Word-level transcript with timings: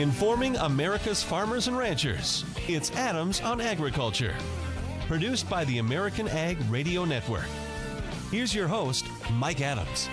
informing 0.00 0.56
America's 0.56 1.22
farmers 1.22 1.68
and 1.68 1.76
ranchers. 1.76 2.44
It's 2.66 2.90
Adams 2.92 3.40
on 3.42 3.60
Agriculture, 3.60 4.34
produced 5.06 5.48
by 5.50 5.64
the 5.66 5.78
American 5.78 6.26
Ag 6.28 6.56
Radio 6.70 7.04
Network. 7.04 7.48
Here's 8.30 8.54
your 8.54 8.66
host, 8.66 9.06
Mike 9.32 9.60
Adams. 9.60 10.08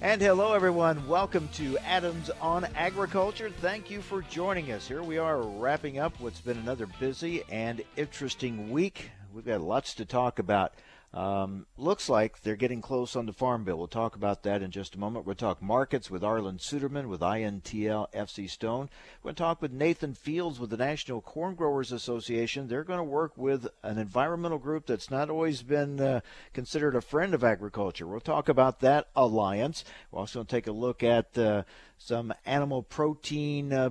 And 0.00 0.22
hello, 0.22 0.54
everyone. 0.54 1.06
Welcome 1.06 1.48
to 1.54 1.76
Adams 1.78 2.30
on 2.40 2.64
Agriculture. 2.74 3.50
Thank 3.50 3.90
you 3.90 4.00
for 4.00 4.22
joining 4.22 4.72
us. 4.72 4.88
Here 4.88 5.02
we 5.02 5.18
are 5.18 5.42
wrapping 5.42 5.98
up 5.98 6.18
what's 6.18 6.40
been 6.40 6.56
another 6.56 6.86
busy 6.98 7.42
and 7.50 7.82
interesting 7.98 8.70
week. 8.70 9.10
We've 9.34 9.44
got 9.44 9.60
lots 9.60 9.92
to 9.96 10.06
talk 10.06 10.38
about. 10.38 10.72
Um, 11.12 11.66
looks 11.76 12.08
like 12.08 12.42
they're 12.42 12.54
getting 12.54 12.80
close 12.80 13.16
on 13.16 13.26
the 13.26 13.32
farm 13.32 13.64
bill. 13.64 13.78
We'll 13.78 13.88
talk 13.88 14.14
about 14.14 14.44
that 14.44 14.62
in 14.62 14.70
just 14.70 14.94
a 14.94 14.98
moment. 14.98 15.26
We'll 15.26 15.34
talk 15.34 15.60
markets 15.60 16.08
with 16.08 16.22
Arlan 16.22 16.58
Suderman 16.58 17.08
with 17.08 17.20
INTL 17.20 18.12
FC 18.12 18.48
Stone. 18.48 18.90
We'll 19.24 19.34
talk 19.34 19.60
with 19.60 19.72
Nathan 19.72 20.14
Fields 20.14 20.60
with 20.60 20.70
the 20.70 20.76
National 20.76 21.20
Corn 21.20 21.56
Growers 21.56 21.90
Association. 21.90 22.68
They're 22.68 22.84
going 22.84 23.00
to 23.00 23.04
work 23.04 23.36
with 23.36 23.66
an 23.82 23.98
environmental 23.98 24.58
group 24.58 24.86
that's 24.86 25.10
not 25.10 25.30
always 25.30 25.62
been 25.62 26.00
uh, 26.00 26.20
considered 26.52 26.94
a 26.94 27.00
friend 27.00 27.34
of 27.34 27.42
agriculture. 27.42 28.06
We'll 28.06 28.20
talk 28.20 28.48
about 28.48 28.78
that 28.80 29.08
alliance. 29.16 29.84
We're 30.12 30.20
also 30.20 30.38
going 30.38 30.46
to 30.46 30.56
take 30.56 30.68
a 30.68 30.72
look 30.72 31.02
at 31.02 31.36
uh, 31.36 31.64
some 31.98 32.32
animal 32.46 32.84
protein. 32.84 33.72
Uh, 33.72 33.90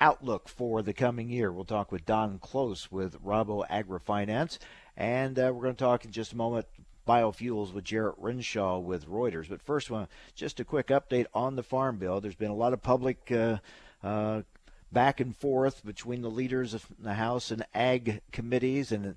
outlook 0.00 0.48
for 0.48 0.82
the 0.82 0.92
coming 0.92 1.28
year. 1.28 1.52
We'll 1.52 1.64
talk 1.64 1.90
with 1.90 2.06
Don 2.06 2.38
Close 2.38 2.90
with 2.90 3.20
Rabo 3.22 3.66
AgriFinance. 3.68 4.58
And 4.98 5.38
uh, 5.38 5.52
we're 5.54 5.62
going 5.62 5.76
to 5.76 5.84
talk 5.84 6.04
in 6.04 6.10
just 6.10 6.32
a 6.32 6.36
moment 6.36 6.66
biofuels 7.06 7.72
with 7.72 7.84
Jarrett 7.84 8.16
Renshaw 8.18 8.80
with 8.80 9.08
Reuters. 9.08 9.48
But 9.48 9.62
first, 9.62 9.90
one, 9.90 10.08
just 10.34 10.58
a 10.58 10.64
quick 10.64 10.88
update 10.88 11.26
on 11.32 11.54
the 11.54 11.62
Farm 11.62 11.98
Bill. 11.98 12.20
There's 12.20 12.34
been 12.34 12.50
a 12.50 12.54
lot 12.54 12.72
of 12.72 12.82
public 12.82 13.30
uh, 13.30 13.58
uh, 14.02 14.42
back 14.90 15.20
and 15.20 15.36
forth 15.36 15.86
between 15.86 16.20
the 16.20 16.30
leaders 16.30 16.74
of 16.74 16.84
the 16.98 17.14
House 17.14 17.52
and 17.52 17.64
Ag 17.74 18.22
committees, 18.32 18.90
and 18.90 19.14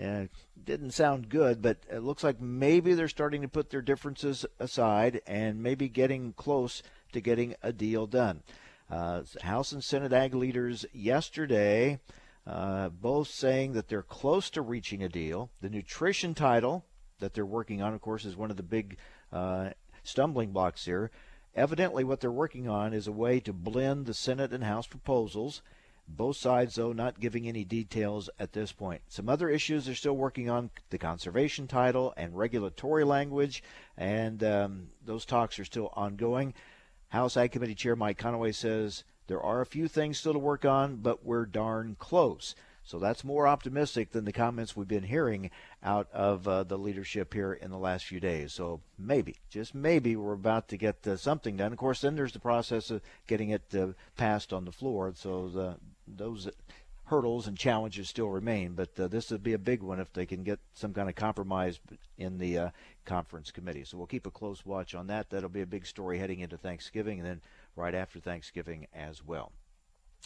uh, 0.00 0.26
didn't 0.64 0.92
sound 0.92 1.28
good. 1.28 1.60
But 1.60 1.78
it 1.90 2.04
looks 2.04 2.22
like 2.22 2.40
maybe 2.40 2.94
they're 2.94 3.08
starting 3.08 3.42
to 3.42 3.48
put 3.48 3.70
their 3.70 3.82
differences 3.82 4.46
aside 4.60 5.20
and 5.26 5.60
maybe 5.60 5.88
getting 5.88 6.32
close 6.34 6.80
to 7.12 7.20
getting 7.20 7.56
a 7.60 7.72
deal 7.72 8.06
done. 8.06 8.44
Uh, 8.88 9.22
House 9.42 9.72
and 9.72 9.82
Senate 9.82 10.12
Ag 10.12 10.32
leaders 10.32 10.86
yesterday 10.92 11.98
uh, 12.46 12.90
both 12.90 13.28
saying 13.28 13.72
that 13.72 13.88
they're 13.88 14.02
close 14.02 14.50
to 14.50 14.62
reaching 14.62 15.02
a 15.02 15.08
deal. 15.08 15.50
The 15.60 15.70
nutrition 15.70 16.34
title 16.34 16.84
that 17.20 17.34
they're 17.34 17.46
working 17.46 17.80
on, 17.82 17.94
of 17.94 18.00
course, 18.00 18.24
is 18.24 18.36
one 18.36 18.50
of 18.50 18.56
the 18.56 18.62
big 18.62 18.98
uh, 19.32 19.70
stumbling 20.02 20.52
blocks 20.52 20.84
here. 20.84 21.10
Evidently, 21.54 22.04
what 22.04 22.20
they're 22.20 22.30
working 22.30 22.68
on 22.68 22.92
is 22.92 23.06
a 23.06 23.12
way 23.12 23.40
to 23.40 23.52
blend 23.52 24.06
the 24.06 24.14
Senate 24.14 24.52
and 24.52 24.64
House 24.64 24.86
proposals. 24.86 25.62
Both 26.06 26.36
sides, 26.36 26.74
though, 26.74 26.92
not 26.92 27.20
giving 27.20 27.48
any 27.48 27.64
details 27.64 28.28
at 28.38 28.52
this 28.52 28.72
point. 28.72 29.00
Some 29.08 29.28
other 29.28 29.48
issues 29.48 29.86
they're 29.86 29.94
still 29.94 30.16
working 30.16 30.50
on 30.50 30.70
the 30.90 30.98
conservation 30.98 31.66
title 31.66 32.12
and 32.16 32.36
regulatory 32.36 33.04
language, 33.04 33.62
and 33.96 34.44
um, 34.44 34.88
those 35.02 35.24
talks 35.24 35.58
are 35.58 35.64
still 35.64 35.90
ongoing. 35.94 36.52
House 37.08 37.36
Ag 37.38 37.52
Committee 37.52 37.74
Chair 37.74 37.96
Mike 37.96 38.18
Conaway 38.18 38.54
says 38.54 39.04
there 39.26 39.42
are 39.42 39.60
a 39.60 39.66
few 39.66 39.88
things 39.88 40.18
still 40.18 40.32
to 40.32 40.38
work 40.38 40.64
on, 40.64 40.96
but 40.96 41.24
we're 41.24 41.46
darn 41.46 41.96
close. 41.98 42.54
So 42.86 42.98
that's 42.98 43.24
more 43.24 43.46
optimistic 43.46 44.12
than 44.12 44.26
the 44.26 44.32
comments 44.32 44.76
we've 44.76 44.86
been 44.86 45.04
hearing 45.04 45.50
out 45.82 46.06
of 46.12 46.46
uh, 46.46 46.64
the 46.64 46.76
leadership 46.76 47.32
here 47.32 47.54
in 47.54 47.70
the 47.70 47.78
last 47.78 48.04
few 48.04 48.20
days. 48.20 48.52
So 48.52 48.80
maybe, 48.98 49.36
just 49.48 49.74
maybe, 49.74 50.16
we're 50.16 50.34
about 50.34 50.68
to 50.68 50.76
get 50.76 51.06
uh, 51.06 51.16
something 51.16 51.56
done. 51.56 51.72
Of 51.72 51.78
course, 51.78 52.02
then 52.02 52.14
there's 52.14 52.32
the 52.32 52.40
process 52.40 52.90
of 52.90 53.00
getting 53.26 53.48
it 53.50 53.74
uh, 53.74 53.88
passed 54.18 54.52
on 54.52 54.66
the 54.66 54.72
floor. 54.72 55.14
So 55.16 55.48
the, 55.48 55.76
those 56.06 56.50
hurdles 57.04 57.46
and 57.46 57.56
challenges 57.56 58.08
still 58.08 58.28
remain. 58.28 58.74
But 58.74 58.98
uh, 59.00 59.08
this 59.08 59.30
would 59.30 59.42
be 59.42 59.54
a 59.54 59.58
big 59.58 59.82
one 59.82 59.98
if 59.98 60.12
they 60.12 60.26
can 60.26 60.42
get 60.42 60.58
some 60.74 60.92
kind 60.92 61.08
of 61.08 61.14
compromise 61.14 61.80
in 62.18 62.36
the 62.36 62.58
uh, 62.58 62.70
conference 63.06 63.50
committee. 63.50 63.84
So 63.84 63.96
we'll 63.96 64.06
keep 64.06 64.26
a 64.26 64.30
close 64.30 64.64
watch 64.64 64.94
on 64.94 65.06
that. 65.06 65.30
That'll 65.30 65.48
be 65.48 65.62
a 65.62 65.66
big 65.66 65.86
story 65.86 66.18
heading 66.18 66.40
into 66.40 66.58
Thanksgiving, 66.58 67.18
and 67.18 67.26
then 67.26 67.40
right 67.76 67.94
after 67.94 68.20
Thanksgiving 68.20 68.86
as 68.94 69.24
well. 69.24 69.52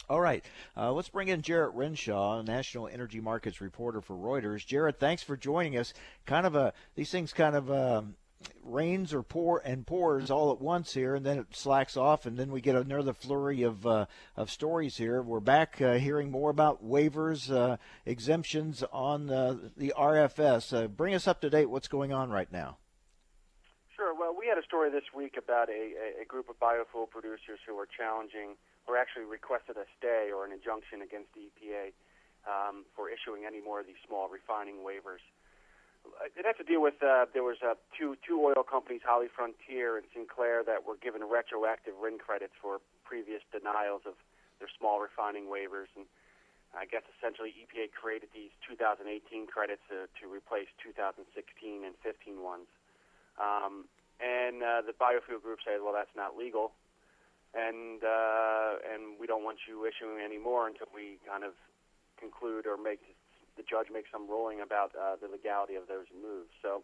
All 0.07 0.21
right, 0.21 0.43
uh, 0.77 0.91
let's 0.93 1.09
bring 1.09 1.27
in 1.27 1.41
Jarrett 1.41 1.73
Renshaw, 1.73 2.41
National 2.41 2.87
Energy 2.87 3.19
Markets 3.19 3.59
reporter 3.59 4.01
for 4.01 4.15
Reuters. 4.15 4.65
Jarrett, 4.65 4.99
thanks 4.99 5.23
for 5.23 5.35
joining 5.35 5.77
us. 5.77 5.93
Kind 6.25 6.45
of 6.45 6.55
a 6.55 6.73
these 6.95 7.11
things 7.11 7.33
kind 7.33 7.55
of 7.55 7.69
um, 7.69 8.15
rains 8.63 9.13
or 9.13 9.23
pour 9.23 9.59
and 9.59 9.85
pours 9.85 10.31
all 10.31 10.51
at 10.51 10.61
once 10.61 10.93
here, 10.93 11.15
and 11.15 11.25
then 11.25 11.39
it 11.39 11.47
slacks 11.51 11.97
off, 11.97 12.25
and 12.25 12.37
then 12.37 12.51
we 12.51 12.61
get 12.61 12.75
another 12.75 13.13
flurry 13.13 13.63
of 13.63 13.85
uh, 13.85 14.05
of 14.35 14.49
stories 14.49 14.97
here. 14.97 15.21
We're 15.21 15.39
back 15.39 15.81
uh, 15.81 15.93
hearing 15.95 16.31
more 16.31 16.49
about 16.49 16.83
waivers, 16.83 17.51
uh, 17.51 17.77
exemptions 18.05 18.83
on 18.91 19.29
uh, 19.29 19.57
the 19.75 19.93
RFS. 19.97 20.73
Uh, 20.73 20.87
bring 20.87 21.13
us 21.13 21.27
up 21.27 21.41
to 21.41 21.49
date. 21.49 21.69
What's 21.69 21.87
going 21.87 22.13
on 22.13 22.29
right 22.29 22.51
now? 22.51 22.77
Sure. 23.99 24.15
Well, 24.15 24.31
we 24.31 24.47
had 24.47 24.55
a 24.55 24.63
story 24.63 24.87
this 24.87 25.11
week 25.11 25.35
about 25.35 25.67
a, 25.67 26.23
a 26.23 26.23
group 26.23 26.47
of 26.47 26.55
biofuel 26.55 27.11
producers 27.11 27.59
who 27.67 27.75
are 27.75 27.83
challenging, 27.83 28.55
or 28.87 28.95
actually 28.95 29.27
requested 29.27 29.75
a 29.75 29.83
stay 29.99 30.31
or 30.31 30.47
an 30.47 30.55
injunction 30.55 31.03
against 31.03 31.27
the 31.35 31.51
EPA 31.51 31.91
um, 32.47 32.87
for 32.95 33.11
issuing 33.11 33.43
any 33.43 33.59
more 33.59 33.83
of 33.83 33.91
these 33.91 33.99
small 34.07 34.31
refining 34.31 34.87
waivers. 34.87 35.19
It 36.31 36.47
had 36.47 36.55
to 36.55 36.63
deal 36.63 36.79
with 36.79 36.95
uh, 37.03 37.27
there 37.35 37.43
was 37.43 37.59
uh, 37.59 37.75
two 37.91 38.15
two 38.23 38.39
oil 38.39 38.63
companies, 38.63 39.03
HollyFrontier 39.03 39.99
and 39.99 40.07
Sinclair, 40.15 40.63
that 40.63 40.87
were 40.87 40.95
given 40.95 41.19
retroactive 41.27 41.99
RIN 41.99 42.23
credits 42.23 42.55
for 42.55 42.79
previous 43.03 43.43
denials 43.51 44.07
of 44.07 44.15
their 44.63 44.71
small 44.79 45.03
refining 45.03 45.51
waivers, 45.51 45.91
and 45.99 46.07
I 46.71 46.87
guess 46.87 47.03
essentially 47.19 47.51
EPA 47.51 47.91
created 47.91 48.31
these 48.31 48.55
2018 48.63 49.11
credits 49.51 49.83
to, 49.91 50.07
to 50.07 50.23
replace 50.31 50.71
2016 50.87 51.27
and 51.83 51.99
15 51.99 52.39
ones. 52.39 52.71
Um, 53.39 53.87
and 54.19 54.61
uh, 54.61 54.83
the 54.83 54.91
biofuel 54.91 55.41
group 55.41 55.59
said, 55.63 55.79
well, 55.83 55.95
that's 55.95 56.11
not 56.15 56.35
legal, 56.35 56.75
and 57.55 58.03
uh, 58.03 58.83
and 58.83 59.15
we 59.15 59.25
don't 59.27 59.43
want 59.43 59.63
you 59.67 59.87
issuing 59.87 60.19
any 60.19 60.37
more 60.37 60.67
until 60.67 60.91
we 60.93 61.23
kind 61.23 61.43
of 61.43 61.55
conclude 62.19 62.67
or 62.67 62.75
make 62.75 62.99
the 63.55 63.63
judge 63.63 63.87
make 63.91 64.05
some 64.11 64.27
ruling 64.27 64.59
about 64.59 64.91
uh, 64.95 65.15
the 65.15 65.31
legality 65.31 65.75
of 65.75 65.87
those 65.87 66.07
moves. 66.11 66.51
So, 66.61 66.83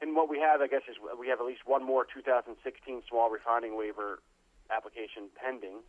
and 0.00 0.16
what 0.16 0.28
we 0.28 0.40
have, 0.40 0.60
I 0.60 0.68
guess, 0.68 0.84
is 0.88 0.96
we 0.96 1.28
have 1.28 1.40
at 1.40 1.46
least 1.46 1.68
one 1.68 1.84
more 1.84 2.04
2016 2.08 2.56
small 3.08 3.28
refining 3.28 3.76
waiver 3.76 4.20
application 4.72 5.28
pending, 5.36 5.84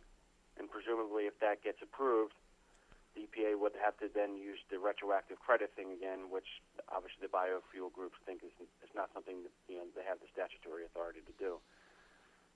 and 0.60 0.68
presumably, 0.68 1.24
if 1.24 1.40
that 1.40 1.64
gets 1.64 1.80
approved, 1.80 2.36
EPA 3.18 3.58
would 3.58 3.74
have 3.82 3.98
to 3.98 4.06
then 4.06 4.38
use 4.38 4.62
the 4.70 4.78
retroactive 4.78 5.42
credit 5.42 5.74
thing 5.74 5.90
again, 5.90 6.30
which 6.30 6.62
obviously 6.88 7.26
the 7.26 7.32
biofuel 7.32 7.90
groups 7.90 8.16
think 8.22 8.46
is, 8.46 8.54
is 8.58 8.92
not 8.94 9.10
something 9.10 9.42
that 9.42 9.54
you 9.66 9.76
know 9.76 9.86
they 9.98 10.06
have 10.06 10.22
the 10.22 10.30
statutory 10.30 10.86
authority 10.86 11.20
to 11.26 11.34
do. 11.36 11.58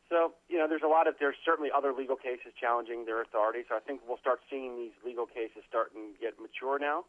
So 0.08 0.36
you 0.46 0.58
know, 0.58 0.68
there's 0.68 0.86
a 0.86 0.90
lot 0.90 1.08
of 1.08 1.18
there's 1.18 1.40
certainly 1.44 1.70
other 1.74 1.92
legal 1.92 2.16
cases 2.16 2.54
challenging 2.54 3.04
their 3.04 3.20
authority. 3.20 3.66
So 3.66 3.74
I 3.74 3.82
think 3.82 4.00
we'll 4.06 4.22
start 4.22 4.40
seeing 4.46 4.76
these 4.78 4.94
legal 5.02 5.26
cases 5.26 5.66
starting 5.66 6.14
to 6.14 6.18
get 6.20 6.38
mature 6.38 6.78
now, 6.78 7.04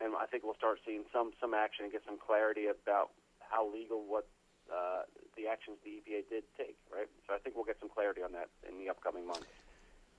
and 0.00 0.16
I 0.18 0.26
think 0.26 0.42
we'll 0.42 0.58
start 0.58 0.82
seeing 0.82 1.06
some 1.12 1.32
some 1.38 1.54
action 1.54 1.86
and 1.86 1.92
get 1.92 2.02
some 2.02 2.18
clarity 2.18 2.66
about 2.66 3.14
how 3.38 3.68
legal 3.68 4.02
what 4.02 4.26
uh, 4.72 5.04
the 5.36 5.46
actions 5.46 5.76
the 5.84 6.02
EPA 6.02 6.24
did 6.30 6.44
take. 6.56 6.76
Right. 6.88 7.08
So 7.28 7.34
I 7.34 7.38
think 7.38 7.54
we'll 7.54 7.68
get 7.68 7.78
some 7.78 7.90
clarity 7.92 8.22
on 8.22 8.32
that 8.32 8.48
in 8.66 8.78
the 8.82 8.88
upcoming 8.88 9.26
months. 9.26 9.46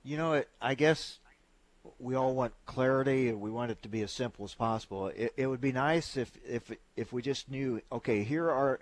You 0.04 0.16
know, 0.16 0.44
I 0.60 0.74
guess 0.74 1.18
we 1.98 2.14
all 2.14 2.34
want 2.34 2.52
clarity 2.66 3.28
and 3.28 3.40
we 3.40 3.50
want 3.50 3.70
it 3.70 3.82
to 3.82 3.88
be 3.88 4.02
as 4.02 4.10
simple 4.10 4.44
as 4.44 4.54
possible. 4.54 5.08
It, 5.08 5.32
it 5.36 5.46
would 5.46 5.60
be 5.60 5.72
nice 5.72 6.16
if, 6.16 6.30
if 6.46 6.72
if 6.96 7.12
we 7.12 7.22
just 7.22 7.50
knew, 7.50 7.80
okay, 7.92 8.22
here 8.22 8.50
are 8.50 8.80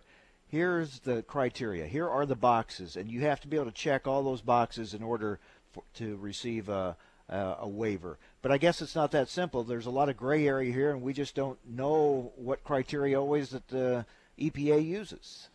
here's 0.48 1.00
the 1.00 1.22
criteria, 1.22 1.86
here 1.86 2.08
are 2.08 2.26
the 2.26 2.36
boxes, 2.36 2.96
and 2.96 3.10
you 3.10 3.22
have 3.22 3.40
to 3.40 3.48
be 3.48 3.56
able 3.56 3.66
to 3.66 3.72
check 3.72 4.06
all 4.06 4.22
those 4.22 4.42
boxes 4.42 4.94
in 4.94 5.02
order 5.02 5.38
for, 5.72 5.82
to 5.94 6.16
receive 6.16 6.68
a, 6.68 6.96
a, 7.28 7.56
a 7.60 7.68
waiver. 7.68 8.18
But 8.42 8.52
I 8.52 8.58
guess 8.58 8.82
it's 8.82 8.94
not 8.94 9.10
that 9.12 9.28
simple. 9.28 9.64
There's 9.64 9.86
a 9.86 9.90
lot 9.90 10.08
of 10.08 10.16
gray 10.16 10.46
area 10.46 10.72
here, 10.72 10.90
and 10.90 11.02
we 11.02 11.12
just 11.12 11.34
don't 11.34 11.58
know 11.66 12.32
what 12.36 12.62
criteria 12.64 13.18
always 13.18 13.50
that 13.50 13.68
the 13.68 14.04
EPA 14.38 14.84
uses. 14.84 15.48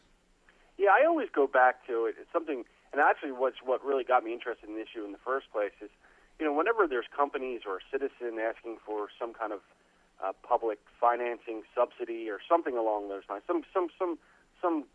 Yeah, 0.78 0.90
I 0.90 1.06
always 1.06 1.30
go 1.34 1.48
back 1.48 1.86
to 1.88 2.06
it. 2.06 2.16
It's 2.20 2.32
something, 2.34 2.64
and 2.92 3.02
actually, 3.02 3.32
what's 3.32 3.58
what 3.64 3.84
really 3.86 4.04
got 4.04 4.24
me 4.24 4.34
interested 4.34 4.68
in 4.68 4.76
the 4.76 4.82
issue 4.82 5.06
in 5.06 5.12
the 5.12 5.18
first 5.24 5.52
place 5.52 5.72
is 5.82 5.90
you 6.40 6.46
know, 6.46 6.54
whenever 6.54 6.88
there's 6.88 7.10
companies 7.16 7.62
or 7.66 7.78
a 7.78 7.84
citizen 7.92 8.38
asking 8.40 8.78
for 8.86 9.08
some 9.20 9.34
kind 9.34 9.52
of 9.52 9.60
uh, 10.24 10.34
public 10.42 10.80
financing 11.00 11.64
subsidy 11.74 12.30
or 12.30 12.40
something 12.48 12.78
along 12.78 13.10
those 13.10 13.24
lines, 13.30 13.44
some 13.48 13.64
some 13.74 13.88
some 13.98 14.18
some 14.62 14.86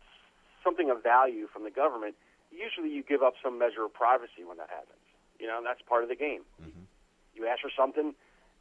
something 0.63 0.89
of 0.89 1.03
value 1.03 1.47
from 1.51 1.63
the 1.63 1.71
government, 1.71 2.15
usually 2.51 2.89
you 2.89 3.03
give 3.03 3.21
up 3.21 3.33
some 3.43 3.59
measure 3.59 3.83
of 3.83 3.93
privacy 3.93 4.47
when 4.47 4.57
that 4.57 4.69
happens. 4.69 5.03
You 5.39 5.47
know, 5.47 5.57
and 5.57 5.65
that's 5.65 5.81
part 5.81 6.03
of 6.03 6.09
the 6.09 6.15
game. 6.15 6.47
Mm-hmm. 6.61 6.87
You 7.35 7.47
ask 7.47 7.59
for 7.59 7.71
something, 7.75 8.13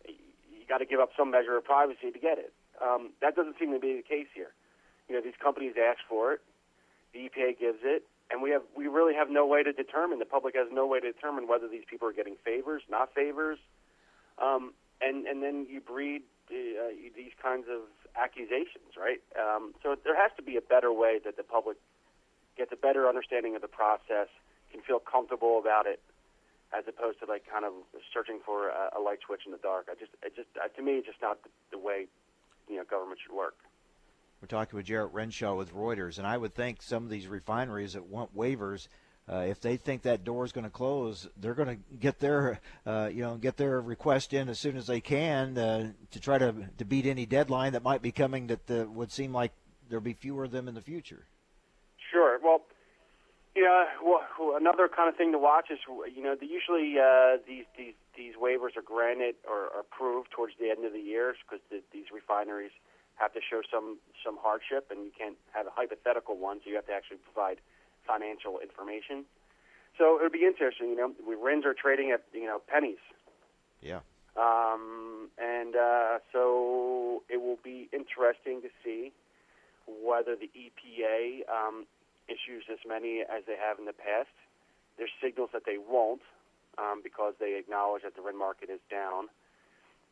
you 0.07 0.65
got 0.69 0.79
to 0.79 0.87
give 0.87 0.99
up 0.99 1.11
some 1.17 1.31
measure 1.31 1.57
of 1.57 1.65
privacy 1.65 2.11
to 2.11 2.19
get 2.19 2.39
it. 2.39 2.53
Um, 2.83 3.11
that 3.21 3.37
doesn't 3.37 3.55
seem 3.61 3.71
to 3.73 3.79
be 3.79 3.95
the 3.95 4.03
case 4.03 4.27
here. 4.35 4.51
You 5.09 5.15
know, 5.15 5.21
these 5.21 5.39
companies 5.39 5.75
ask 5.79 6.01
for 6.09 6.33
it, 6.33 6.41
the 7.13 7.29
EPA 7.29 7.61
gives 7.61 7.79
it, 7.85 8.03
and 8.33 8.41
we 8.43 8.51
have 8.51 8.63
we 8.75 8.89
really 8.89 9.15
have 9.15 9.29
no 9.31 9.47
way 9.47 9.63
to 9.63 9.73
determine. 9.73 10.19
The 10.19 10.25
public 10.25 10.57
has 10.57 10.69
no 10.73 10.87
way 10.87 11.01
to 11.01 11.13
determine 11.13 11.47
whether 11.47 11.69
these 11.69 11.85
people 11.89 12.09
are 12.09 12.13
getting 12.13 12.37
favors, 12.43 12.83
not 12.89 13.15
favors, 13.15 13.59
um, 14.41 14.73
and 15.01 15.27
and 15.27 15.43
then 15.43 15.67
you 15.69 15.81
breed 15.81 16.23
uh, 16.51 16.97
these 17.15 17.33
kinds 17.41 17.67
of 17.71 17.83
accusations, 18.17 18.97
right? 18.97 19.21
Um, 19.39 19.75
so 19.83 19.97
there 20.03 20.17
has 20.17 20.33
to 20.37 20.43
be 20.43 20.57
a 20.57 20.61
better 20.61 20.93
way 20.93 21.21
that 21.25 21.37
the 21.37 21.43
public 21.43 21.77
gets 22.57 22.73
a 22.73 22.77
better 22.77 23.09
understanding 23.09 23.55
of 23.55 23.63
the 23.63 23.69
process, 23.69 24.29
can 24.71 24.81
feel 24.81 24.99
comfortable 24.99 25.59
about 25.59 25.87
it, 25.87 26.01
as 26.77 26.85
opposed 26.89 27.21
to 27.21 27.27
like 27.27 27.45
kind 27.49 27.65
of 27.65 27.73
searching 28.13 28.41
for 28.45 28.69
a, 28.69 28.97
a 28.97 29.01
light 29.01 29.21
switch 29.25 29.43
in 29.45 29.53
the 29.53 29.59
dark. 29.59 29.89
I 29.91 29.95
just, 29.95 30.13
it 30.23 30.35
just 30.35 30.49
uh, 30.57 30.69
to 30.69 30.83
me, 30.83 30.93
it's 31.05 31.07
just 31.07 31.21
not 31.21 31.43
the, 31.43 31.51
the 31.73 31.79
way 31.79 32.07
you 32.69 32.77
know 32.77 32.85
government 32.85 33.21
should 33.21 33.37
work. 33.37 33.57
We're 34.43 34.49
talking 34.49 34.77
with 34.77 34.87
Jarrett 34.87 35.13
Renshaw 35.13 35.55
with 35.55 35.73
Reuters, 35.73 36.19
and 36.19 36.27
I 36.27 36.37
would 36.37 36.53
think 36.53 36.83
some 36.83 37.05
of 37.05 37.11
these 37.11 37.29
refineries 37.29 37.93
that 37.93 38.07
want 38.07 38.37
waivers 38.37 38.89
uh, 39.31 39.45
if 39.49 39.61
they 39.61 39.77
think 39.77 40.03
that 40.03 40.25
door 40.25 40.45
is 40.45 40.51
going 40.51 40.65
to 40.65 40.71
close, 40.71 41.29
they're 41.37 41.55
going 41.55 41.69
to 41.69 41.97
get 41.97 42.19
their, 42.19 42.61
uh, 42.85 43.09
you 43.13 43.23
know, 43.23 43.37
get 43.37 43.57
their 43.57 43.81
request 43.81 44.35
in 44.35 44.49
as 44.49 44.59
soon 44.59 44.77
as 44.77 44.89
they 44.89 45.01
can 45.01 45.57
uh, 45.57 45.93
to 46.11 46.21
try 46.21 46.39
to 46.39 46.53
to 46.79 46.85
beat 46.85 47.07
any 47.07 47.25
deadline 47.25 47.75
that 47.75 47.85
might 47.85 48.03
be 48.03 48.11
coming. 48.11 48.49
That 48.49 48.67
the, 48.67 48.85
would 48.89 49.13
seem 49.13 49.33
like 49.33 49.53
there'll 49.89 50.03
be 50.03 50.13
fewer 50.13 50.45
of 50.45 50.51
them 50.51 50.67
in 50.67 50.75
the 50.75 50.81
future. 50.81 51.25
Sure. 52.11 52.41
Well, 52.43 52.63
know, 53.55 53.85
well, 54.05 54.57
another 54.57 54.89
kind 54.89 55.09
of 55.09 55.17
thing 55.17 55.31
to 55.33 55.39
watch 55.39 55.71
is, 55.71 55.79
you 56.15 56.23
know, 56.23 56.35
the, 56.35 56.47
usually 56.47 56.99
uh, 56.99 57.39
these 57.47 57.65
these 57.79 57.95
these 58.17 58.35
waivers 58.35 58.77
are 58.77 58.83
granted 58.85 59.37
or 59.49 59.69
approved 59.79 60.33
towards 60.33 60.55
the 60.59 60.69
end 60.69 60.85
of 60.85 60.93
the 60.93 61.01
year 61.01 61.35
because 61.47 61.63
the, 61.71 61.81
these 61.93 62.07
refineries 62.13 62.73
have 63.17 63.33
to 63.35 63.41
show 63.41 63.61
some 63.71 63.99
some 64.25 64.39
hardship, 64.41 64.89
and 64.91 65.05
you 65.05 65.13
can't 65.17 65.37
have 65.53 65.67
a 65.67 65.75
hypothetical 65.75 66.37
one, 66.37 66.61
so 66.63 66.71
you 66.71 66.77
have 66.77 66.87
to 66.87 66.93
actually 66.93 67.19
provide 67.19 67.59
financial 68.07 68.59
information. 68.59 69.25
So 69.99 70.19
it 70.19 70.23
would 70.23 70.33
be 70.33 70.45
interesting. 70.45 70.91
You 70.91 70.97
know, 70.97 71.13
we 71.27 71.35
RINs 71.35 71.65
are 71.65 71.75
trading 71.75 72.11
at 72.11 72.23
you 72.33 72.47
know 72.47 72.61
pennies. 72.67 73.03
Yeah. 73.81 74.01
Um, 74.37 75.29
and 75.37 75.77
uh, 75.77 76.19
so 76.33 77.23
it 77.29 77.37
will 77.37 77.59
be 77.63 77.89
interesting 77.93 78.63
to 78.63 78.69
see 78.83 79.13
whether 79.87 80.37
the 80.37 80.49
EPA 80.57 81.45
um, 81.51 81.85
issues 82.29 82.65
as 82.73 82.79
many 82.87 83.21
as 83.21 83.45
they 83.47 83.57
have 83.61 83.79
in 83.79 83.85
the 83.85 83.93
past. 83.93 84.33
There's 84.97 85.13
signals 85.23 85.51
that 85.53 85.63
they 85.67 85.77
won't 85.77 86.23
um, 86.79 87.01
because 87.03 87.35
they 87.41 87.59
acknowledge 87.59 88.03
that 88.03 88.17
the 88.17 88.23
RIN 88.23 88.39
market 88.39 88.71
is 88.71 88.81
down. 88.91 89.29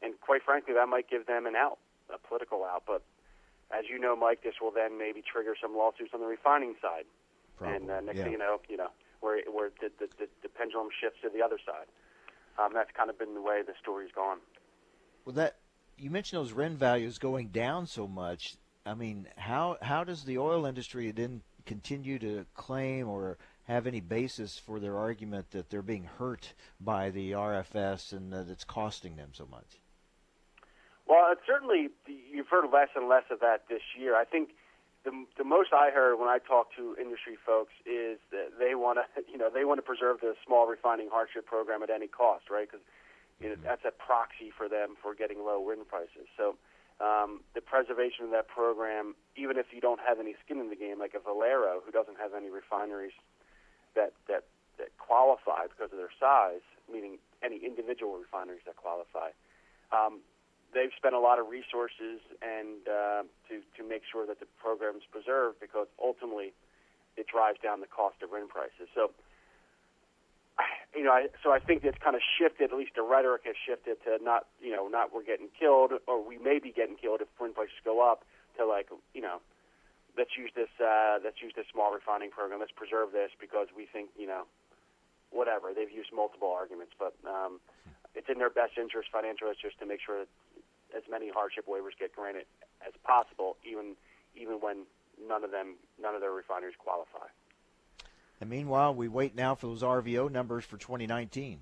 And 0.03 0.15
quite 0.21 0.43
frankly, 0.43 0.75
that 0.75 0.89
might 0.89 1.09
give 1.09 1.27
them 1.27 1.47
an 1.47 1.57
out, 1.57 1.79
a 2.15 2.19
political 2.19 2.65
out. 2.65 2.85
But 2.87 3.03
as 3.71 3.85
you 3.89 3.99
know, 3.99 4.17
Mike, 4.17 4.43
this 4.43 4.55
will 4.61 4.71
then 4.71 4.99
maybe 4.99 5.23
trigger 5.23 5.55
some 5.61 5.77
lawsuits 5.77 6.11
on 6.15 6.21
the 6.21 6.27
refining 6.27 6.75
side. 6.81 7.05
Probably. 7.57 7.77
And 7.77 7.91
uh, 7.91 8.01
next 8.01 8.19
yeah. 8.19 8.25
thing 8.25 8.33
you 8.33 8.39
know, 8.39 8.61
you 8.69 8.77
know, 8.77 8.91
where 9.21 9.41
where 9.53 9.71
the, 9.81 9.91
the, 9.99 10.07
the, 10.19 10.29
the 10.43 10.49
pendulum 10.49 10.89
shifts 11.01 11.21
to 11.23 11.29
the 11.29 11.43
other 11.43 11.59
side. 11.65 11.87
Um, 12.59 12.73
that's 12.75 12.91
kind 12.97 13.09
of 13.09 13.19
been 13.19 13.35
the 13.35 13.43
way 13.43 13.63
the 13.67 13.75
story's 13.81 14.11
gone. 14.15 14.39
Well, 15.25 15.35
that 15.35 15.57
you 15.97 16.11
mentioned 16.11 16.41
those 16.41 16.53
RIN 16.53 16.77
values 16.77 17.19
going 17.19 17.49
down 17.49 17.87
so 17.87 18.07
much. 18.07 18.57
I 18.85 18.95
mean, 18.95 19.29
how 19.37 19.77
how 19.83 20.05
does 20.05 20.25
the 20.25 20.39
oil 20.39 20.67
industry 20.67 21.11
then 21.11 21.43
continue 21.67 22.19
to 22.19 22.47
claim 22.55 23.09
or 23.09 23.39
have 23.65 23.87
any 23.87 24.01
basis 24.01 24.59
for 24.59 24.81
their 24.81 24.99
argument 24.99 25.51
that 25.53 25.71
they're 25.71 25.83
being 25.83 26.05
hurt 26.19 26.55
by 26.81 27.11
the 27.11 27.33
RFS 27.33 28.13
and 28.13 28.33
that 28.33 28.49
it's 28.49 28.65
costing 28.65 29.17
them 29.17 29.31
so 29.33 29.47
much? 29.51 29.81
Well, 31.11 31.27
it's 31.35 31.43
certainly 31.45 31.91
you've 32.07 32.47
heard 32.47 32.71
less 32.71 32.95
and 32.95 33.09
less 33.09 33.27
of 33.35 33.41
that 33.41 33.67
this 33.69 33.83
year. 33.99 34.15
I 34.15 34.23
think 34.23 34.55
the 35.03 35.11
the 35.37 35.43
most 35.43 35.75
I 35.75 35.91
heard 35.91 36.23
when 36.23 36.29
I 36.31 36.39
talked 36.39 36.77
to 36.79 36.95
industry 37.03 37.35
folks 37.35 37.75
is 37.83 38.23
that 38.31 38.63
they 38.63 38.79
want 38.79 39.03
to 39.03 39.05
you 39.27 39.37
know 39.37 39.51
they 39.51 39.67
want 39.67 39.83
to 39.83 39.83
preserve 39.83 40.23
the 40.23 40.39
small 40.47 40.71
refining 40.71 41.11
hardship 41.11 41.47
program 41.51 41.83
at 41.83 41.91
any 41.91 42.07
cost, 42.07 42.47
right? 42.47 42.71
Because 42.71 42.87
you 43.43 43.51
know, 43.51 43.57
that's 43.59 43.83
a 43.83 43.91
proxy 43.91 44.55
for 44.55 44.69
them 44.69 44.95
for 45.03 45.11
getting 45.19 45.43
low 45.43 45.59
RIN 45.67 45.83
prices. 45.83 46.31
So 46.39 46.55
um, 47.03 47.43
the 47.59 47.61
preservation 47.61 48.23
of 48.23 48.31
that 48.31 48.47
program, 48.47 49.17
even 49.35 49.59
if 49.59 49.75
you 49.75 49.81
don't 49.81 50.01
have 50.07 50.21
any 50.21 50.37
skin 50.45 50.61
in 50.61 50.71
the 50.71 50.79
game, 50.79 51.01
like 51.01 51.19
a 51.19 51.23
Valero 51.25 51.83
who 51.83 51.91
doesn't 51.91 52.23
have 52.23 52.39
any 52.39 52.55
refineries 52.55 53.19
that 53.99 54.15
that 54.31 54.47
that 54.79 54.95
qualify 55.03 55.67
because 55.67 55.91
of 55.91 55.99
their 55.99 56.15
size, 56.23 56.63
meaning 56.87 57.19
any 57.43 57.59
individual 57.67 58.15
refineries 58.15 58.63
that 58.63 58.77
qualify. 58.79 59.35
Um, 59.91 60.23
they've 60.75 60.95
spent 60.97 61.15
a 61.15 61.19
lot 61.19 61.39
of 61.39 61.49
resources 61.49 62.23
and 62.43 62.87
uh, 62.87 63.23
to 63.49 63.63
to 63.77 63.83
make 63.87 64.03
sure 64.07 64.27
that 64.27 64.41
the 64.41 64.47
program 64.61 64.97
is 64.97 65.07
preserved 65.11 65.59
because 65.61 65.87
ultimately 66.03 66.53
it 67.17 67.27
drives 67.27 67.59
down 67.61 67.81
the 67.81 67.91
cost 67.91 68.23
of 68.23 68.31
RIN 68.31 68.49
prices. 68.49 68.87
So, 68.95 69.11
you 70.97 71.05
know, 71.05 71.13
I, 71.13 71.27
so 71.43 71.53
I 71.53 71.59
think 71.59 71.85
it's 71.85 71.99
kind 71.99 72.15
of 72.15 72.23
shifted. 72.23 72.71
At 72.71 72.79
least 72.79 72.95
the 72.95 73.03
rhetoric 73.03 73.43
has 73.45 73.57
shifted 73.59 73.99
to 74.05 74.23
not 74.23 74.47
you 74.61 74.71
know 74.71 74.89
not 74.89 75.13
we're 75.13 75.27
getting 75.27 75.49
killed 75.59 75.93
or 76.07 76.23
we 76.23 76.39
may 76.39 76.59
be 76.59 76.71
getting 76.71 76.97
killed 76.97 77.21
if 77.21 77.29
RIN 77.41 77.53
prices 77.53 77.79
go 77.85 78.01
up 78.01 78.25
to 78.59 78.67
like 78.67 78.89
you 79.15 79.23
know 79.23 79.43
let's 80.17 80.35
use 80.37 80.51
this 80.55 80.71
uh, 80.81 81.19
let's 81.23 81.43
use 81.43 81.53
this 81.55 81.67
small 81.73 81.93
refining 81.93 82.31
program. 82.31 82.61
Let's 82.61 82.75
preserve 82.75 83.13
this 83.13 83.31
because 83.41 83.69
we 83.75 83.87
think 83.87 84.11
you 84.17 84.27
know 84.27 84.47
whatever 85.31 85.71
they've 85.71 85.91
used 85.91 86.11
multiple 86.11 86.51
arguments, 86.51 86.93
but 86.99 87.15
um, 87.23 87.63
it's 88.15 88.27
in 88.27 88.39
their 88.39 88.51
best 88.51 88.75
interest, 88.75 89.09
financial 89.15 89.47
interest, 89.47 89.79
to 89.79 89.87
make 89.87 90.03
sure 90.03 90.27
that 90.27 90.31
as 90.97 91.03
many 91.11 91.31
hardship 91.31 91.67
waivers 91.67 91.99
get 91.99 92.15
granted 92.15 92.45
as 92.87 92.93
possible, 93.05 93.57
even 93.65 93.97
even 94.37 94.55
when 94.61 94.87
none 95.29 95.45
of 95.45 95.51
them, 95.51 95.77
none 96.01 96.15
of 96.15 96.21
their 96.21 96.33
refineries 96.33 96.75
qualify. 96.79 97.27
And 98.41 98.49
meanwhile, 98.49 98.95
we 98.95 99.09
wait 99.09 99.35
now 99.35 99.55
for 99.55 99.67
those 99.67 99.83
RVO 99.83 100.31
numbers 100.31 100.65
for 100.65 100.79
2019. 100.79 101.61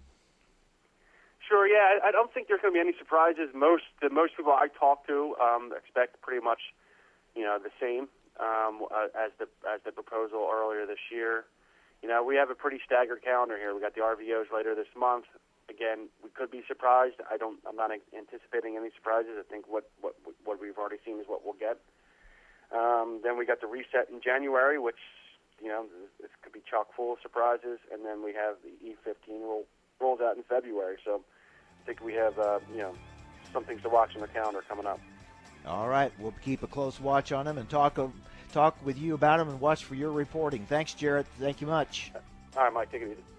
Sure. 1.48 1.66
Yeah, 1.66 1.98
I, 2.04 2.08
I 2.08 2.10
don't 2.12 2.32
think 2.32 2.46
there's 2.48 2.60
going 2.60 2.74
to 2.74 2.76
be 2.76 2.80
any 2.80 2.96
surprises. 2.98 3.50
Most 3.54 3.84
the 4.02 4.10
most 4.10 4.36
people 4.36 4.52
I 4.52 4.68
talk 4.68 5.06
to 5.06 5.34
um, 5.40 5.72
expect 5.76 6.20
pretty 6.20 6.44
much, 6.44 6.60
you 7.34 7.42
know, 7.42 7.58
the 7.58 7.72
same 7.80 8.08
um, 8.38 8.84
uh, 8.92 9.08
as 9.16 9.32
the 9.38 9.48
as 9.66 9.80
the 9.84 9.92
proposal 9.92 10.48
earlier 10.52 10.86
this 10.86 11.00
year. 11.10 11.44
You 12.02 12.08
know, 12.08 12.22
we 12.22 12.36
have 12.36 12.50
a 12.50 12.54
pretty 12.54 12.78
staggered 12.84 13.24
calendar 13.24 13.56
here. 13.56 13.74
We 13.74 13.80
got 13.80 13.94
the 13.94 14.02
RVOs 14.02 14.54
later 14.54 14.74
this 14.76 14.92
month 14.96 15.24
again, 15.70 16.08
we 16.22 16.30
could 16.30 16.50
be 16.50 16.62
surprised. 16.66 17.16
I 17.30 17.36
don't. 17.36 17.58
I'm 17.68 17.76
not 17.76 17.90
anticipating 18.16 18.76
any 18.76 18.90
surprises. 18.94 19.32
I 19.38 19.44
think 19.48 19.66
what 19.68 19.90
what 20.00 20.14
what 20.44 20.60
we've 20.60 20.76
already 20.76 20.98
seen 21.04 21.18
is 21.20 21.26
what 21.26 21.44
we'll 21.44 21.58
get. 21.58 21.78
Um, 22.72 23.20
then 23.22 23.38
we 23.38 23.46
got 23.46 23.60
the 23.60 23.66
reset 23.66 24.10
in 24.10 24.20
January, 24.20 24.78
which 24.78 25.00
you 25.62 25.68
know 25.68 25.86
this 26.20 26.30
could 26.42 26.52
be 26.52 26.60
chock 26.68 26.88
full 26.96 27.12
of 27.14 27.18
surprises, 27.22 27.78
and 27.92 28.04
then 28.04 28.22
we 28.22 28.32
have 28.34 28.56
the 28.64 28.72
E15 28.84 29.40
roll, 29.40 29.64
rolls 30.00 30.20
out 30.20 30.36
in 30.36 30.42
February. 30.42 30.96
So 31.04 31.22
I 31.82 31.86
think 31.86 32.02
we 32.02 32.14
have 32.14 32.38
uh, 32.38 32.60
you 32.70 32.78
know 32.78 32.94
some 33.52 33.64
things 33.64 33.82
to 33.82 33.88
watch 33.88 34.14
on 34.14 34.20
the 34.20 34.28
calendar 34.28 34.62
coming 34.68 34.86
up. 34.86 35.00
All 35.66 35.88
right, 35.88 36.12
we'll 36.18 36.34
keep 36.42 36.62
a 36.62 36.66
close 36.66 37.00
watch 37.00 37.32
on 37.32 37.46
them 37.46 37.58
and 37.58 37.68
talk 37.68 37.98
talk 38.52 38.76
with 38.84 38.98
you 38.98 39.14
about 39.14 39.38
them 39.38 39.48
and 39.48 39.60
watch 39.60 39.84
for 39.84 39.94
your 39.94 40.12
reporting. 40.12 40.66
Thanks, 40.66 40.94
Jarrett. 40.94 41.26
Thank 41.38 41.60
you 41.60 41.66
much. 41.66 42.12
All 42.56 42.64
right, 42.64 42.72
Mike. 42.72 42.90
Take 42.90 43.02
it 43.02 43.12
easy. 43.12 43.37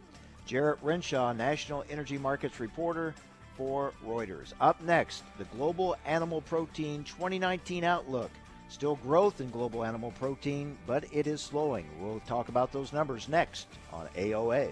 Jarrett 0.49 0.79
Renshaw, 0.81 1.31
National 1.31 1.85
Energy 1.91 2.17
Markets 2.17 2.59
Reporter 2.59 3.13
for 3.55 3.93
Reuters. 4.03 4.53
Up 4.59 4.81
next, 4.81 5.21
the 5.37 5.43
Global 5.55 5.95
Animal 6.07 6.41
Protein 6.41 7.03
2019 7.03 7.83
Outlook. 7.83 8.31
Still 8.67 8.95
growth 8.95 9.41
in 9.41 9.51
global 9.51 9.85
animal 9.85 10.09
protein, 10.17 10.75
but 10.87 11.05
it 11.13 11.27
is 11.27 11.39
slowing. 11.39 11.85
We'll 12.01 12.19
talk 12.21 12.49
about 12.49 12.71
those 12.71 12.91
numbers 12.91 13.29
next 13.29 13.67
on 13.93 14.07
AOA. 14.17 14.71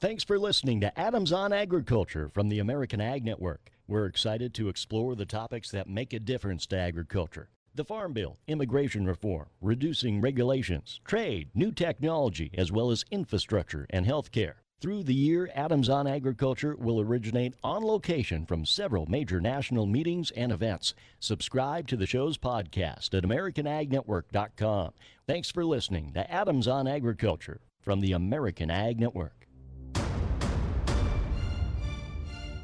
Thanks 0.00 0.24
for 0.24 0.40
listening 0.40 0.80
to 0.80 0.98
Adams 0.98 1.30
on 1.30 1.52
Agriculture 1.52 2.28
from 2.28 2.48
the 2.48 2.58
American 2.58 3.00
Ag 3.00 3.24
Network. 3.24 3.70
We're 3.86 4.06
excited 4.06 4.54
to 4.54 4.68
explore 4.68 5.14
the 5.14 5.24
topics 5.24 5.70
that 5.70 5.88
make 5.88 6.12
a 6.12 6.18
difference 6.18 6.66
to 6.66 6.76
agriculture 6.76 7.48
the 7.74 7.84
Farm 7.84 8.12
Bill, 8.12 8.38
immigration 8.46 9.04
reform, 9.06 9.46
reducing 9.60 10.20
regulations, 10.20 11.00
trade, 11.04 11.50
new 11.54 11.72
technology, 11.72 12.50
as 12.56 12.70
well 12.70 12.90
as 12.90 13.04
infrastructure 13.10 13.86
and 13.90 14.06
health 14.06 14.30
care. 14.30 14.62
Through 14.80 15.04
the 15.04 15.14
year, 15.14 15.50
Adams 15.54 15.88
on 15.88 16.06
Agriculture 16.06 16.76
will 16.76 17.00
originate 17.00 17.54
on 17.64 17.82
location 17.82 18.44
from 18.44 18.66
several 18.66 19.06
major 19.06 19.40
national 19.40 19.86
meetings 19.86 20.30
and 20.32 20.52
events. 20.52 20.94
Subscribe 21.20 21.88
to 21.88 21.96
the 21.96 22.06
show's 22.06 22.36
podcast 22.36 23.14
at 23.14 23.24
AmericanAgNetwork.com. 23.24 24.92
Thanks 25.26 25.50
for 25.50 25.64
listening 25.64 26.12
to 26.12 26.30
Adams 26.30 26.68
on 26.68 26.86
Agriculture 26.86 27.60
from 27.80 28.00
the 28.00 28.12
American 28.12 28.70
Ag 28.70 29.00
Network. 29.00 29.48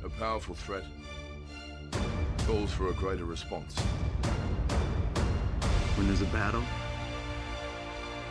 A 0.05 0.11
powerful 0.19 0.55
threat 0.55 0.85
calls 2.47 2.71
for 2.71 2.91
a 2.91 2.95
greater 2.95 3.25
response. 3.25 3.81
When 6.01 6.07
there's 6.07 6.23
a 6.23 6.33
battle, 6.33 6.63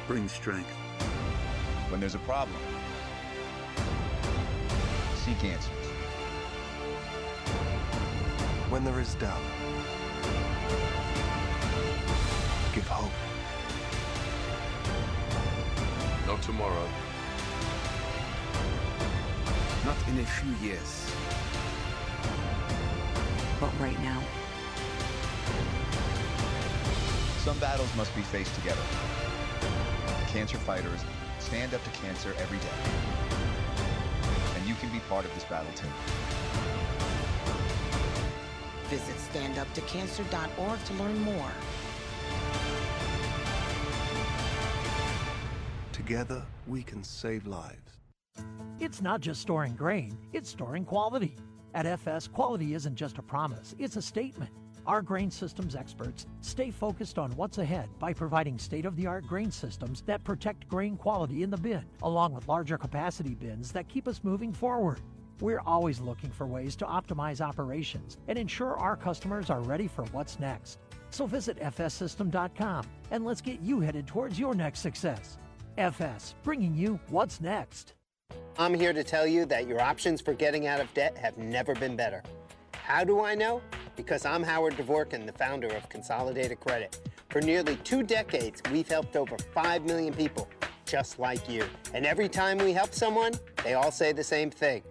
bring 0.08 0.28
strength. 0.28 0.72
When 1.90 2.00
there's 2.00 2.16
a 2.16 2.20
problem, 2.26 2.58
seek 5.18 5.44
answers. 5.44 5.70
When 8.72 8.84
there 8.84 9.00
is 9.00 9.14
doubt, 9.14 9.40
give 12.74 12.88
hope. 12.88 13.12
Not 16.26 16.42
tomorrow. 16.42 16.90
Not 19.86 19.96
in 20.08 20.18
a 20.22 20.26
few 20.26 20.68
years. 20.68 21.12
But 23.60 23.70
right 23.80 24.00
now. 24.00 24.24
Some 27.44 27.58
battles 27.60 27.96
must 27.96 28.14
be 28.16 28.22
faced 28.22 28.54
together. 28.56 28.82
Cancer 30.28 30.58
fighters 30.58 31.00
stand 31.40 31.74
up 31.74 31.82
to 31.86 31.90
cancer 32.02 32.36
every 32.38 32.58
day. 32.58 32.68
And 34.58 34.68
you 34.68 34.76
can 34.76 34.92
be 34.92 35.00
part 35.08 35.24
of 35.24 35.34
this 35.34 35.46
battle 35.46 35.72
too. 35.74 35.88
Visit 38.90 39.16
standuptocancer.org 39.32 40.84
to 40.84 40.94
learn 40.96 41.20
more. 41.22 41.52
Together, 45.94 46.44
we 46.68 46.84
can 46.84 47.04
save 47.04 47.48
lives. 47.48 48.00
It's 48.80 49.02
not 49.02 49.22
just 49.22 49.42
storing 49.42 49.76
grain, 49.76 50.18
it's 50.34 50.50
storing 50.50 50.84
quality. 50.84 51.38
At 51.74 51.86
FS, 51.86 52.28
quality 52.28 52.74
isn't 52.74 52.96
just 52.96 53.18
a 53.18 53.22
promise, 53.22 53.76
it's 53.80 53.96
a 53.96 54.02
statement. 54.02 54.52
Our 54.90 55.04
grain 55.04 55.30
systems 55.30 55.76
experts 55.76 56.26
stay 56.42 56.72
focused 56.72 57.20
on 57.20 57.30
what's 57.34 57.60
ahead 57.60 57.90
by 58.00 58.12
providing 58.12 58.58
state 58.58 58.86
of 58.86 58.96
the 58.96 59.06
art 59.06 59.28
grain 59.28 59.52
systems 59.52 60.02
that 60.08 60.24
protect 60.24 60.68
grain 60.68 60.98
quality 60.98 61.44
in 61.44 61.52
the 61.52 61.58
bin, 61.58 61.86
along 62.02 62.34
with 62.34 62.48
larger 62.48 62.76
capacity 62.76 63.36
bins 63.36 63.72
that 63.72 63.88
keep 63.88 64.08
us 64.08 64.22
moving 64.24 64.52
forward. 64.52 65.00
We're 65.42 65.62
always 65.64 66.00
looking 66.00 66.32
for 66.32 66.48
ways 66.48 66.76
to 66.78 66.86
optimize 66.86 67.40
operations 67.40 68.18
and 68.28 68.36
ensure 68.36 68.78
our 68.78 68.96
customers 68.96 69.52
are 69.52 69.62
ready 69.62 69.88
for 69.88 70.06
what's 70.06 70.40
next. 70.40 70.80
So 71.12 71.28
visit 71.28 71.60
fssystem.com 71.60 72.88
and 73.12 73.24
let's 73.24 73.42
get 73.42 73.62
you 73.62 73.82
headed 73.82 74.08
towards 74.08 74.40
your 74.40 74.56
next 74.56 74.80
success. 74.80 75.38
FS, 75.78 76.34
bringing 76.42 76.74
you 76.74 77.00
what's 77.10 77.40
next. 77.40 77.94
I'm 78.58 78.74
here 78.74 78.94
to 78.94 79.04
tell 79.04 79.28
you 79.28 79.46
that 79.46 79.68
your 79.68 79.82
options 79.82 80.20
for 80.20 80.34
getting 80.34 80.66
out 80.66 80.82
of 80.82 80.92
debt 80.96 81.16
have 81.16 81.38
never 81.38 81.76
been 81.76 81.96
better. 81.96 82.24
How 82.74 83.04
do 83.04 83.22
I 83.22 83.36
know? 83.36 83.62
Because 84.00 84.26
I'm 84.26 84.44
Howard 84.44 84.78
Dvorkin, 84.78 85.26
the 85.26 85.34
founder 85.34 85.68
of 85.76 85.90
Consolidated 85.90 86.62
Credit. 86.62 86.98
For 87.28 87.42
nearly 87.42 87.76
two 87.84 88.02
decades, 88.02 88.62
we've 88.72 88.88
helped 88.88 89.18
over 89.18 89.38
5 89.38 89.84
million 89.84 90.14
people 90.14 90.48
just 90.86 91.20
like 91.20 91.50
you. 91.50 91.66
And 91.94 92.06
every 92.06 92.30
time 92.30 92.60
we 92.60 92.72
help 92.72 92.94
someone, 92.94 93.34
they 93.62 93.74
all 93.74 93.92
say 93.92 94.14
the 94.14 94.24
same 94.24 94.52
thing. 94.52 94.84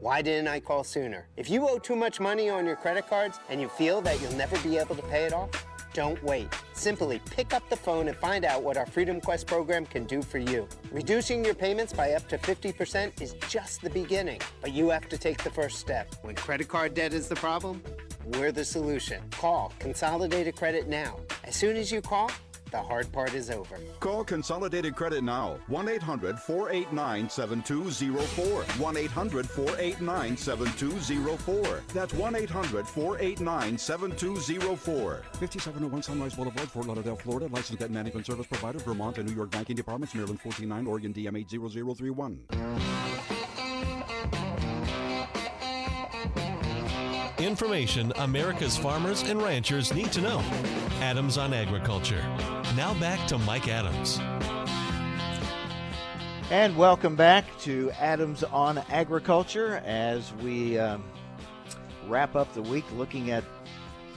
Why 0.00 0.22
didn't 0.22 0.48
I 0.48 0.60
call 0.60 0.84
sooner? 0.84 1.28
If 1.36 1.50
you 1.50 1.68
owe 1.68 1.78
too 1.78 1.96
much 1.96 2.18
money 2.18 2.48
on 2.48 2.64
your 2.64 2.76
credit 2.76 3.06
cards 3.06 3.38
and 3.50 3.60
you 3.60 3.68
feel 3.68 4.00
that 4.00 4.22
you'll 4.22 4.32
never 4.32 4.58
be 4.60 4.78
able 4.78 4.96
to 4.96 5.02
pay 5.02 5.24
it 5.24 5.34
off, 5.34 5.50
don't 5.96 6.22
wait. 6.22 6.48
Simply 6.74 7.20
pick 7.30 7.54
up 7.54 7.66
the 7.70 7.76
phone 7.76 8.08
and 8.08 8.16
find 8.18 8.44
out 8.44 8.62
what 8.62 8.76
our 8.76 8.84
Freedom 8.84 9.18
Quest 9.18 9.46
program 9.46 9.86
can 9.86 10.04
do 10.04 10.20
for 10.20 10.36
you. 10.38 10.68
Reducing 10.92 11.42
your 11.42 11.54
payments 11.54 11.92
by 11.92 12.12
up 12.12 12.28
to 12.28 12.36
50% 12.36 13.20
is 13.22 13.34
just 13.48 13.80
the 13.80 13.88
beginning, 13.88 14.40
but 14.60 14.72
you 14.72 14.90
have 14.90 15.08
to 15.08 15.16
take 15.16 15.42
the 15.42 15.48
first 15.48 15.78
step. 15.78 16.14
When 16.20 16.34
credit 16.34 16.68
card 16.68 16.92
debt 16.92 17.14
is 17.14 17.28
the 17.28 17.36
problem, 17.36 17.82
we're 18.34 18.52
the 18.52 18.64
solution. 18.64 19.22
Call 19.30 19.72
Consolidated 19.78 20.56
Credit 20.56 20.88
now. 20.88 21.18
As 21.44 21.54
soon 21.54 21.76
as 21.76 21.92
you 21.92 22.00
call, 22.00 22.30
the 22.70 22.82
hard 22.82 23.10
part 23.12 23.32
is 23.34 23.50
over. 23.50 23.78
Call 24.00 24.24
Consolidated 24.24 24.96
Credit 24.96 25.22
now. 25.22 25.58
1 25.68 25.88
800 25.88 26.38
489 26.38 27.30
7204. 27.30 28.62
1 28.64 28.96
800 28.96 29.48
489 29.48 30.36
7204. 30.36 31.82
That's 31.94 32.14
1 32.14 32.34
800 32.34 32.86
489 32.86 33.78
7204. 33.78 35.22
5701 35.32 36.02
Sunrise 36.02 36.34
Boulevard, 36.34 36.68
Fort 36.70 36.86
Lauderdale, 36.86 37.16
Florida. 37.16 37.46
Licensed 37.46 37.80
debt 37.80 37.90
management 37.90 38.26
service 38.26 38.46
provider, 38.46 38.78
Vermont 38.80 39.18
and 39.18 39.28
New 39.28 39.34
York 39.34 39.50
banking 39.50 39.76
departments, 39.76 40.14
Maryland 40.14 40.40
149, 40.42 40.86
Oregon 40.86 41.14
DM 41.14 41.38
80031. 41.38 43.05
Information 47.46 48.12
America's 48.16 48.76
farmers 48.76 49.22
and 49.22 49.40
ranchers 49.40 49.94
need 49.94 50.10
to 50.10 50.20
know. 50.20 50.40
Adams 51.00 51.38
on 51.38 51.54
Agriculture. 51.54 52.20
Now 52.74 52.92
back 52.98 53.24
to 53.28 53.38
Mike 53.38 53.68
Adams. 53.68 54.18
And 56.50 56.76
welcome 56.76 57.14
back 57.14 57.44
to 57.60 57.92
Adams 57.92 58.42
on 58.42 58.78
Agriculture 58.90 59.80
as 59.86 60.34
we 60.34 60.76
um, 60.76 61.04
wrap 62.08 62.34
up 62.34 62.52
the 62.52 62.62
week 62.62 62.84
looking 62.96 63.30
at 63.30 63.44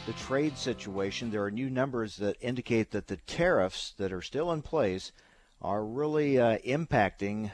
the 0.08 0.14
trade 0.14 0.58
situation. 0.58 1.30
There 1.30 1.44
are 1.44 1.52
new 1.52 1.70
numbers 1.70 2.18
that 2.18 2.36
indicate 2.42 2.90
that 2.92 3.06
the 3.06 3.18
tariffs 3.18 3.94
that 4.00 4.12
are 4.12 4.24
still 4.24 4.52
in 4.52 4.64
place 4.64 5.12
are 5.62 5.86
really 5.86 6.40
uh, 6.40 6.58
impacting 6.66 7.52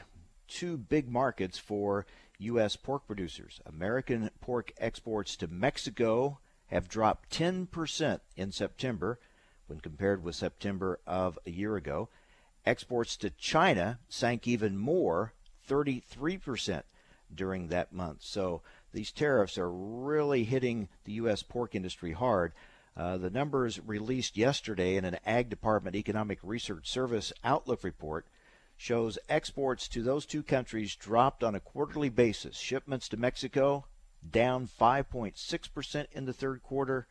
two 0.48 0.78
big 0.78 1.10
markets 1.10 1.58
for 1.58 2.06
U.S. 2.38 2.76
pork 2.76 3.06
producers. 3.06 3.60
American 3.66 4.30
pork 4.40 4.72
exports 4.78 5.36
to 5.36 5.46
Mexico 5.48 6.38
have 6.66 6.88
dropped 6.88 7.30
10% 7.30 8.20
in 8.36 8.52
September 8.52 9.18
when 9.66 9.80
compared 9.80 10.22
with 10.22 10.34
September 10.34 11.00
of 11.06 11.38
a 11.46 11.50
year 11.50 11.76
ago. 11.76 12.08
Exports 12.64 13.16
to 13.16 13.30
China 13.30 13.98
sank 14.08 14.46
even 14.46 14.76
more, 14.76 15.32
33% 15.68 16.82
during 17.34 17.68
that 17.68 17.92
month. 17.92 18.22
So 18.22 18.62
these 18.92 19.12
tariffs 19.12 19.58
are 19.58 19.70
really 19.70 20.44
hitting 20.44 20.88
the 21.04 21.12
U.S. 21.12 21.42
pork 21.42 21.74
industry 21.74 22.12
hard. 22.12 22.52
Uh, 22.96 23.18
the 23.18 23.30
numbers 23.30 23.78
released 23.84 24.36
yesterday 24.36 24.96
in 24.96 25.04
an 25.04 25.18
Ag 25.26 25.50
Department 25.50 25.96
Economic 25.96 26.38
Research 26.42 26.88
Service 26.88 27.32
Outlook 27.44 27.84
report 27.84 28.26
shows 28.76 29.18
exports 29.28 29.88
to 29.88 30.02
those 30.02 30.26
two 30.26 30.42
countries 30.42 30.96
dropped 30.96 31.42
on 31.42 31.54
a 31.54 31.60
quarterly 31.60 32.08
basis. 32.08 32.56
Shipments 32.58 33.08
to 33.08 33.16
Mexico 33.16 33.86
down 34.28 34.68
5.6% 34.68 36.06
in 36.12 36.26
the 36.26 36.32
third 36.32 36.62
quarter 36.62 37.06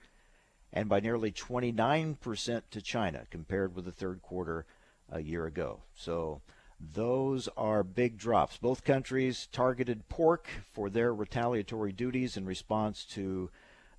and 0.71 0.89
by 0.89 0.99
nearly 0.99 1.31
29% 1.31 2.61
to 2.69 2.81
China 2.81 3.25
compared 3.29 3.75
with 3.75 3.85
the 3.85 3.91
third 3.91 4.21
quarter 4.21 4.65
a 5.09 5.21
year 5.21 5.45
ago. 5.45 5.81
So 5.95 6.41
those 6.79 7.47
are 7.55 7.83
big 7.83 8.17
drops. 8.17 8.57
Both 8.57 8.83
countries 8.83 9.47
targeted 9.51 10.09
pork 10.09 10.47
for 10.73 10.89
their 10.89 11.13
retaliatory 11.13 11.93
duties 11.93 12.35
in 12.35 12.45
response 12.45 13.05
to 13.11 13.49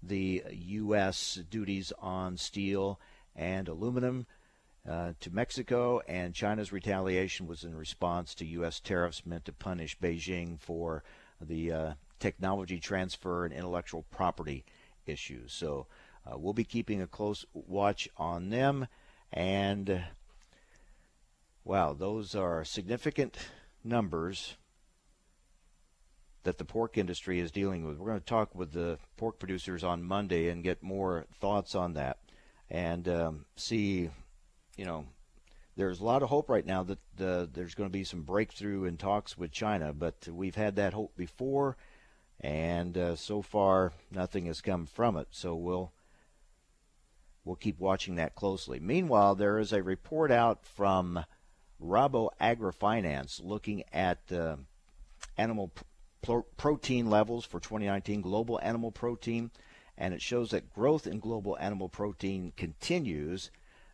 the 0.03 0.43
U.S. 0.51 1.41
duties 1.51 1.93
on 1.99 2.37
steel 2.37 3.01
and 3.35 3.69
aluminum. 3.69 4.27
Uh, 4.89 5.13
to 5.19 5.35
Mexico, 5.35 6.01
and 6.07 6.33
China's 6.33 6.71
retaliation 6.71 7.49
was 7.49 7.65
in 7.65 7.75
response 7.75 8.37
to 8.37 8.47
U.S. 8.47 8.79
tariffs 8.79 9.27
meant 9.27 9.45
to 9.47 9.53
punish 9.53 9.99
Beijing 9.99 10.61
for 10.61 11.03
the 11.41 11.73
uh, 11.73 11.93
technology 12.21 12.79
transfer 12.79 13.45
and 13.45 13.53
intellectual 13.53 14.05
property 14.13 14.65
issues. 15.05 15.53
So 15.53 15.89
uh, 16.25 16.39
we'll 16.39 16.53
be 16.53 16.65
keeping 16.65 17.03
a 17.03 17.07
close 17.09 17.45
watch 17.53 18.09
on 18.17 18.51
them. 18.51 18.87
And 19.33 20.05
wow, 21.65 21.93
those 21.93 22.37
are 22.37 22.65
significant 22.65 23.37
numbers 23.83 24.57
that 26.45 26.59
the 26.59 26.65
pork 26.65 26.97
industry 26.97 27.41
is 27.41 27.51
dealing 27.51 27.85
with. 27.85 27.99
We're 27.99 28.07
going 28.07 28.21
to 28.21 28.25
talk 28.25 28.55
with 28.55 28.71
the 28.71 28.99
pork 29.17 29.41
producers 29.41 29.83
on 29.83 30.05
Monday 30.05 30.49
and 30.49 30.63
get 30.63 30.81
more 30.81 31.27
thoughts 31.41 31.75
on 31.75 31.95
that 31.95 32.19
and 32.71 33.09
um, 33.09 33.45
see 33.57 34.11
you 34.77 34.85
know, 34.85 35.07
there's 35.77 36.01
a 36.01 36.05
lot 36.05 36.23
of 36.23 36.29
hope 36.29 36.49
right 36.49 36.65
now 36.65 36.83
that 36.83 36.99
uh, 37.21 37.47
there's 37.53 37.75
going 37.75 37.89
to 37.89 37.93
be 37.93 38.05
some 38.05 38.23
breakthrough 38.23 38.85
in 38.85 38.97
talks 38.97 39.37
with 39.37 39.53
China, 39.53 39.93
but 39.93 40.27
we've 40.29 40.55
had 40.55 40.77
that 40.77 40.95
hope 40.95 41.15
before, 41.17 41.77
and 42.41 42.97
uh, 42.97 43.17
so 43.17 43.43
far 43.43 43.93
nothing 44.11 44.47
has 44.47 44.61
come 44.61 44.87
from 44.87 45.17
it. 45.17 45.29
So 45.31 45.55
we'll 45.55 45.93
we'll 47.45 47.57
keep 47.57 47.79
watching 47.79 48.17
that 48.17 48.35
closely. 48.35 48.81
Meanwhile, 48.81 49.35
there 49.35 49.59
is 49.59 49.73
a 49.73 49.83
report 49.83 50.31
out 50.31 50.65
from 50.65 51.25
Rabo 51.83 52.31
AgriFinance 52.41 53.45
looking 53.45 53.85
at 53.93 54.19
uh, 54.33 54.57
animal 55.37 55.73
pr- 56.23 56.41
protein 56.57 57.11
levels 57.11 57.45
for 57.45 57.61
2019, 57.61 58.23
global 58.23 58.59
animal 58.63 58.91
protein, 58.91 59.51
and 59.99 60.15
it 60.15 60.23
shows 60.23 60.51
that 60.51 60.73
growth 60.73 61.07
in 61.07 61.21
global 61.21 61.57
animal 61.59 61.91
protein 61.91 62.53
continues 62.57 63.51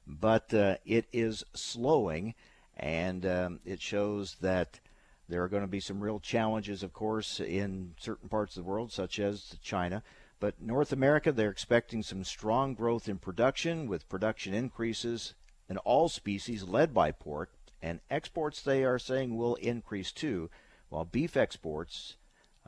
but 0.06 0.52
uh, 0.52 0.76
it 0.84 1.06
is 1.12 1.44
slowing, 1.54 2.34
and 2.76 3.24
um, 3.26 3.60
it 3.64 3.80
shows 3.80 4.36
that 4.40 4.80
there 5.28 5.42
are 5.42 5.48
going 5.48 5.62
to 5.62 5.68
be 5.68 5.80
some 5.80 6.00
real 6.00 6.20
challenges, 6.20 6.82
of 6.82 6.92
course, 6.92 7.40
in 7.40 7.94
certain 7.98 8.28
parts 8.28 8.56
of 8.56 8.64
the 8.64 8.68
world, 8.68 8.92
such 8.92 9.18
as 9.18 9.56
China. 9.62 10.02
But 10.40 10.60
North 10.60 10.92
America, 10.92 11.30
they're 11.30 11.50
expecting 11.50 12.02
some 12.02 12.24
strong 12.24 12.74
growth 12.74 13.08
in 13.08 13.18
production, 13.18 13.86
with 13.86 14.08
production 14.08 14.54
increases 14.54 15.34
in 15.68 15.78
all 15.78 16.08
species 16.08 16.64
led 16.64 16.92
by 16.92 17.12
pork, 17.12 17.50
and 17.80 18.00
exports, 18.10 18.60
they 18.60 18.84
are 18.84 18.98
saying, 18.98 19.36
will 19.36 19.54
increase 19.56 20.12
too, 20.12 20.50
while 20.88 21.04
beef 21.04 21.36
exports 21.36 22.16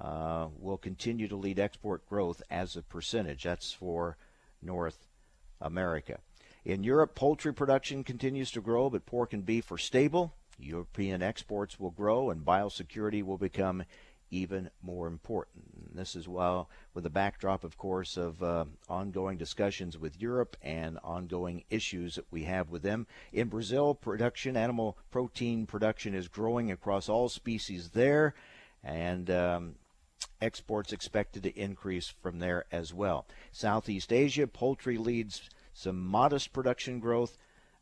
uh, 0.01 0.49
will 0.59 0.79
continue 0.79 1.29
to 1.29 1.37
lead 1.37 1.59
export 1.59 2.09
growth 2.09 2.43
as 2.51 2.77
a 2.77 2.83
percentage. 2.83 3.45
That's 3.45 3.73
for 3.73 4.17
North 4.63 5.07
America. 5.61 6.19
In 6.65 6.83
Europe, 6.83 7.15
poultry 7.15 7.53
production 7.53 8.05
continues 8.05 8.51
to 8.53 8.63
grow, 8.63 8.89
but 8.89 9.05
pork 9.05 9.35
and 9.35 9.45
beef 9.45 9.71
are 9.71 9.79
stable. 9.79 10.33
European 10.59 11.23
exports 11.23 11.79
will 11.79 11.91
grow 11.91 12.31
and 12.31 12.45
biosecurity 12.45 13.23
will 13.23 13.37
become 13.37 13.85
even 14.31 14.71
more 14.83 15.07
important. 15.07 15.95
This 15.95 16.17
is 16.17 16.27
well 16.27 16.71
with 16.95 17.05
the 17.05 17.11
backdrop, 17.11 17.65
of 17.65 17.77
course, 17.77 18.17
of 18.17 18.43
uh, 18.43 18.65
ongoing 18.89 19.37
discussions 19.37 19.99
with 19.99 20.21
Europe 20.21 20.57
and 20.63 20.99
ongoing 21.05 21.65
issues 21.71 22.15
that 22.15 22.25
we 22.31 22.45
have 22.45 22.71
with 22.71 22.83
them. 22.83 23.07
In 23.33 23.49
Brazil, 23.49 23.95
production, 23.95 24.57
animal 24.57 24.97
protein 25.11 25.67
production 25.67 26.15
is 26.15 26.29
growing 26.29 26.71
across 26.71 27.09
all 27.09 27.29
species 27.29 27.91
there, 27.91 28.35
and 28.83 29.31
um, 29.31 29.75
exports 30.41 30.93
expected 30.93 31.43
to 31.43 31.61
increase 31.61 32.09
from 32.23 32.39
there 32.39 32.65
as 32.73 32.95
well. 32.95 33.27
Southeast 33.53 34.13
Asia, 34.13 34.47
poultry 34.47 34.97
leads 34.97 35.49
some 35.75 36.01
modest 36.01 36.53
production 36.53 37.01
growth. 37.01 37.37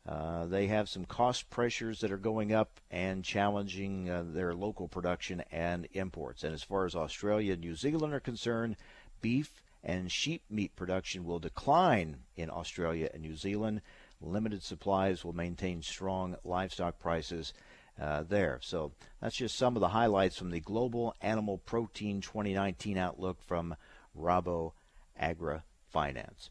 Uh, 0.05 0.45
they 0.47 0.67
have 0.67 0.89
some 0.89 1.05
cost 1.05 1.49
pressures 1.49 2.01
that 2.01 2.11
are 2.11 2.17
going 2.17 2.51
up 2.51 2.81
and 2.91 3.23
challenging 3.23 4.09
uh, 4.09 4.25
their 4.27 4.53
local 4.53 4.89
production 4.89 5.41
and 5.49 5.87
imports. 5.93 6.43
And 6.43 6.53
as 6.53 6.63
far 6.63 6.85
as 6.85 6.93
Australia 6.93 7.53
and 7.53 7.61
New 7.61 7.75
Zealand 7.75 8.13
are 8.13 8.19
concerned, 8.19 8.75
beef 9.21 9.63
and 9.81 10.11
sheep 10.11 10.43
meat 10.49 10.75
production 10.75 11.23
will 11.23 11.39
decline 11.39 12.17
in 12.35 12.49
Australia 12.49 13.09
and 13.13 13.21
New 13.21 13.35
Zealand. 13.35 13.81
Limited 14.19 14.63
supplies 14.63 15.23
will 15.23 15.33
maintain 15.33 15.81
strong 15.81 16.35
livestock 16.43 16.99
prices 16.99 17.53
uh, 18.01 18.23
there. 18.23 18.59
So 18.61 18.91
that's 19.21 19.37
just 19.37 19.55
some 19.55 19.75
of 19.75 19.81
the 19.81 19.89
highlights 19.89 20.37
from 20.37 20.49
the 20.49 20.59
Global 20.59 21.15
Animal 21.21 21.59
Protein 21.59 22.21
2019 22.21 22.97
outlook 22.97 23.41
from 23.41 23.75
Rabo 24.17 24.73
Agri 25.17 25.59
Finance. 25.91 26.49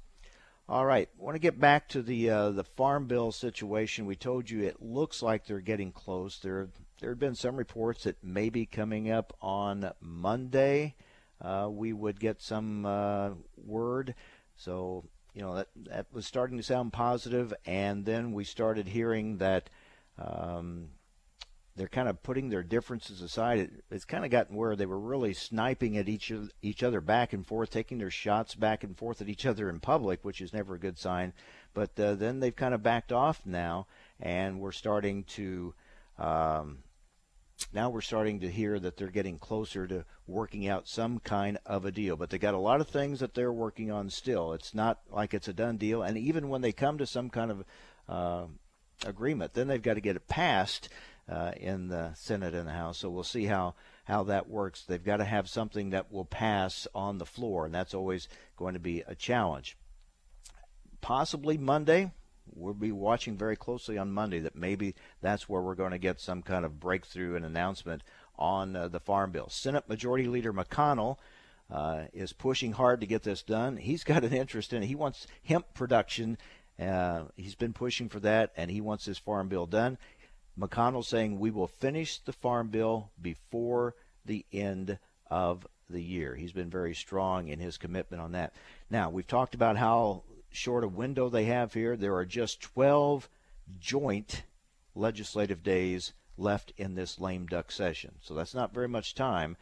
All 0.73 0.87
right, 0.87 1.07
I 1.21 1.23
want 1.23 1.35
to 1.35 1.39
get 1.39 1.61
back 1.61 1.87
to 1.89 2.01
the 2.01 2.31
uh, 2.31 2.51
the 2.51 2.65
farm 2.65 3.07
bill 3.07 3.31
situation. 3.31 4.07
We 4.07 4.17
told 4.17 4.49
you 4.49 4.63
it 4.63 4.81
looks 4.81 5.21
like 5.21 5.45
they're 5.45 5.61
getting 5.61 5.93
close. 5.93 6.39
There 6.39 6.71
there 6.99 7.11
have 7.11 7.19
been 7.19 7.35
some 7.35 7.57
reports 7.57 8.05
that 8.05 8.17
maybe 8.25 8.65
coming 8.65 9.11
up 9.11 9.37
on 9.43 9.93
Monday 10.01 10.95
uh, 11.43 11.69
we 11.71 11.93
would 11.93 12.19
get 12.19 12.41
some 12.41 12.87
uh, 12.87 13.33
word. 13.63 14.15
So 14.57 15.05
you 15.35 15.43
know 15.43 15.57
that 15.57 15.69
that 15.91 16.07
was 16.11 16.27
starting 16.27 16.57
to 16.57 16.63
sound 16.63 16.95
positive, 16.95 17.53
and 17.67 18.07
then 18.07 18.33
we 18.33 18.45
started 18.45 18.89
hearing 18.89 19.37
that. 19.37 19.69
Um, 20.17 20.89
they're 21.77 21.89
kind 21.89 22.09
of 22.09 22.23
putting 22.23 22.51
their 22.51 22.63
differences 22.63 23.23
aside. 23.23 23.59
It, 23.59 23.71
it's 23.91 24.05
kind 24.05 24.25
of 24.25 24.31
gotten 24.31 24.57
where 24.57 24.77
they 24.77 24.87
were 24.87 24.99
really 24.99 25.33
sniping 25.33 25.97
at 25.97 26.09
each 26.09 26.33
each 26.61 26.83
other 26.83 27.01
back 27.01 27.33
and 27.33 27.47
forth, 27.47 27.71
taking 27.71 27.99
their 27.99 28.11
shots 28.11 28.55
back 28.55 28.85
and 28.85 28.97
forth 28.97 29.23
at 29.23 29.29
each 29.29 29.47
other 29.47 29.71
in 29.71 29.81
public, 29.81 30.21
which 30.23 30.41
is 30.41 30.53
never 30.53 30.75
a 30.75 30.81
good 30.81 30.99
sign. 30.99 31.33
But 31.75 31.99
uh, 31.99 32.15
then 32.15 32.41
they've 32.41 32.55
kind 32.55 32.75
of 32.75 32.83
backed 32.83 33.13
off 33.13 33.43
now, 33.47 33.87
and 34.21 34.61
we're 34.61 34.73
starting 34.73 35.25
to. 35.25 35.75
Um, 36.19 36.79
now 37.73 37.91
we're 37.91 38.01
starting 38.01 38.41
to 38.41 38.51
hear 38.51 38.79
that 38.81 38.97
they're 38.97 39.09
getting 39.09 39.39
closer 39.39 39.87
to 39.87 40.05
working 40.27 40.67
out 40.67 40.89
some 40.89 41.21
kind 41.21 41.59
of 41.65 41.85
a 41.85 41.93
deal. 41.93 42.17
But 42.17 42.31
they 42.31 42.39
got 42.39 42.55
a 42.55 42.59
lot 42.59 42.81
of 42.81 42.89
things 42.89 43.21
that 43.21 43.35
they're 43.35 43.53
working 43.53 43.91
on 43.91 44.11
still. 44.11 44.53
It's 44.53 44.75
not 44.75 45.01
like 45.11 45.33
it's 45.33 45.49
a 45.49 45.53
done 45.53 45.77
deal. 45.77 46.03
And 46.03 46.19
even 46.19 46.49
when 46.49 46.61
they 46.61 46.73
come 46.73 46.99
to 46.99 47.07
some 47.07 47.31
kind 47.31 47.51
of 47.51 47.65
uh, 48.09 48.45
agreement, 49.07 49.55
then 49.55 49.69
they've 49.69 49.81
got 49.81 49.95
to 49.95 50.01
get 50.01 50.17
it 50.17 50.29
passed 50.29 50.89
uh, 51.29 51.53
in 51.57 51.89
the 51.89 52.13
Senate 52.15 52.55
and 52.55 52.69
the 52.69 52.73
House. 52.73 52.99
So 52.99 53.11
we'll 53.11 53.25
see 53.25 53.47
how 53.47 53.75
how 54.05 54.25
that 54.25 54.49
works. 54.49 54.83
They've 54.83 55.03
got 55.03 55.19
to 55.19 55.25
have 55.25 55.49
something 55.49 55.91
that 55.91 56.13
will 56.13 56.25
pass 56.25 56.89
on 56.95 57.19
the 57.19 57.27
floor, 57.27 57.65
and 57.65 57.75
that's 57.75 57.95
always 57.95 58.29
going 58.57 58.75
to 58.75 58.81
be 58.81 59.03
a 59.07 59.15
challenge. 59.15 59.77
Possibly 61.01 61.57
Monday. 61.59 62.13
We'll 62.55 62.75
be 62.75 62.93
watching 62.93 63.39
very 63.39 63.57
closely 63.57 63.97
on 63.97 64.13
Monday 64.13 64.41
that 64.41 64.57
maybe 64.57 64.95
that's 65.21 65.49
where 65.49 65.63
we're 65.63 65.77
going 65.77 65.93
to 65.93 65.99
get 65.99 66.21
some 66.21 66.43
kind 66.43 66.65
of 66.65 66.81
breakthrough 66.81 67.37
and 67.37 67.47
announcement 67.47 68.03
on 68.37 68.75
uh, 68.75 68.89
the 68.89 69.01
Farm 69.01 69.31
Bill. 69.31 69.49
Senate 69.49 69.89
Majority 69.89 70.27
Leader 70.27 70.53
McConnell 70.53 71.19
uh, 71.71 72.05
is 72.13 72.33
pushing 72.33 72.73
hard 72.73 73.01
to 73.01 73.07
get 73.07 73.23
this 73.23 73.43
done. 73.43 73.77
He's 73.77 74.05
got 74.05 74.25
an 74.25 74.33
interest 74.33 74.73
in 74.73 74.83
it. 74.83 74.87
He 74.87 74.95
wants 74.95 75.27
hemp 75.45 75.73
production. 75.73 76.37
Uh, 76.79 77.25
he's 77.37 77.55
been 77.55 77.73
pushing 77.73 78.09
for 78.09 78.21
that, 78.21 78.53
and 78.57 78.71
he 78.71 78.81
wants 78.81 79.05
this 79.05 79.19
farm 79.19 79.49
bill 79.49 79.67
done. 79.67 79.99
McConnell 80.59 81.05
saying 81.05 81.39
we 81.39 81.51
will 81.51 81.67
finish 81.67 82.19
the 82.19 82.33
farm 82.33 82.69
bill 82.69 83.11
before 83.21 83.95
the 84.25 84.45
end 84.53 84.99
of 85.31 85.67
the 85.89 86.03
year. 86.03 86.35
He's 86.35 86.53
been 86.53 86.71
very 86.71 86.95
strong 86.95 87.49
in 87.49 87.59
his 87.59 87.79
commitment 87.79 88.23
on 88.23 88.33
that. 88.33 88.55
Now, 88.91 89.11
we've 89.11 89.27
talked 89.27 89.55
about 89.55 89.77
how 89.77 90.23
short 90.51 90.85
a 90.85 90.89
window 90.89 91.29
they 91.29 91.45
have 91.45 91.73
here. 91.73 91.97
There 91.97 92.15
are 92.17 92.27
just 92.27 92.61
12 92.61 93.29
joint 93.81 94.43
legislative 94.95 95.63
days 95.63 96.13
left 96.37 96.73
in 96.77 96.95
this 96.95 97.19
lame 97.19 97.47
duck 97.47 97.71
session. 97.71 98.13
So 98.21 98.35
that's 98.35 98.55
not 98.55 98.75
very 98.75 98.89
much 98.89 99.15
time, 99.15 99.57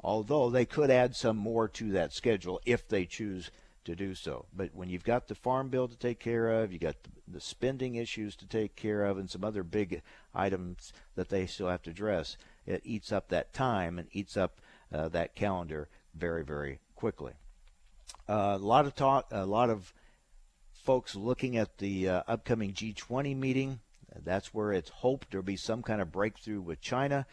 although 0.00 0.50
they 0.50 0.64
could 0.64 0.90
add 0.90 1.16
some 1.16 1.36
more 1.36 1.68
to 1.68 1.92
that 1.92 2.12
schedule 2.12 2.60
if 2.64 2.86
they 2.86 3.04
choose 3.04 3.50
to 3.88 3.96
do 3.96 4.14
so. 4.14 4.46
But 4.54 4.70
when 4.74 4.88
you've 4.88 5.04
got 5.04 5.28
the 5.28 5.34
farm 5.34 5.68
bill 5.68 5.88
to 5.88 5.96
take 5.96 6.20
care 6.20 6.62
of, 6.62 6.72
you 6.72 6.78
got 6.78 6.96
the, 7.26 7.40
spending 7.40 7.96
issues 7.96 8.36
to 8.36 8.46
take 8.46 8.76
care 8.76 9.04
of, 9.04 9.18
and 9.18 9.28
some 9.28 9.42
other 9.42 9.62
big 9.62 10.02
items 10.34 10.92
that 11.16 11.28
they 11.28 11.46
still 11.46 11.68
have 11.68 11.82
to 11.82 11.90
address, 11.90 12.36
it 12.66 12.82
eats 12.84 13.12
up 13.12 13.28
that 13.28 13.52
time 13.52 13.98
and 13.98 14.08
eats 14.12 14.36
up 14.36 14.60
uh, 14.92 15.08
that 15.08 15.34
calendar 15.34 15.88
very, 16.14 16.44
very 16.44 16.80
quickly. 16.94 17.32
Uh, 18.28 18.56
a 18.60 18.64
lot 18.64 18.86
of 18.86 18.94
talk, 18.94 19.26
a 19.30 19.46
lot 19.46 19.70
of 19.70 19.92
folks 20.72 21.16
looking 21.16 21.56
at 21.56 21.78
the 21.78 22.08
uh, 22.08 22.22
upcoming 22.28 22.72
G20 22.72 23.36
meeting. 23.36 23.80
That's 24.24 24.52
where 24.52 24.72
it's 24.72 24.90
hoped 24.90 25.30
there'll 25.30 25.44
be 25.44 25.56
some 25.56 25.82
kind 25.82 26.00
of 26.00 26.12
breakthrough 26.12 26.60
with 26.60 26.80
China. 26.80 27.26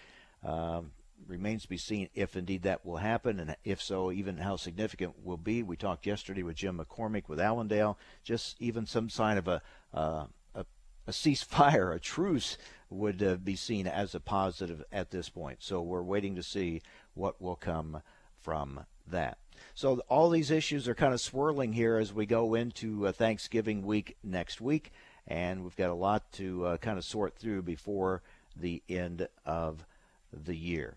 Um, 0.43 0.91
remains 1.27 1.63
to 1.63 1.69
be 1.69 1.77
seen 1.77 2.09
if 2.13 2.35
indeed 2.35 2.63
that 2.63 2.85
will 2.85 2.97
happen, 2.97 3.39
and 3.39 3.55
if 3.63 3.81
so, 3.81 4.11
even 4.11 4.37
how 4.37 4.55
significant 4.55 5.23
will 5.23 5.37
be. 5.37 5.63
We 5.63 5.75
talked 5.75 6.05
yesterday 6.05 6.43
with 6.43 6.55
Jim 6.55 6.79
McCormick 6.79 7.27
with 7.27 7.39
Allendale, 7.39 7.97
just 8.23 8.55
even 8.59 8.85
some 8.85 9.09
sign 9.09 9.37
of 9.37 9.47
a 9.47 9.61
uh, 9.93 10.25
a, 10.53 10.65
a, 11.07 11.11
ceasefire, 11.11 11.95
a 11.95 11.99
truce 11.99 12.57
would 12.89 13.23
uh, 13.23 13.35
be 13.35 13.55
seen 13.55 13.87
as 13.87 14.13
a 14.13 14.19
positive 14.19 14.83
at 14.91 15.11
this 15.11 15.29
point. 15.29 15.59
So 15.61 15.81
we're 15.81 16.03
waiting 16.03 16.35
to 16.35 16.43
see 16.43 16.81
what 17.13 17.41
will 17.41 17.55
come 17.55 18.01
from 18.41 18.85
that. 19.07 19.37
So 19.73 20.01
all 20.09 20.29
these 20.29 20.51
issues 20.51 20.87
are 20.87 20.95
kind 20.95 21.13
of 21.13 21.21
swirling 21.21 21.73
here 21.73 21.97
as 21.97 22.13
we 22.13 22.25
go 22.25 22.55
into 22.55 23.07
uh, 23.07 23.11
Thanksgiving 23.11 23.85
week 23.85 24.17
next 24.23 24.61
week, 24.61 24.91
and 25.27 25.63
we've 25.63 25.75
got 25.75 25.89
a 25.89 25.95
lot 25.95 26.31
to 26.33 26.65
uh, 26.65 26.77
kind 26.77 26.97
of 26.97 27.05
sort 27.05 27.35
through 27.35 27.63
before 27.63 28.21
the 28.55 28.83
end 28.89 29.27
of 29.45 29.85
the 30.31 30.55
year. 30.55 30.95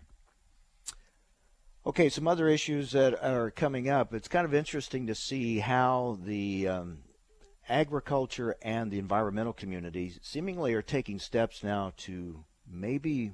Okay, 1.85 2.09
some 2.09 2.27
other 2.27 2.49
issues 2.49 2.91
that 2.91 3.23
are 3.23 3.51
coming 3.51 3.89
up. 3.89 4.13
It's 4.13 4.27
kind 4.27 4.43
of 4.43 4.53
interesting 4.53 5.07
to 5.07 5.15
see 5.15 5.59
how 5.59 6.17
the 6.21 6.67
um, 6.67 6.97
agriculture 7.69 8.57
and 8.61 8.91
the 8.91 8.99
environmental 8.99 9.53
communities 9.53 10.19
seemingly 10.21 10.73
are 10.73 10.81
taking 10.81 11.19
steps 11.19 11.63
now 11.63 11.93
to 11.97 12.43
maybe 12.69 13.31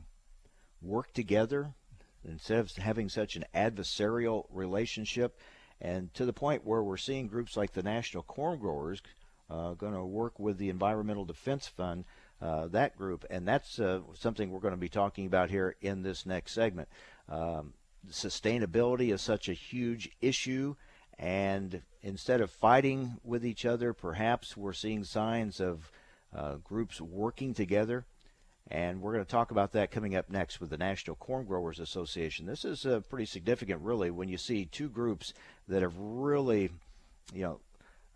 work 0.79 1.11
together 1.11 1.73
instead 2.23 2.59
of 2.59 2.71
having 2.73 3.09
such 3.09 3.35
an 3.35 3.45
adversarial 3.55 4.45
relationship, 4.51 5.39
and 5.81 6.13
to 6.13 6.23
the 6.23 6.31
point 6.31 6.63
where 6.63 6.83
we're 6.83 6.97
seeing 6.97 7.27
groups 7.27 7.57
like 7.57 7.73
the 7.73 7.83
National 7.83 8.21
Corn 8.21 8.59
Growers 8.59 9.01
uh, 9.49 9.73
going 9.73 9.93
to 9.93 10.05
work 10.05 10.39
with 10.39 10.59
the 10.59 10.69
Environmental 10.69 11.25
Defense 11.25 11.67
Fund. 11.67 12.05
Uh, 12.39 12.67
that 12.67 12.95
group, 12.95 13.25
and 13.31 13.47
that's 13.47 13.79
uh, 13.79 14.01
something 14.13 14.51
we're 14.51 14.59
going 14.59 14.73
to 14.73 14.77
be 14.77 14.89
talking 14.89 15.25
about 15.25 15.49
here 15.49 15.75
in 15.81 16.03
this 16.03 16.27
next 16.27 16.51
segment. 16.51 16.87
Um, 17.27 17.73
sustainability 18.11 19.13
is 19.13 19.21
such 19.21 19.49
a 19.49 19.53
huge 19.53 20.09
issue. 20.21 20.75
And 21.17 21.81
instead 22.01 22.41
of 22.41 22.51
fighting 22.51 23.17
with 23.23 23.45
each 23.45 23.65
other, 23.65 23.93
perhaps 23.93 24.57
we're 24.57 24.73
seeing 24.73 25.03
signs 25.03 25.59
of 25.59 25.91
uh, 26.35 26.55
groups 26.63 26.99
working 26.99 27.53
together. 27.53 28.05
And 28.69 29.01
we're 29.01 29.13
going 29.13 29.23
to 29.23 29.31
talk 29.31 29.51
about 29.51 29.73
that 29.73 29.91
coming 29.91 30.15
up 30.15 30.29
next 30.29 30.59
with 30.59 30.71
the 30.71 30.77
National 30.77 31.15
Corn 31.15 31.45
Growers 31.45 31.79
Association. 31.79 32.47
This 32.47 32.65
is 32.65 32.85
uh, 32.85 33.01
pretty 33.07 33.25
significant, 33.25 33.81
really, 33.81 34.09
when 34.09 34.27
you 34.27 34.37
see 34.37 34.65
two 34.65 34.89
groups 34.89 35.33
that 35.67 35.83
have 35.83 35.93
really, 35.97 36.71
you 37.31 37.43
know, 37.43 37.59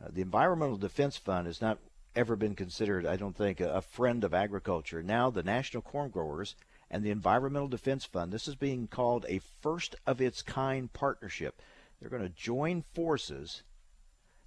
uh, 0.03 0.07
the 0.11 0.21
Environmental 0.21 0.77
Defense 0.77 1.17
Fund 1.17 1.47
is 1.47 1.61
not 1.61 1.77
ever 2.19 2.35
been 2.35 2.53
considered, 2.53 3.05
I 3.05 3.15
don't 3.15 3.35
think, 3.35 3.61
a, 3.61 3.81
friend 3.81 4.25
of 4.25 4.33
agriculture. 4.33 5.01
Now, 5.01 5.29
the 5.29 5.41
National 5.41 5.81
Corn 5.81 6.09
Growers 6.09 6.53
and 6.91 7.01
the 7.01 7.11
Environmental 7.11 7.69
Defense 7.69 8.03
Fund. 8.03 8.33
This 8.33 8.45
is 8.45 8.55
being 8.55 8.87
called 8.87 9.25
a 9.29 9.39
first 9.61 9.95
of 10.05 10.19
its 10.19 10.41
kind 10.41 10.91
partnership. 10.91 11.61
They're 11.99 12.09
going 12.09 12.23
to 12.23 12.29
join 12.29 12.83
forces 12.93 13.63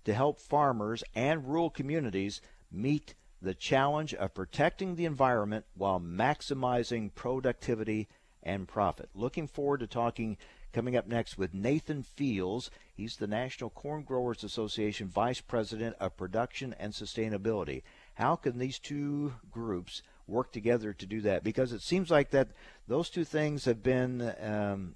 to 0.04 0.12
help 0.12 0.38
farmers 0.38 1.02
and 1.14 1.48
rural 1.48 1.70
communities 1.70 2.42
meet 2.70 3.14
the 3.40 3.54
challenge 3.54 4.12
of 4.12 4.34
protecting 4.34 4.94
the 4.94 5.06
environment 5.06 5.64
while 5.74 5.98
maximizing 5.98 7.14
productivity 7.14 8.06
and 8.42 8.68
profit. 8.68 9.08
Looking 9.14 9.48
forward 9.48 9.80
to 9.80 9.86
talking 9.86 10.36
coming 10.72 10.96
up 10.96 11.06
next 11.06 11.38
with 11.38 11.54
Nathan 11.54 12.02
Fields. 12.02 12.70
He's 12.94 13.16
the 13.16 13.26
National 13.26 13.70
Corn 13.70 14.02
Growers 14.02 14.42
Association 14.44 15.08
Vice 15.08 15.40
President 15.40 15.96
of 16.00 16.16
Production 16.16 16.74
and 16.78 16.92
Sustainability. 16.92 17.82
How 18.14 18.36
can 18.36 18.58
these 18.58 18.78
two 18.78 19.34
groups 19.50 20.02
work 20.26 20.52
together 20.52 20.92
to 20.92 21.06
do 21.06 21.20
that? 21.22 21.44
Because 21.44 21.72
it 21.72 21.82
seems 21.82 22.10
like 22.10 22.30
that 22.30 22.48
those 22.88 23.10
two 23.10 23.24
things 23.24 23.64
have 23.64 23.82
been 23.82 24.34
um, 24.40 24.94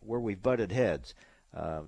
where 0.00 0.20
we've 0.20 0.42
butted 0.42 0.72
heads. 0.72 1.14
Uh, 1.54 1.82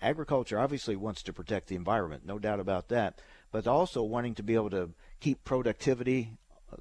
agriculture 0.00 0.58
obviously 0.58 0.96
wants 0.96 1.22
to 1.22 1.32
protect 1.32 1.68
the 1.68 1.76
environment, 1.76 2.26
no 2.26 2.38
doubt 2.38 2.60
about 2.60 2.88
that, 2.88 3.20
but 3.50 3.66
also 3.66 4.02
wanting 4.02 4.34
to 4.34 4.42
be 4.42 4.54
able 4.54 4.70
to 4.70 4.90
keep 5.20 5.44
productivity 5.44 6.32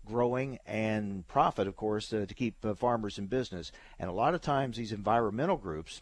growing 0.05 0.59
and 0.65 1.27
profit, 1.27 1.67
of 1.67 1.75
course, 1.75 2.11
uh, 2.13 2.25
to 2.27 2.33
keep 2.33 2.63
uh, 2.65 2.73
farmers 2.73 3.17
in 3.17 3.27
business. 3.27 3.71
And 3.99 4.09
a 4.09 4.13
lot 4.13 4.33
of 4.33 4.41
times, 4.41 4.77
these 4.77 4.91
environmental 4.91 5.57
groups 5.57 6.01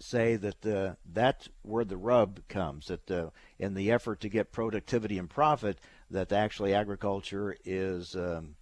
say 0.00 0.36
that 0.36 0.66
uh, 0.66 0.94
that's 1.12 1.48
where 1.62 1.84
the 1.84 1.96
rub 1.96 2.46
comes. 2.48 2.86
That 2.86 3.10
uh, 3.10 3.30
in 3.58 3.74
the 3.74 3.90
effort 3.90 4.20
to 4.20 4.28
get 4.28 4.52
productivity 4.52 5.18
and 5.18 5.28
profit, 5.28 5.78
that 6.10 6.32
actually 6.32 6.74
agriculture 6.74 7.56
is 7.64 8.14
um, 8.14 8.56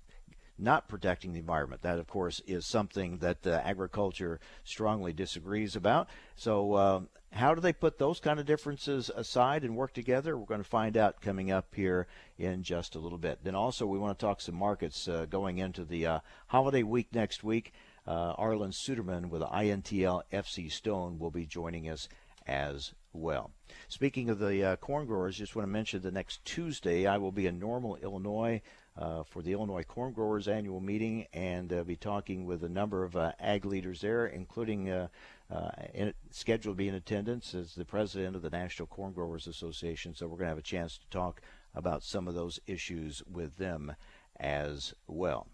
not 0.59 0.89
protecting 0.89 1.33
the 1.33 1.41
environment. 1.41 1.83
That, 1.83 1.99
of 1.99 2.07
course, 2.07 2.41
is 2.47 2.67
something 2.67 3.19
that 3.19 3.47
uh, 3.47 3.61
agriculture 3.65 4.41
strongly 4.65 5.13
disagrees 5.13 5.77
about. 5.77 6.09
So, 6.35 6.75
uh, 6.75 7.01
how 7.33 7.55
do 7.55 7.61
they 7.61 7.73
put 7.73 7.99
those 7.99 8.21
kind 8.21 8.41
of 8.41 8.47
differences 8.47 9.11
aside 9.15 9.65
and 9.65 9.77
work 9.77 9.93
together? 9.93 10.39
We're 10.39 10.47
going 10.47 10.63
to 10.63 10.69
find 10.69 10.97
out 10.97 11.21
coming 11.21 11.51
up 11.51 11.75
here 11.75 12.07
in 12.39 12.63
just 12.63 12.95
a 12.95 12.99
little 12.99 13.19
bit. 13.19 13.41
Then, 13.43 13.55
also, 13.55 13.87
we 13.87 13.99
want 13.99 14.19
to 14.19 14.25
talk 14.25 14.41
some 14.41 14.55
markets 14.55 15.07
uh, 15.09 15.27
going 15.29 15.59
into 15.59 15.85
the 15.85 16.07
uh, 16.07 16.21
holiday 16.49 16.83
week 16.83 17.09
next 17.13 17.45
week. 17.45 17.73
Uh, 18.07 18.35
Arlan 18.37 18.73
Suderman 18.73 19.29
with 19.29 19.43
INTL 19.43 20.23
FC 20.33 20.71
Stone 20.71 21.19
will 21.19 21.33
be 21.33 21.45
joining 21.45 21.89
us 21.89 22.09
as 22.47 22.93
well. 23.13 23.51
Speaking 23.89 24.31
of 24.31 24.39
the 24.39 24.63
uh, 24.63 24.77
corn 24.77 25.07
growers, 25.07 25.37
just 25.37 25.57
want 25.57 25.67
to 25.67 25.73
mention 25.73 26.03
the 26.03 26.13
next 26.13 26.45
Tuesday 26.45 27.07
I 27.07 27.19
will 27.19 27.33
be 27.33 27.47
in 27.47 27.59
Normal, 27.59 27.97
Illinois 27.97 28.63
uh, 28.99 29.23
for 29.25 29.43
the 29.43 29.53
Illinois 29.53 29.85
Corn 29.85 30.13
Growers 30.13 30.49
annual 30.49 30.81
meeting 30.81 31.27
and 31.33 31.73
uh, 31.73 31.85
be 31.85 31.97
talking 31.97 32.47
with 32.47 32.65
a 32.65 32.69
number 32.69 33.05
of 33.05 33.17
uh, 33.17 33.33
ag 33.39 33.65
leaders 33.65 34.01
there, 34.01 34.27
including 34.27 34.91
uh, 34.91 35.09
uh, 35.51 35.71
in, 35.93 36.15
scheduled 36.31 36.77
to 36.77 36.79
be 36.79 36.89
in 36.89 36.95
attendance 36.95 37.55
as 37.55 37.75
the 37.75 37.85
president 37.85 38.37
of 38.37 38.43
the 38.43 38.51
National 38.51 38.87
Corn 38.87 39.13
Growers 39.13 39.47
Association. 39.47 40.15
So 40.15 40.27
we're 40.27 40.39
going 40.39 40.47
to 40.47 40.51
have 40.51 40.59
a 40.59 40.63
chance 40.63 40.99
to 40.99 41.07
talk 41.11 41.43
about 41.75 42.03
some 42.03 42.27
of 42.27 42.35
those 42.35 42.59
issues 42.67 43.23
with 43.31 43.59
them 43.59 43.95
as 44.41 44.95
well. 45.07 45.49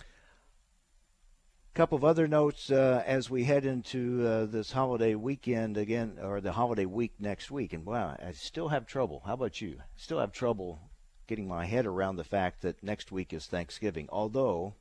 A 0.00 1.74
couple 1.74 1.96
of 1.96 2.04
other 2.04 2.26
notes 2.26 2.68
uh, 2.72 3.04
as 3.06 3.30
we 3.30 3.44
head 3.44 3.64
into 3.64 4.46
this 4.48 4.72
holiday 4.72 5.14
weekend 5.14 5.76
again, 5.76 6.18
or 6.20 6.40
the 6.40 6.50
holiday 6.52 6.84
week 6.84 7.12
next 7.20 7.48
week. 7.48 7.72
And 7.72 7.86
wow, 7.86 8.16
I 8.20 8.32
still 8.32 8.70
have 8.70 8.86
trouble. 8.86 9.22
How 9.24 9.34
about 9.34 9.60
you? 9.60 9.78
Still 9.96 10.18
have 10.18 10.32
trouble 10.32 10.89
getting 11.30 11.46
my 11.46 11.64
head 11.64 11.86
around 11.86 12.16
the 12.16 12.24
fact 12.24 12.60
that 12.60 12.82
next 12.82 13.12
week 13.12 13.32
is 13.32 13.46
Thanksgiving. 13.46 14.08
Although 14.10 14.74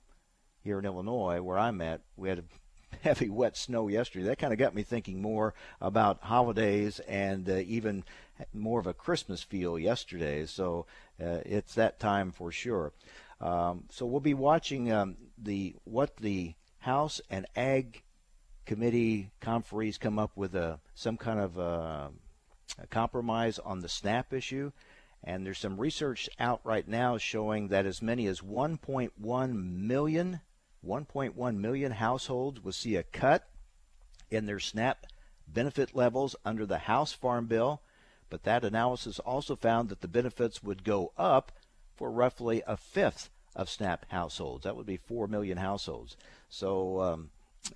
here 0.64 0.80
in 0.80 0.86
Illinois, 0.86 1.40
where 1.44 1.60
I'm 1.60 1.80
at, 1.80 2.02
we 2.18 2.28
had 2.28 2.40
a 2.40 2.98
heavy 3.04 3.30
wet 3.30 3.56
snow 3.56 3.88
yesterday. 3.88 4.26
That 4.26 4.40
kind 4.40 4.52
of 4.52 4.58
got 4.58 4.74
me 4.74 4.82
thinking 4.82 5.22
more 5.22 5.54
about 5.80 6.24
holidays 6.24 7.00
and 7.02 7.48
uh, 7.48 7.58
even 7.68 8.04
more 8.52 8.80
of 8.80 8.88
a 8.88 8.96
Christmas 8.96 9.44
feel 9.44 9.78
yesterday. 9.78 10.48
So 10.48 10.88
uh, 11.24 11.42
it's 11.46 11.76
that 11.76 12.00
time 12.00 12.32
for 12.32 12.52
sure. 12.52 12.94
Um, 13.40 13.84
so 13.92 14.08
we'll 14.08 14.20
be 14.20 14.34
watching 14.34 14.92
um, 14.92 15.18
the 15.38 15.76
what 15.84 16.18
the 16.18 16.56
House 16.80 17.22
and 17.30 17.46
Ag 17.56 18.02
Committee 18.66 19.30
conferees 19.40 20.00
come 20.00 20.18
up 20.18 20.32
with 20.36 20.56
a 20.56 20.80
some 20.96 21.16
kind 21.16 21.40
of 21.40 21.60
a, 21.60 22.10
a 22.82 22.88
compromise 22.88 23.60
on 23.60 23.82
the 23.82 23.88
SNAP 23.90 24.34
issue. 24.34 24.72
And 25.24 25.46
there's 25.46 25.60
some 25.60 25.80
research 25.80 26.30
out 26.40 26.62
right 26.64 26.88
now 26.88 27.18
showing 27.18 27.68
that 27.68 27.86
as 27.86 28.02
many 28.02 28.28
as 28.28 28.42
1.1 28.42 29.54
million, 29.54 30.42
1.1 30.86 31.56
million 31.58 31.92
households 31.92 32.64
will 32.64 32.72
see 32.72 32.96
a 32.96 33.04
cut 33.04 33.48
in 34.32 34.46
their 34.46 34.60
SNAP 34.60 35.06
benefit 35.48 35.96
levels 35.96 36.36
under 36.46 36.66
the 36.66 36.80
House 36.80 37.12
Farm 37.12 37.48
Bill. 37.48 37.82
But 38.30 38.44
that 38.44 38.64
analysis 38.64 39.20
also 39.20 39.56
found 39.56 39.90
that 39.90 40.02
the 40.02 40.08
benefits 40.08 40.64
would 40.64 40.84
go 40.84 41.12
up 41.18 41.52
for 41.96 42.12
roughly 42.12 42.64
a 42.66 42.78
fifth 42.78 43.30
of 43.56 43.70
SNAP 43.70 44.06
households. 44.10 44.64
That 44.64 44.76
would 44.76 44.86
be 44.86 44.98
4 44.98 45.28
million 45.28 45.58
households. 45.58 46.16
So, 46.48 47.02
um, 47.02 47.30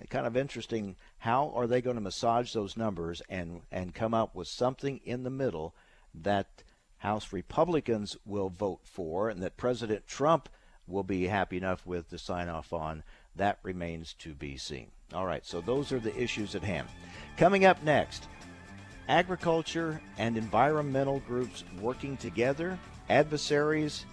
kind 0.08 0.26
of 0.26 0.36
interesting. 0.36 0.96
How 1.18 1.52
are 1.54 1.66
they 1.66 1.82
going 1.82 1.96
to 1.96 2.02
massage 2.02 2.52
those 2.52 2.76
numbers 2.76 3.20
and, 3.28 3.62
and 3.70 3.94
come 3.94 4.14
up 4.14 4.34
with 4.34 4.48
something 4.48 5.00
in 5.04 5.24
the 5.24 5.30
middle 5.30 5.74
that 6.14 6.62
House 7.04 7.34
Republicans 7.34 8.16
will 8.24 8.48
vote 8.48 8.80
for 8.82 9.28
and 9.28 9.42
that 9.42 9.58
President 9.58 10.06
Trump 10.06 10.48
will 10.86 11.02
be 11.02 11.26
happy 11.26 11.58
enough 11.58 11.86
with 11.86 12.08
to 12.08 12.16
sign 12.16 12.48
off 12.48 12.72
on, 12.72 13.02
that 13.36 13.58
remains 13.62 14.14
to 14.14 14.32
be 14.32 14.56
seen. 14.56 14.86
All 15.12 15.26
right, 15.26 15.44
so 15.44 15.60
those 15.60 15.92
are 15.92 16.00
the 16.00 16.18
issues 16.18 16.54
at 16.54 16.62
hand. 16.62 16.88
Coming 17.36 17.66
up 17.66 17.82
next, 17.82 18.26
agriculture 19.06 20.00
and 20.16 20.38
environmental 20.38 21.20
groups 21.20 21.62
working 21.78 22.16
together, 22.16 22.78
adversaries 23.10 24.06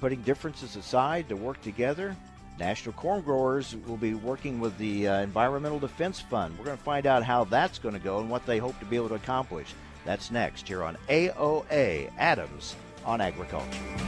putting 0.00 0.20
differences 0.22 0.74
aside 0.74 1.28
to 1.28 1.36
work 1.36 1.60
together. 1.62 2.16
National 2.58 2.94
Corn 2.94 3.20
Growers 3.20 3.76
will 3.86 3.96
be 3.96 4.14
working 4.14 4.58
with 4.58 4.76
the 4.78 5.06
uh, 5.06 5.20
Environmental 5.20 5.78
Defense 5.78 6.20
Fund. 6.20 6.58
We're 6.58 6.64
going 6.64 6.76
to 6.76 6.82
find 6.82 7.06
out 7.06 7.22
how 7.22 7.44
that's 7.44 7.78
going 7.78 7.94
to 7.94 8.00
go 8.00 8.18
and 8.18 8.28
what 8.28 8.44
they 8.44 8.58
hope 8.58 8.76
to 8.80 8.84
be 8.86 8.96
able 8.96 9.10
to 9.10 9.14
accomplish. 9.14 9.72
That's 10.04 10.30
next 10.30 10.66
here 10.66 10.82
on 10.82 10.96
AOA 11.08 12.10
Adams 12.18 12.76
on 13.04 13.20
Agriculture. 13.20 14.07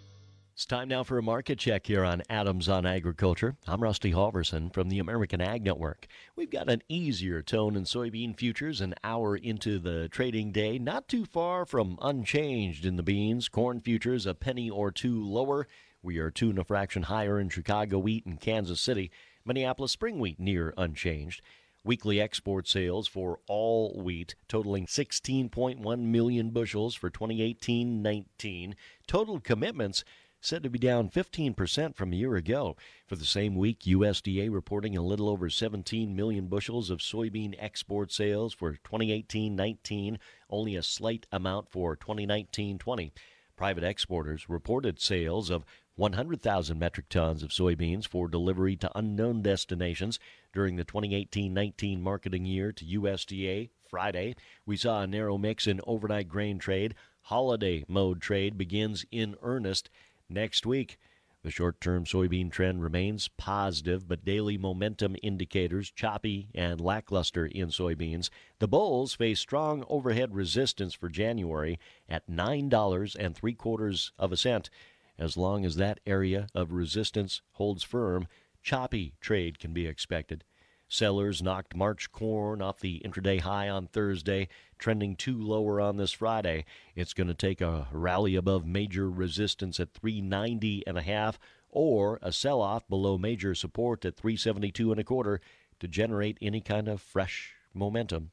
It's 0.61 0.67
time 0.67 0.89
now 0.89 1.03
for 1.03 1.17
a 1.17 1.23
market 1.23 1.57
check 1.57 1.87
here 1.87 2.05
on 2.05 2.21
Adams 2.29 2.69
on 2.69 2.85
Agriculture. 2.85 3.55
I'm 3.65 3.81
Rusty 3.81 4.11
Halverson 4.11 4.71
from 4.71 4.89
the 4.89 4.99
American 4.99 5.41
Ag 5.41 5.63
Network. 5.63 6.05
We've 6.35 6.51
got 6.51 6.69
an 6.69 6.83
easier 6.87 7.41
tone 7.41 7.75
in 7.75 7.85
soybean 7.85 8.37
futures 8.37 8.79
an 8.79 8.93
hour 9.03 9.35
into 9.35 9.79
the 9.79 10.07
trading 10.09 10.51
day, 10.51 10.77
not 10.77 11.07
too 11.07 11.25
far 11.25 11.65
from 11.65 11.97
unchanged 11.99 12.85
in 12.85 12.95
the 12.95 13.01
beans. 13.01 13.49
Corn 13.49 13.81
futures 13.81 14.27
a 14.27 14.35
penny 14.35 14.69
or 14.69 14.91
two 14.91 15.25
lower. 15.25 15.67
We 16.03 16.19
are 16.19 16.29
two 16.29 16.51
and 16.51 16.59
a 16.59 16.63
fraction 16.63 17.01
higher 17.01 17.39
in 17.39 17.49
Chicago 17.49 17.97
wheat 17.97 18.27
and 18.27 18.39
Kansas 18.39 18.79
City. 18.79 19.09
Minneapolis 19.43 19.91
spring 19.91 20.19
wheat 20.19 20.39
near 20.39 20.75
unchanged. 20.77 21.41
Weekly 21.83 22.21
export 22.21 22.67
sales 22.67 23.07
for 23.07 23.39
all 23.47 23.99
wheat 23.99 24.35
totaling 24.47 24.85
16.1 24.85 25.99
million 26.01 26.51
bushels 26.51 26.93
for 26.93 27.09
2018 27.09 28.03
19. 28.03 28.75
Total 29.07 29.39
commitments 29.39 30.03
said 30.41 30.63
to 30.63 30.69
be 30.69 30.79
down 30.79 31.07
15% 31.07 31.95
from 31.95 32.11
a 32.11 32.15
year 32.15 32.35
ago. 32.35 32.75
For 33.05 33.15
the 33.15 33.25
same 33.25 33.55
week, 33.55 33.81
USDA 33.81 34.51
reporting 34.51 34.97
a 34.97 35.01
little 35.03 35.29
over 35.29 35.49
17 35.49 36.15
million 36.15 36.47
bushels 36.47 36.89
of 36.89 36.99
soybean 36.99 37.55
export 37.59 38.11
sales 38.11 38.51
for 38.53 38.71
2018 38.71 39.55
19, 39.55 40.17
only 40.49 40.75
a 40.75 40.83
slight 40.83 41.27
amount 41.31 41.69
for 41.69 41.95
2019 41.95 42.79
20. 42.79 43.13
Private 43.55 43.83
exporters 43.83 44.49
reported 44.49 44.99
sales 44.99 45.51
of 45.51 45.63
100,000 45.95 46.79
metric 46.79 47.09
tons 47.09 47.43
of 47.43 47.51
soybeans 47.51 48.07
for 48.07 48.27
delivery 48.27 48.75
to 48.75 48.91
unknown 48.97 49.43
destinations 49.43 50.17
during 50.51 50.75
the 50.75 50.83
2018 50.83 51.53
19 51.53 52.01
marketing 52.01 52.45
year 52.45 52.71
to 52.71 52.85
USDA. 52.85 53.69
Friday, 53.87 54.35
we 54.65 54.77
saw 54.77 55.01
a 55.01 55.07
narrow 55.07 55.37
mix 55.37 55.67
in 55.67 55.81
overnight 55.85 56.27
grain 56.27 56.57
trade. 56.57 56.95
Holiday 57.25 57.83
mode 57.87 58.19
trade 58.19 58.57
begins 58.57 59.05
in 59.11 59.35
earnest 59.43 59.91
next 60.31 60.65
week. 60.65 60.97
The 61.43 61.49
short 61.49 61.81
term 61.81 62.05
soybean 62.05 62.51
trend 62.51 62.83
remains 62.83 63.27
positive, 63.27 64.07
but 64.07 64.23
daily 64.23 64.59
momentum 64.59 65.15
indicators 65.23 65.89
choppy 65.89 66.49
and 66.53 66.79
lackluster 66.79 67.47
in 67.47 67.69
soybeans. 67.69 68.29
The 68.59 68.67
bulls 68.67 69.15
face 69.15 69.39
strong 69.39 69.83
overhead 69.89 70.35
resistance 70.35 70.93
for 70.93 71.09
January 71.09 71.79
at 72.07 72.29
$9 72.29 73.15
and 73.19 73.35
three 73.35 73.55
quarters 73.55 74.11
of 74.19 74.31
a 74.31 74.37
cent. 74.37 74.69
As 75.17 75.35
long 75.35 75.65
as 75.65 75.77
that 75.77 75.99
area 76.05 76.47
of 76.53 76.71
resistance 76.71 77.41
holds 77.53 77.83
firm, 77.83 78.27
choppy 78.61 79.15
trade 79.19 79.57
can 79.57 79.73
be 79.73 79.87
expected. 79.87 80.43
Sellers 80.87 81.41
knocked 81.41 81.73
March 81.73 82.11
corn 82.11 82.61
off 82.61 82.81
the 82.81 83.01
intraday 83.05 83.39
high 83.39 83.69
on 83.69 83.87
Thursday, 83.87 84.47
trending 84.81 85.15
two 85.15 85.37
lower 85.37 85.79
on 85.79 85.95
this 85.95 86.11
Friday. 86.11 86.65
It's 86.95 87.13
going 87.13 87.27
to 87.27 87.33
take 87.33 87.61
a 87.61 87.87
rally 87.93 88.35
above 88.35 88.65
major 88.65 89.09
resistance 89.09 89.79
at 89.79 89.93
390 89.93 90.83
and 90.85 90.97
a 90.97 91.01
half 91.01 91.39
or 91.69 92.19
a 92.21 92.33
sell-off 92.33 92.85
below 92.89 93.17
major 93.17 93.55
support 93.55 94.03
at 94.03 94.17
372 94.17 94.91
and 94.91 94.99
a 94.99 95.03
quarter 95.05 95.39
to 95.79 95.87
generate 95.87 96.37
any 96.41 96.59
kind 96.59 96.89
of 96.89 96.99
fresh 96.99 97.53
momentum. 97.73 98.31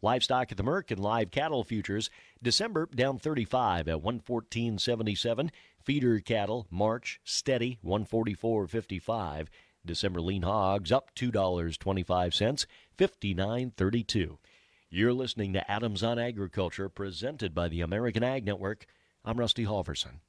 Livestock 0.00 0.50
at 0.50 0.56
the 0.56 0.64
Merc 0.64 0.90
and 0.90 1.00
live 1.00 1.30
cattle 1.30 1.62
futures 1.62 2.10
December 2.42 2.88
down 2.94 3.18
35 3.18 3.88
at 3.88 4.02
114.77. 4.02 5.50
Feeder 5.84 6.20
cattle 6.20 6.66
March 6.70 7.20
steady 7.24 7.78
144.55. 7.84 9.48
December 9.84 10.20
lean 10.20 10.42
hogs 10.42 10.92
up 10.92 11.14
$2.25, 11.14 12.66
59.32. 12.96 14.38
You're 14.94 15.14
listening 15.14 15.54
to 15.54 15.70
Adams 15.70 16.02
on 16.02 16.18
Agriculture, 16.18 16.90
presented 16.90 17.54
by 17.54 17.68
the 17.68 17.80
American 17.80 18.22
Ag 18.22 18.44
Network. 18.44 18.84
I'm 19.24 19.40
Rusty 19.40 19.64
Halverson. 19.64 20.20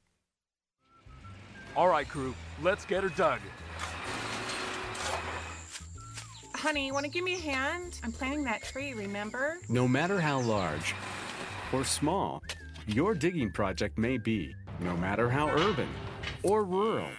All 1.76 1.88
right, 1.88 2.08
crew, 2.08 2.34
let's 2.62 2.86
get 2.86 3.02
her 3.02 3.10
dug. 3.10 3.40
Honey, 6.54 6.90
want 6.92 7.04
to 7.04 7.10
give 7.10 7.24
me 7.24 7.34
a 7.34 7.38
hand? 7.38 8.00
I'm 8.02 8.10
planting 8.10 8.42
that 8.44 8.62
tree, 8.62 8.94
remember? 8.94 9.58
No 9.68 9.86
matter 9.86 10.18
how 10.18 10.40
large 10.40 10.94
or 11.70 11.84
small 11.84 12.42
your 12.86 13.14
digging 13.14 13.52
project 13.52 13.98
may 13.98 14.16
be, 14.16 14.54
no 14.80 14.96
matter 14.96 15.28
how 15.28 15.50
urban 15.50 15.90
or 16.42 16.64
rural, 16.64 17.10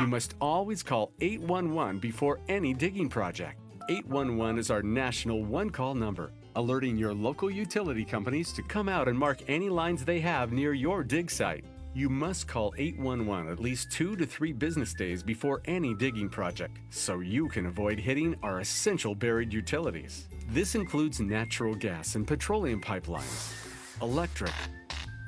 you 0.00 0.08
must 0.08 0.34
always 0.40 0.82
call 0.82 1.12
811 1.20 2.00
before 2.00 2.40
any 2.48 2.74
digging 2.74 3.08
project. 3.08 3.60
811 3.88 4.58
is 4.58 4.72
our 4.72 4.82
national 4.82 5.44
one 5.44 5.70
call 5.70 5.94
number, 5.94 6.32
alerting 6.56 6.96
your 6.96 7.12
local 7.12 7.50
utility 7.50 8.04
companies 8.04 8.52
to 8.52 8.62
come 8.62 8.88
out 8.88 9.08
and 9.08 9.18
mark 9.18 9.38
any 9.48 9.68
lines 9.68 10.04
they 10.04 10.20
have 10.20 10.52
near 10.52 10.72
your 10.72 11.02
dig 11.02 11.30
site. 11.30 11.64
You 11.94 12.08
must 12.08 12.48
call 12.48 12.74
811 12.76 13.52
at 13.52 13.60
least 13.60 13.90
two 13.92 14.16
to 14.16 14.26
three 14.26 14.52
business 14.52 14.94
days 14.94 15.22
before 15.22 15.62
any 15.66 15.94
digging 15.94 16.28
project 16.28 16.78
so 16.90 17.20
you 17.20 17.48
can 17.48 17.66
avoid 17.66 17.98
hitting 17.98 18.34
our 18.42 18.60
essential 18.60 19.14
buried 19.14 19.52
utilities. 19.52 20.26
This 20.48 20.74
includes 20.74 21.20
natural 21.20 21.74
gas 21.74 22.16
and 22.16 22.26
petroleum 22.26 22.80
pipelines, 22.80 23.54
electric, 24.02 24.52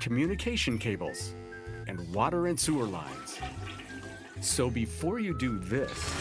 communication 0.00 0.76
cables, 0.78 1.34
and 1.86 2.12
water 2.12 2.48
and 2.48 2.58
sewer 2.58 2.84
lines. 2.84 3.38
So 4.40 4.68
before 4.68 5.18
you 5.18 5.38
do 5.38 5.58
this 5.58 6.14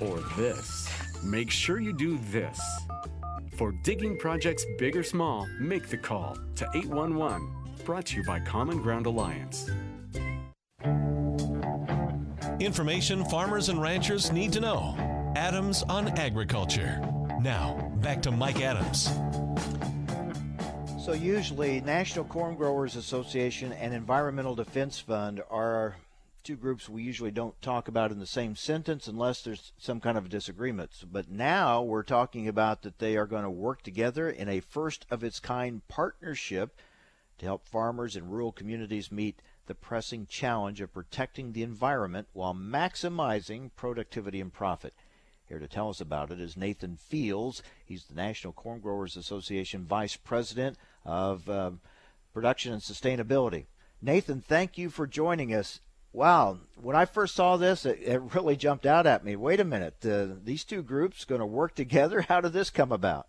or 0.00 0.20
this, 0.36 0.88
make 1.24 1.50
sure 1.50 1.80
you 1.80 1.92
do 1.92 2.18
this. 2.30 2.60
For 3.56 3.72
digging 3.72 4.18
projects 4.18 4.66
big 4.76 4.98
or 4.98 5.02
small, 5.02 5.48
make 5.58 5.88
the 5.88 5.96
call 5.96 6.36
to 6.56 6.68
811. 6.74 7.50
Brought 7.86 8.04
to 8.06 8.18
you 8.18 8.24
by 8.24 8.38
Common 8.40 8.82
Ground 8.82 9.06
Alliance. 9.06 9.70
Information 12.60 13.24
farmers 13.24 13.70
and 13.70 13.80
ranchers 13.80 14.30
need 14.30 14.52
to 14.52 14.60
know. 14.60 14.94
Adams 15.36 15.82
on 15.84 16.08
Agriculture. 16.18 17.00
Now, 17.40 17.90
back 18.02 18.20
to 18.22 18.30
Mike 18.30 18.60
Adams. 18.60 19.08
So, 21.02 21.14
usually, 21.14 21.80
National 21.80 22.26
Corn 22.26 22.56
Growers 22.56 22.94
Association 22.94 23.72
and 23.72 23.94
Environmental 23.94 24.54
Defense 24.54 24.98
Fund 24.98 25.40
are 25.50 25.96
two 26.46 26.56
groups 26.56 26.88
we 26.88 27.02
usually 27.02 27.32
don't 27.32 27.60
talk 27.60 27.88
about 27.88 28.12
in 28.12 28.20
the 28.20 28.26
same 28.26 28.54
sentence 28.54 29.08
unless 29.08 29.42
there's 29.42 29.72
some 29.78 30.00
kind 30.00 30.16
of 30.16 30.28
disagreement. 30.28 30.92
But 31.10 31.28
now 31.28 31.82
we're 31.82 32.04
talking 32.04 32.46
about 32.46 32.82
that 32.82 33.00
they 33.00 33.16
are 33.16 33.26
going 33.26 33.42
to 33.42 33.50
work 33.50 33.82
together 33.82 34.30
in 34.30 34.48
a 34.48 34.60
first 34.60 35.06
of 35.10 35.24
its 35.24 35.40
kind 35.40 35.82
partnership 35.88 36.76
to 37.38 37.46
help 37.46 37.66
farmers 37.66 38.14
in 38.14 38.30
rural 38.30 38.52
communities 38.52 39.10
meet 39.10 39.42
the 39.66 39.74
pressing 39.74 40.24
challenge 40.28 40.80
of 40.80 40.94
protecting 40.94 41.52
the 41.52 41.64
environment 41.64 42.28
while 42.32 42.54
maximizing 42.54 43.70
productivity 43.74 44.40
and 44.40 44.52
profit. 44.52 44.94
Here 45.48 45.58
to 45.58 45.66
tell 45.66 45.88
us 45.88 46.00
about 46.00 46.30
it 46.30 46.38
is 46.38 46.56
Nathan 46.56 46.96
Fields. 46.96 47.60
He's 47.84 48.04
the 48.04 48.14
National 48.14 48.52
Corn 48.52 48.78
Growers 48.78 49.16
Association 49.16 49.84
Vice 49.84 50.14
President 50.14 50.78
of 51.04 51.48
uh, 51.48 51.72
Production 52.32 52.72
and 52.72 52.82
Sustainability. 52.82 53.66
Nathan, 54.00 54.40
thank 54.40 54.78
you 54.78 54.90
for 54.90 55.08
joining 55.08 55.52
us. 55.52 55.80
Wow, 56.16 56.60
when 56.80 56.96
I 56.96 57.04
first 57.04 57.34
saw 57.34 57.58
this, 57.58 57.84
it, 57.84 57.98
it 58.00 58.22
really 58.34 58.56
jumped 58.56 58.86
out 58.86 59.06
at 59.06 59.22
me. 59.22 59.36
Wait 59.36 59.60
a 59.60 59.64
minute, 59.64 59.96
uh, 60.02 60.28
these 60.42 60.64
two 60.64 60.82
groups 60.82 61.26
going 61.26 61.42
to 61.42 61.46
work 61.46 61.74
together? 61.74 62.22
How 62.22 62.40
did 62.40 62.54
this 62.54 62.70
come 62.70 62.90
about? 62.90 63.26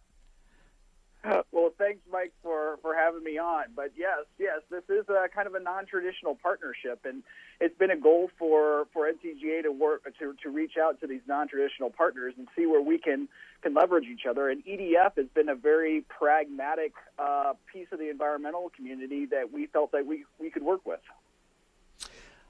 well, 1.51 1.73
thanks, 1.77 1.99
Mike, 2.09 2.31
for 2.41 2.79
for 2.81 2.95
having 2.95 3.25
me 3.25 3.37
on. 3.37 3.65
But 3.75 3.91
yes, 3.97 4.19
yes, 4.39 4.61
this 4.71 4.83
is 4.87 5.03
a 5.09 5.27
kind 5.27 5.47
of 5.47 5.55
a 5.55 5.59
non-traditional 5.59 6.35
partnership, 6.41 7.01
and 7.03 7.23
it's 7.59 7.77
been 7.77 7.91
a 7.91 7.97
goal 7.97 8.29
for 8.39 8.87
for 8.93 9.11
NCGA 9.11 9.63
to 9.63 9.71
work 9.73 10.05
to 10.19 10.33
to 10.41 10.49
reach 10.49 10.77
out 10.81 11.01
to 11.01 11.07
these 11.07 11.27
non-traditional 11.27 11.89
partners 11.89 12.35
and 12.37 12.47
see 12.55 12.67
where 12.67 12.81
we 12.81 12.97
can 12.97 13.27
can 13.63 13.73
leverage 13.73 14.05
each 14.05 14.25
other. 14.25 14.49
And 14.49 14.63
EDF 14.63 15.17
has 15.17 15.27
been 15.35 15.49
a 15.49 15.55
very 15.55 16.05
pragmatic 16.07 16.93
uh, 17.19 17.51
piece 17.69 17.87
of 17.91 17.99
the 17.99 18.09
environmental 18.09 18.71
community 18.73 19.25
that 19.25 19.51
we 19.51 19.65
felt 19.65 19.91
that 19.91 20.05
we 20.05 20.23
we 20.39 20.49
could 20.49 20.63
work 20.63 20.85
with. 20.85 21.01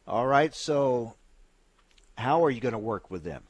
All 0.08 0.26
right, 0.26 0.56
so 0.56 1.16
how 2.18 2.46
are 2.46 2.50
you 2.50 2.62
going 2.62 2.72
to 2.72 2.80
work 2.80 3.12
with 3.12 3.24
them? 3.24 3.44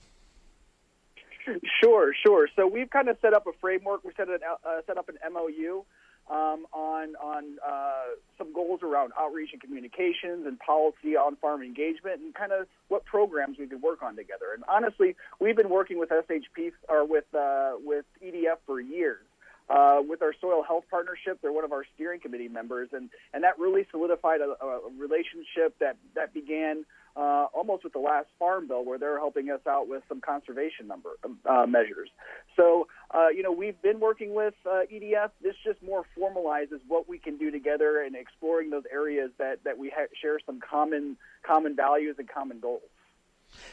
Sure, 1.82 2.13
sure. 2.26 2.50
So 2.56 2.67
we've 2.67 2.89
kind 2.89 3.08
of 3.08 3.17
set 3.22 3.34
up 3.34 3.46
a 3.46 3.52
framework. 3.62 4.04
We 4.04 4.12
set, 4.17 4.28
it, 4.28 4.41
uh, 4.43 4.82
set 4.86 4.98
up 4.98 5.08
an 5.08 5.17
MOU 5.32 5.84
um, 6.30 6.65
on 6.74 7.15
on 7.15 7.43
uh, 7.65 8.15
some 8.38 8.54
goals 8.54 8.82
around 8.84 9.13
outreach 9.17 9.52
and 9.54 9.62
communications 9.62 10.46
and 10.46 10.60
policy 10.60 11.15
on 11.15 11.36
farm 11.38 11.62
engagement 11.62 12.20
and 12.22 12.34
kind 12.34 12.52
of 12.52 12.67
what 12.89 13.06
programs 13.06 13.58
we 13.58 13.67
could 13.67 13.82
work 13.82 14.02
on 14.02 14.15
together. 14.15 14.48
And 14.54 14.63
honestly, 14.67 15.15
we've 15.39 15.56
been 15.56 15.70
working 15.70 16.00
with 16.00 16.10
SHP 16.10 16.74
or 16.89 17.06
with 17.06 17.26
uh, 17.34 17.74
with 17.80 18.06
EDF 18.22 18.58
for 18.65 18.82
years. 18.82 19.24
Uh, 19.69 20.01
with 20.08 20.21
our 20.21 20.34
soil 20.39 20.63
health 20.63 20.86
partnership, 20.89 21.39
they're 21.41 21.51
one 21.51 21.65
of 21.65 21.73
our 21.73 21.84
steering 21.93 22.21
committee 22.21 22.47
members, 22.47 22.89
and, 22.93 23.10
and 23.34 23.43
that 23.43 23.60
really 23.60 23.86
solidified 23.91 24.39
a, 24.39 24.56
a 24.65 24.80
relationship 24.97 25.77
that, 25.80 25.97
that 26.15 26.34
began 26.34 26.86
uh, 27.17 27.47
almost 27.53 27.84
with 27.84 27.93
the 27.93 27.99
last 27.99 28.27
farm 28.38 28.67
bill, 28.67 28.86
where 28.86 28.99
they're 28.99 29.17
helping 29.17 29.49
us 29.49 29.60
out 29.67 29.88
with 29.89 30.03
some 30.08 30.21
conservation 30.21 30.88
number 30.88 31.17
uh, 31.45 31.65
measures. 31.65 32.10
So, 32.56 32.88
uh, 33.12 33.30
you 33.30 33.41
know, 33.41 33.51
we've 33.51 33.82
been 33.82 33.99
working 33.99 34.36
with 34.36 34.53
uh, 34.65 34.82
EDF. 34.91 35.32
This 35.41 35.56
just 35.65 35.82
more 35.82 36.06
formalizes 36.17 36.80
what 36.88 37.10
we 37.10 37.17
can 37.17 37.38
do 37.38 37.49
together 37.49 38.01
and 38.03 38.15
exploring 38.15 38.69
those 38.69 38.84
areas 38.91 39.32
that 39.39 39.63
that 39.63 39.80
we 39.80 39.89
ha- 39.89 40.08
share 40.21 40.39
some 40.45 40.60
common 40.60 41.17
common 41.41 41.75
values 41.75 42.17
and 42.19 42.30
common 42.30 42.60
goals. 42.60 42.82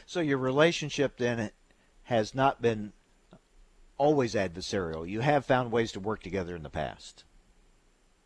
So, 0.07 0.21
your 0.21 0.39
relationship 0.39 1.17
then 1.17 1.51
has 2.03 2.33
not 2.33 2.63
been 2.63 2.93
always 3.97 4.35
adversarial. 4.35 5.07
You 5.07 5.21
have 5.21 5.45
found 5.45 5.71
ways 5.71 5.91
to 5.93 5.99
work 5.99 6.21
together 6.21 6.55
in 6.55 6.63
the 6.63 6.69
past. 6.69 7.23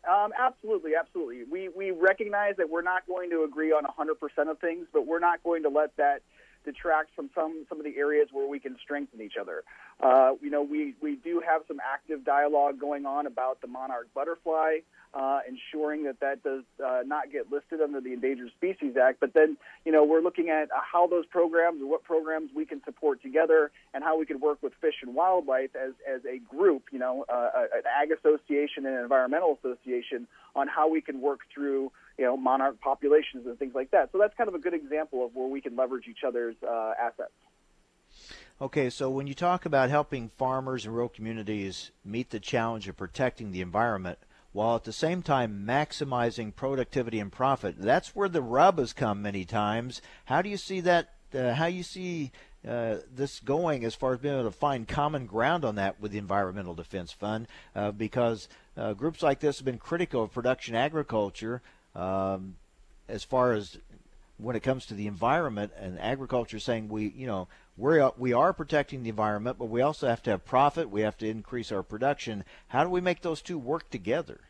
Um, 0.08 0.32
absolutely, 0.38 0.92
absolutely. 0.98 1.44
We 1.44 1.68
we 1.68 1.90
recognize 1.90 2.56
that 2.56 2.70
we're 2.70 2.82
not 2.82 3.06
going 3.06 3.30
to 3.30 3.44
agree 3.44 3.70
on 3.70 3.84
100% 3.84 4.50
of 4.50 4.58
things, 4.58 4.86
but 4.92 5.06
we're 5.06 5.18
not 5.18 5.42
going 5.42 5.62
to 5.64 5.68
let 5.68 5.94
that 5.96 6.22
detract 6.64 7.14
from 7.14 7.30
some 7.34 7.64
some 7.68 7.78
of 7.78 7.84
the 7.84 7.96
areas 7.96 8.28
where 8.32 8.48
we 8.48 8.58
can 8.58 8.76
strengthen 8.82 9.20
each 9.20 9.36
other. 9.40 9.62
Uh, 10.02 10.32
you 10.40 10.50
know, 10.50 10.62
we 10.62 10.94
we 11.02 11.16
do 11.16 11.42
have 11.46 11.62
some 11.68 11.80
active 11.80 12.24
dialogue 12.24 12.78
going 12.80 13.04
on 13.04 13.26
about 13.26 13.60
the 13.60 13.66
monarch 13.66 14.08
butterfly 14.14 14.78
uh, 15.14 15.40
ensuring 15.48 16.04
that 16.04 16.20
that 16.20 16.42
does 16.42 16.62
uh, 16.84 17.00
not 17.04 17.32
get 17.32 17.50
listed 17.50 17.80
under 17.80 18.00
the 18.00 18.12
Endangered 18.12 18.50
Species 18.56 18.96
Act. 18.96 19.20
But 19.20 19.34
then, 19.34 19.56
you 19.84 19.92
know, 19.92 20.04
we're 20.04 20.20
looking 20.20 20.50
at 20.50 20.68
how 20.72 21.06
those 21.06 21.26
programs 21.26 21.80
what 21.82 22.04
programs 22.04 22.50
we 22.54 22.64
can 22.64 22.82
support 22.84 23.22
together 23.22 23.70
and 23.92 24.04
how 24.04 24.18
we 24.18 24.26
can 24.26 24.40
work 24.40 24.58
with 24.62 24.72
fish 24.80 24.96
and 25.02 25.14
wildlife 25.14 25.70
as, 25.74 25.92
as 26.08 26.20
a 26.24 26.38
group, 26.38 26.84
you 26.92 26.98
know, 26.98 27.24
uh, 27.28 27.50
an 27.74 27.82
ag 28.00 28.10
association 28.12 28.86
and 28.86 28.94
an 28.94 29.02
environmental 29.02 29.58
association 29.62 30.26
on 30.54 30.68
how 30.68 30.88
we 30.88 31.00
can 31.00 31.20
work 31.20 31.40
through 31.52 31.90
you 32.18 32.26
know 32.26 32.36
monarch 32.36 32.78
populations 32.80 33.46
and 33.46 33.58
things 33.58 33.74
like 33.74 33.90
that. 33.92 34.10
So 34.12 34.18
that's 34.18 34.34
kind 34.36 34.48
of 34.48 34.54
a 34.54 34.58
good 34.58 34.74
example 34.74 35.24
of 35.24 35.34
where 35.34 35.48
we 35.48 35.60
can 35.60 35.74
leverage 35.74 36.06
each 36.08 36.22
other's 36.26 36.54
uh, 36.62 36.92
assets. 37.00 37.32
Okay, 38.60 38.90
so 38.90 39.08
when 39.08 39.26
you 39.26 39.32
talk 39.32 39.64
about 39.64 39.88
helping 39.88 40.28
farmers 40.28 40.84
and 40.84 40.92
rural 40.92 41.08
communities 41.08 41.92
meet 42.04 42.28
the 42.28 42.38
challenge 42.38 42.88
of 42.88 42.96
protecting 42.96 43.52
the 43.52 43.62
environment 43.62 44.18
while 44.52 44.76
at 44.76 44.84
the 44.84 44.92
same 44.92 45.22
time 45.22 45.64
maximizing 45.66 46.54
productivity 46.54 47.20
and 47.20 47.30
profit, 47.30 47.76
that's 47.78 48.14
where 48.16 48.28
the 48.28 48.42
rub 48.42 48.78
has 48.78 48.92
come 48.92 49.22
many 49.22 49.44
times. 49.44 50.02
How 50.24 50.42
do 50.42 50.48
you 50.48 50.56
see 50.56 50.80
that? 50.80 51.10
Uh, 51.32 51.54
how 51.54 51.66
you 51.66 51.84
see 51.84 52.32
uh, 52.66 52.96
this 53.14 53.38
going 53.38 53.84
as 53.84 53.94
far 53.94 54.14
as 54.14 54.18
being 54.18 54.34
able 54.34 54.50
to 54.50 54.56
find 54.56 54.88
common 54.88 55.26
ground 55.26 55.64
on 55.64 55.76
that 55.76 56.00
with 56.00 56.10
the 56.10 56.18
Environmental 56.18 56.74
Defense 56.74 57.12
Fund? 57.12 57.46
Uh, 57.76 57.92
because 57.92 58.48
uh, 58.76 58.92
groups 58.94 59.22
like 59.22 59.38
this 59.38 59.58
have 59.58 59.64
been 59.64 59.78
critical 59.78 60.24
of 60.24 60.32
production 60.32 60.74
agriculture 60.74 61.62
um, 61.94 62.56
as 63.08 63.22
far 63.22 63.52
as 63.52 63.78
when 64.38 64.56
it 64.56 64.62
comes 64.62 64.86
to 64.86 64.94
the 64.94 65.06
environment 65.06 65.72
and 65.78 66.00
agriculture 66.00 66.58
saying 66.58 66.88
we 66.88 67.12
you 67.16 67.26
know 67.26 67.46
we're 67.80 68.10
we 68.18 68.32
are 68.32 68.52
protecting 68.52 69.02
the 69.02 69.08
environment 69.08 69.58
but 69.58 69.66
we 69.66 69.80
also 69.80 70.06
have 70.06 70.22
to 70.24 70.30
have 70.30 70.44
profit. 70.44 70.90
We 70.90 71.00
have 71.00 71.16
to 71.18 71.28
increase 71.28 71.72
our 71.72 71.82
production. 71.82 72.44
How 72.68 72.84
do 72.84 72.90
we 72.90 73.00
make 73.00 73.22
those 73.22 73.40
two 73.42 73.58
work 73.58 73.90
together? 73.90 74.40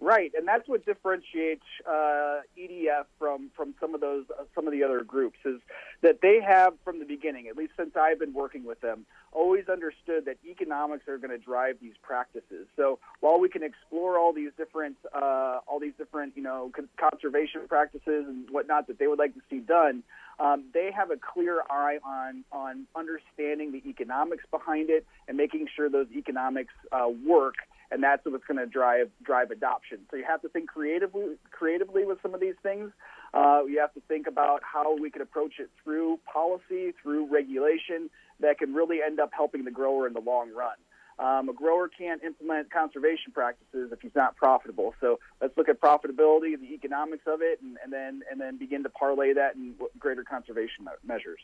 Right, 0.00 0.32
and 0.36 0.46
that's 0.46 0.68
what 0.68 0.84
differentiates 0.84 1.64
uh, 1.88 2.40
EDF 2.58 3.06
from 3.18 3.50
from 3.56 3.74
some 3.80 3.94
of 3.94 4.02
those 4.02 4.24
uh, 4.38 4.42
some 4.54 4.66
of 4.66 4.72
the 4.72 4.82
other 4.82 5.02
groups 5.02 5.38
is 5.46 5.60
that 6.02 6.20
they 6.20 6.40
have 6.46 6.74
from 6.84 6.98
the 6.98 7.06
beginning, 7.06 7.48
at 7.48 7.56
least 7.56 7.72
since 7.78 7.96
I've 7.96 8.18
been 8.18 8.34
working 8.34 8.64
with 8.64 8.82
them, 8.82 9.06
always 9.32 9.68
understood 9.68 10.26
that 10.26 10.36
economics 10.44 11.08
are 11.08 11.16
going 11.16 11.30
to 11.30 11.38
drive 11.38 11.76
these 11.80 11.94
practices. 12.02 12.66
So 12.76 12.98
while 13.20 13.40
we 13.40 13.48
can 13.48 13.62
explore 13.62 14.18
all 14.18 14.34
these 14.34 14.50
different 14.58 14.96
uh, 15.14 15.60
all 15.66 15.80
these 15.80 15.94
different 15.96 16.36
you 16.36 16.42
know 16.42 16.70
conservation 16.98 17.62
practices 17.66 18.26
and 18.28 18.50
whatnot 18.50 18.88
that 18.88 18.98
they 18.98 19.06
would 19.06 19.18
like 19.18 19.32
to 19.32 19.40
see 19.48 19.60
done, 19.60 20.02
um, 20.38 20.64
they 20.72 20.90
have 20.94 21.10
a 21.10 21.16
clear 21.16 21.62
eye 21.70 21.98
on 22.04 22.44
on 22.52 22.86
understanding 22.96 23.72
the 23.72 23.82
economics 23.88 24.44
behind 24.50 24.90
it 24.90 25.06
and 25.28 25.36
making 25.36 25.66
sure 25.74 25.88
those 25.88 26.08
economics 26.14 26.74
uh, 26.92 27.08
work 27.26 27.54
and 27.90 28.02
that's 28.02 28.24
what's 28.24 28.44
going 28.44 28.58
to 28.58 28.66
drive 28.66 29.08
drive 29.22 29.50
adoption. 29.50 29.98
So 30.10 30.16
you 30.16 30.24
have 30.26 30.42
to 30.42 30.48
think 30.48 30.68
creatively 30.68 31.36
creatively 31.50 32.04
with 32.04 32.18
some 32.22 32.34
of 32.34 32.40
these 32.40 32.56
things. 32.62 32.90
Uh, 33.32 33.64
you 33.68 33.80
have 33.80 33.92
to 33.94 34.00
think 34.08 34.26
about 34.26 34.62
how 34.62 34.96
we 34.96 35.10
can 35.10 35.22
approach 35.22 35.54
it 35.58 35.70
through 35.82 36.18
policy, 36.30 36.92
through 37.02 37.32
regulation 37.32 38.10
that 38.40 38.58
can 38.58 38.74
really 38.74 38.98
end 39.04 39.20
up 39.20 39.30
helping 39.32 39.64
the 39.64 39.70
grower 39.70 40.06
in 40.06 40.12
the 40.12 40.20
long 40.20 40.52
run. 40.52 40.74
Um, 41.18 41.48
a 41.48 41.52
grower 41.52 41.88
can't 41.88 42.22
implement 42.24 42.72
conservation 42.72 43.32
practices 43.32 43.92
if 43.92 44.00
he's 44.00 44.14
not 44.16 44.36
profitable. 44.36 44.94
So 45.00 45.20
let's 45.40 45.56
look 45.56 45.68
at 45.68 45.80
profitability, 45.80 46.58
the 46.58 46.74
economics 46.74 47.24
of 47.26 47.40
it, 47.40 47.60
and, 47.62 47.76
and 47.82 47.92
then 47.92 48.22
and 48.30 48.40
then 48.40 48.58
begin 48.58 48.82
to 48.82 48.88
parlay 48.88 49.32
that 49.34 49.54
in 49.54 49.74
greater 49.98 50.24
conservation 50.24 50.86
measures. 51.06 51.40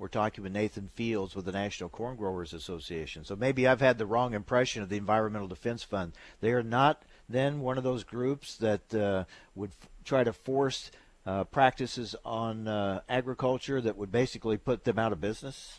We're 0.00 0.08
talking 0.08 0.42
with 0.42 0.54
Nathan 0.54 0.88
Fields 0.94 1.36
with 1.36 1.44
the 1.44 1.52
National 1.52 1.90
Corn 1.90 2.16
Growers 2.16 2.54
Association. 2.54 3.22
So 3.24 3.36
maybe 3.36 3.68
I've 3.68 3.82
had 3.82 3.98
the 3.98 4.06
wrong 4.06 4.32
impression 4.32 4.82
of 4.82 4.88
the 4.88 4.96
Environmental 4.96 5.46
Defense 5.46 5.82
Fund. 5.82 6.14
They 6.40 6.52
are 6.52 6.62
not 6.62 7.02
then 7.28 7.60
one 7.60 7.76
of 7.76 7.84
those 7.84 8.02
groups 8.02 8.56
that 8.56 8.94
uh, 8.94 9.24
would 9.54 9.70
f- 9.70 9.88
try 10.04 10.24
to 10.24 10.32
force 10.32 10.90
uh, 11.26 11.44
practices 11.44 12.16
on 12.24 12.66
uh, 12.66 13.02
agriculture 13.10 13.80
that 13.82 13.98
would 13.98 14.10
basically 14.10 14.56
put 14.56 14.84
them 14.84 14.98
out 14.98 15.12
of 15.12 15.20
business. 15.20 15.78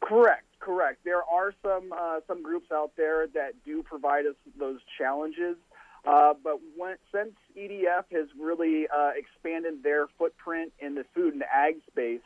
Correct. 0.00 0.44
Correct. 0.64 1.04
There 1.04 1.22
are 1.22 1.52
some 1.62 1.92
uh, 1.92 2.20
some 2.26 2.42
groups 2.42 2.68
out 2.72 2.92
there 2.96 3.26
that 3.34 3.52
do 3.66 3.82
provide 3.82 4.24
us 4.24 4.34
those 4.58 4.80
challenges. 4.96 5.56
Uh, 6.06 6.32
but 6.42 6.58
when, 6.76 6.96
since 7.12 7.32
EDF 7.54 8.04
has 8.10 8.28
really 8.38 8.86
uh, 8.88 9.10
expanded 9.14 9.82
their 9.82 10.06
footprint 10.18 10.72
in 10.78 10.94
the 10.94 11.04
food 11.14 11.34
and 11.34 11.42
ag 11.42 11.76
space, 11.90 12.24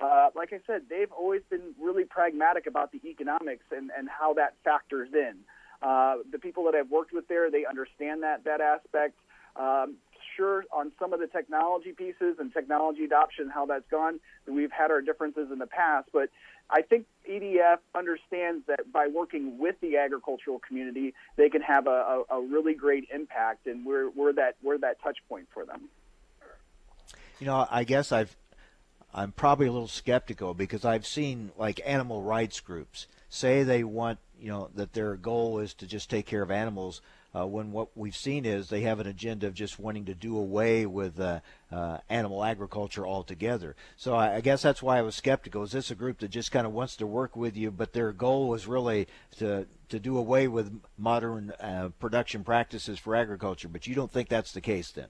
uh, 0.00 0.30
like 0.36 0.52
I 0.52 0.60
said, 0.66 0.82
they've 0.88 1.10
always 1.10 1.42
been 1.50 1.74
really 1.80 2.04
pragmatic 2.04 2.66
about 2.66 2.92
the 2.92 3.00
economics 3.04 3.64
and, 3.76 3.90
and 3.96 4.08
how 4.08 4.34
that 4.34 4.54
factors 4.64 5.08
in. 5.12 5.38
Uh, 5.82 6.18
the 6.30 6.38
people 6.38 6.64
that 6.64 6.74
I've 6.76 6.90
worked 6.90 7.12
with 7.12 7.26
there, 7.26 7.50
they 7.50 7.64
understand 7.66 8.22
that 8.22 8.44
that 8.44 8.60
aspect. 8.60 9.16
Um, 9.56 9.96
sure, 10.36 10.64
on 10.72 10.92
some 10.98 11.12
of 11.12 11.20
the 11.20 11.26
technology 11.26 11.92
pieces 11.92 12.36
and 12.38 12.52
technology 12.52 13.04
adoption, 13.04 13.50
how 13.52 13.66
that's 13.66 13.88
gone, 13.90 14.20
we've 14.46 14.70
had 14.70 14.90
our 14.90 15.00
differences 15.00 15.48
in 15.52 15.58
the 15.58 15.66
past. 15.66 16.08
But 16.12 16.30
I 16.70 16.82
think 16.82 17.06
EDF 17.28 17.78
understands 17.94 18.64
that 18.66 18.92
by 18.92 19.08
working 19.08 19.58
with 19.58 19.76
the 19.80 19.96
agricultural 19.96 20.60
community, 20.60 21.14
they 21.36 21.48
can 21.48 21.62
have 21.62 21.86
a, 21.86 22.24
a, 22.30 22.38
a 22.38 22.40
really 22.40 22.74
great 22.74 23.08
impact, 23.12 23.66
and 23.66 23.84
we're, 23.84 24.10
we're 24.10 24.32
that 24.34 24.56
we're 24.62 24.78
that 24.78 25.02
touch 25.02 25.18
point 25.28 25.48
for 25.52 25.64
them. 25.64 25.88
You 27.40 27.46
know, 27.46 27.66
I 27.70 27.84
guess 27.84 28.12
I've 28.12 28.36
I'm 29.12 29.32
probably 29.32 29.66
a 29.66 29.72
little 29.72 29.88
skeptical 29.88 30.54
because 30.54 30.84
I've 30.84 31.06
seen 31.06 31.50
like 31.56 31.80
animal 31.84 32.22
rights 32.22 32.60
groups 32.60 33.06
say 33.28 33.62
they 33.62 33.82
want, 33.82 34.18
you 34.40 34.48
know, 34.48 34.70
that 34.74 34.92
their 34.92 35.16
goal 35.16 35.58
is 35.58 35.74
to 35.74 35.86
just 35.86 36.10
take 36.10 36.26
care 36.26 36.42
of 36.42 36.50
animals. 36.50 37.00
Uh, 37.32 37.46
when 37.46 37.70
what 37.70 37.96
we've 37.96 38.16
seen 38.16 38.44
is 38.44 38.68
they 38.68 38.80
have 38.80 38.98
an 38.98 39.06
agenda 39.06 39.46
of 39.46 39.54
just 39.54 39.78
wanting 39.78 40.04
to 40.04 40.14
do 40.14 40.36
away 40.36 40.84
with 40.84 41.20
uh, 41.20 41.38
uh, 41.70 41.98
animal 42.08 42.42
agriculture 42.42 43.06
altogether. 43.06 43.76
So 43.96 44.14
I, 44.14 44.36
I, 44.36 44.40
guess 44.40 44.62
that's 44.62 44.82
why 44.82 44.98
I 44.98 45.02
was 45.02 45.14
skeptical. 45.14 45.62
Is 45.62 45.70
this 45.70 45.92
a 45.92 45.94
group 45.94 46.18
that 46.18 46.32
just 46.32 46.50
kind 46.50 46.66
of 46.66 46.72
wants 46.72 46.96
to 46.96 47.06
work 47.06 47.36
with 47.36 47.56
you, 47.56 47.70
but 47.70 47.92
their 47.92 48.10
goal 48.10 48.48
was 48.48 48.66
really 48.66 49.06
to 49.38 49.66
to 49.90 50.00
do 50.00 50.18
away 50.18 50.48
with 50.48 50.80
modern 50.98 51.52
uh, 51.60 51.90
production 52.00 52.42
practices 52.42 52.98
for 52.98 53.14
agriculture? 53.14 53.68
But 53.68 53.86
you 53.86 53.94
don't 53.94 54.10
think 54.10 54.28
that's 54.28 54.50
the 54.50 54.60
case 54.60 54.90
then? 54.90 55.06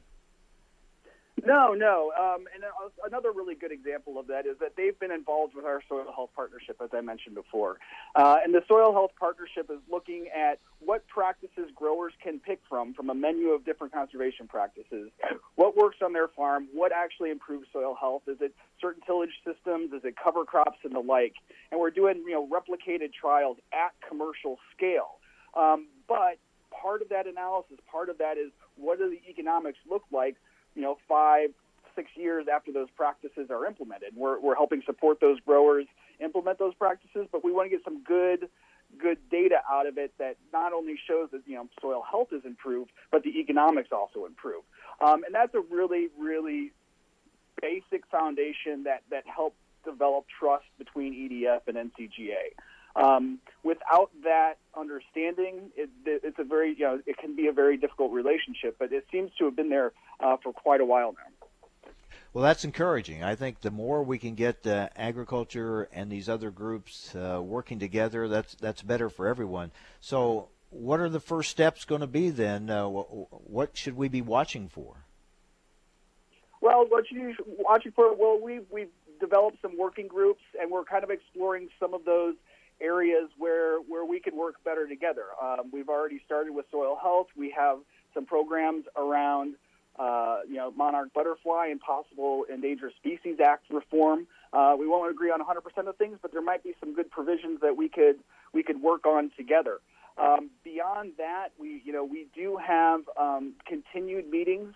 No, 1.46 1.72
no. 1.72 2.12
Um, 2.18 2.46
and 2.54 2.64
another 3.06 3.32
really 3.32 3.54
good 3.54 3.72
example 3.72 4.18
of 4.18 4.26
that 4.26 4.46
is 4.46 4.56
that 4.60 4.72
they've 4.76 4.98
been 4.98 5.10
involved 5.10 5.54
with 5.54 5.64
our 5.64 5.82
soil 5.88 6.04
health 6.14 6.30
partnership, 6.34 6.76
as 6.82 6.90
I 6.92 7.00
mentioned 7.00 7.34
before. 7.34 7.78
Uh, 8.14 8.36
and 8.44 8.54
the 8.54 8.62
soil 8.68 8.92
health 8.92 9.12
partnership 9.18 9.70
is 9.70 9.78
looking 9.90 10.28
at 10.36 10.58
what 10.80 11.06
practices 11.08 11.70
growers 11.74 12.12
can 12.22 12.40
pick 12.40 12.60
from 12.68 12.94
from 12.94 13.10
a 13.10 13.14
menu 13.14 13.50
of 13.50 13.64
different 13.64 13.92
conservation 13.92 14.48
practices. 14.48 15.10
What 15.56 15.76
works 15.76 15.98
on 16.02 16.12
their 16.12 16.28
farm? 16.28 16.68
What 16.72 16.92
actually 16.92 17.30
improves 17.30 17.66
soil 17.72 17.94
health? 17.98 18.22
Is 18.26 18.38
it 18.40 18.54
certain 18.80 19.02
tillage 19.06 19.42
systems? 19.44 19.92
Is 19.92 20.02
it 20.04 20.14
cover 20.22 20.44
crops 20.44 20.78
and 20.84 20.94
the 20.94 21.00
like? 21.00 21.34
And 21.70 21.80
we're 21.80 21.90
doing 21.90 22.22
you 22.26 22.32
know 22.32 22.48
replicated 22.48 23.12
trials 23.12 23.58
at 23.72 23.92
commercial 24.06 24.58
scale. 24.76 25.18
Um, 25.54 25.88
but 26.08 26.38
part 26.70 27.02
of 27.02 27.08
that 27.10 27.26
analysis, 27.26 27.78
part 27.90 28.08
of 28.08 28.18
that 28.18 28.38
is 28.38 28.50
what 28.76 28.98
do 28.98 29.10
the 29.10 29.20
economics 29.28 29.78
look 29.88 30.04
like 30.10 30.36
you 30.74 30.83
know, 30.83 30.98
five, 31.09 31.50
six 31.94 32.11
years 32.16 32.46
after 32.52 32.72
those 32.72 32.88
practices 32.96 33.50
are 33.50 33.66
implemented. 33.66 34.11
We're, 34.16 34.40
we're 34.40 34.54
helping 34.54 34.83
support 34.87 35.20
those 35.20 35.40
growers 35.40 35.87
implement 36.20 36.59
those 36.59 36.74
practices, 36.74 37.26
but 37.33 37.44
we 37.44 37.52
want 37.52 37.70
to 37.70 37.76
get 37.76 37.85
some 37.85 38.02
good 38.02 38.48
good 38.98 39.18
data 39.30 39.61
out 39.70 39.87
of 39.87 39.98
it 39.98 40.12
that 40.18 40.37
not 40.52 40.72
only 40.72 40.98
shows 41.06 41.28
that 41.30 41.42
you 41.46 41.54
know 41.54 41.68
soil 41.80 42.02
health 42.09 42.28
is 42.33 42.44
improved, 42.44 42.90
but 43.12 43.22
the 43.22 43.38
economics 43.38 43.90
also 43.92 44.26
improve. 44.26 44.62
Um, 45.00 45.22
and 45.24 45.35
that's 45.35 45.54
a 45.54 45.61
really, 45.61 46.09
really 46.18 46.72
basic 47.62 48.06
foundation 48.11 48.85
that 48.85 49.02
that 49.11 49.24
helps 49.26 49.56
develop 49.85 50.26
trust 50.38 50.64
between 50.78 51.14
EDF 51.14 51.61
and 51.68 51.76
NCGA. 51.76 52.54
Um, 52.96 53.38
without 53.62 54.11
that 54.24 54.55
understanding, 54.76 55.70
it, 55.76 55.90
it's 56.05 56.38
a 56.38 56.44
very, 56.44 56.74
you 56.74 56.85
know, 56.85 57.00
it 57.07 57.18
can 57.18 57.37
be 57.37 57.46
a 57.46 57.53
very 57.53 57.76
difficult 57.76 58.12
relationship. 58.12 58.76
But 58.79 58.92
it 58.92 59.07
seems 59.12 59.31
to 59.38 59.44
have 59.44 59.57
been 59.57 59.68
there 59.68 59.92
uh, 60.20 60.37
for 60.42 60.53
quite 60.53 60.81
a 60.81 60.85
while 60.85 61.12
now. 61.12 61.46
Well, 62.33 62.44
that's 62.44 62.64
encouraging. 62.64 63.24
I 63.24 63.35
think 63.35 63.61
the 63.61 63.72
more 63.72 64.05
we 64.05 64.18
can 64.18 64.37
get 64.37 64.64
uh, 64.64 64.88
agriculture 64.96 65.88
and 65.92 66.11
these 66.11 66.29
other 66.29 66.53
groups 66.53 67.14
uh, 67.14 67.40
working 67.42 67.81
together, 67.81 68.29
that's 68.29 68.55
that's 68.55 68.83
better 68.83 69.09
for 69.09 69.26
everyone. 69.26 69.72
So, 70.00 70.48
what 70.70 71.00
are 71.00 71.09
the 71.09 71.18
first 71.18 71.50
steps 71.50 71.85
going 71.85 72.03
to 72.03 72.07
be 72.07 72.31
then? 72.31 72.70
Uh, 72.70 72.87
what 72.87 73.76
should 73.76 73.96
we 73.96 74.09
be 74.09 74.22
watching 74.22 74.68
for? 74.68 75.05
Well, 76.61 76.87
what 76.88 77.11
you 77.11 77.35
watching 77.59 77.90
for? 77.92 78.14
Well, 78.14 78.38
we've 78.40 78.66
we've 78.70 78.90
developed 79.18 79.59
some 79.61 79.76
working 79.76 80.07
groups, 80.07 80.42
and 80.61 80.70
we're 80.70 80.85
kind 80.85 81.03
of 81.03 81.11
exploring 81.11 81.68
some 81.81 81.94
of 81.94 82.05
those 82.05 82.35
areas 82.80 83.30
where 83.38 83.78
where 83.80 84.04
we 84.04 84.20
could 84.20 84.34
work 84.34 84.56
better 84.64 84.87
together. 84.87 85.24
Um, 85.42 85.70
we've 85.72 85.88
already 85.88 86.20
started 86.24 86.54
with 86.54 86.66
soil 86.70 86.98
health. 87.00 87.28
We 87.37 87.54
have 87.56 87.78
some 88.14 88.26
programs 88.26 88.85
around 88.96 89.54
uh, 89.98 90.38
you 90.48 90.56
know 90.56 90.72
monarch 90.76 91.12
butterfly 91.14 91.68
and 91.68 91.81
possible 91.81 92.44
Endangered 92.52 92.92
Species 92.96 93.38
Act 93.44 93.64
reform. 93.70 94.26
Uh, 94.52 94.74
we 94.78 94.87
won't 94.88 95.10
agree 95.10 95.31
on 95.31 95.40
100% 95.40 95.88
of 95.88 95.96
things, 95.96 96.18
but 96.20 96.33
there 96.33 96.42
might 96.42 96.64
be 96.64 96.74
some 96.81 96.94
good 96.94 97.10
provisions 97.10 97.60
that 97.60 97.76
we 97.76 97.88
could 97.88 98.16
we 98.52 98.62
could 98.62 98.83
work 98.83 99.06
on 99.06 99.31
together. 99.37 99.78
Um, 100.18 100.50
beyond 100.64 101.12
that, 101.18 101.48
we 101.58 101.83
you 101.85 101.92
know 101.92 102.04
we 102.04 102.26
do 102.35 102.56
have 102.56 103.02
um, 103.18 103.54
continued 103.66 104.28
meetings 104.28 104.74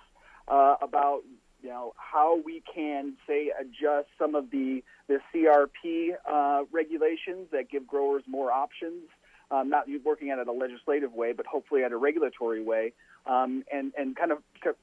uh, 0.48 0.76
about 0.80 1.22
you 1.64 1.70
know 1.70 1.94
how 1.96 2.40
we 2.44 2.62
can 2.72 3.14
say 3.26 3.50
adjust 3.58 4.08
some 4.18 4.36
of 4.36 4.50
the 4.50 4.84
the 5.08 5.18
CRP 5.34 6.10
uh, 6.30 6.64
regulations 6.70 7.48
that 7.50 7.68
give 7.70 7.86
growers 7.86 8.22
more 8.28 8.52
options 8.52 9.02
um, 9.50 9.68
not 9.68 9.86
working 10.04 10.30
at 10.30 10.38
it 10.38 10.48
a 10.48 10.52
legislative 10.52 11.12
way, 11.12 11.32
but 11.32 11.46
hopefully 11.46 11.84
at 11.84 11.92
a 11.92 11.96
regulatory 11.96 12.62
way, 12.62 12.92
um, 13.26 13.64
and 13.72 13.92
and 13.96 14.16
kind 14.16 14.32
of 14.32 14.38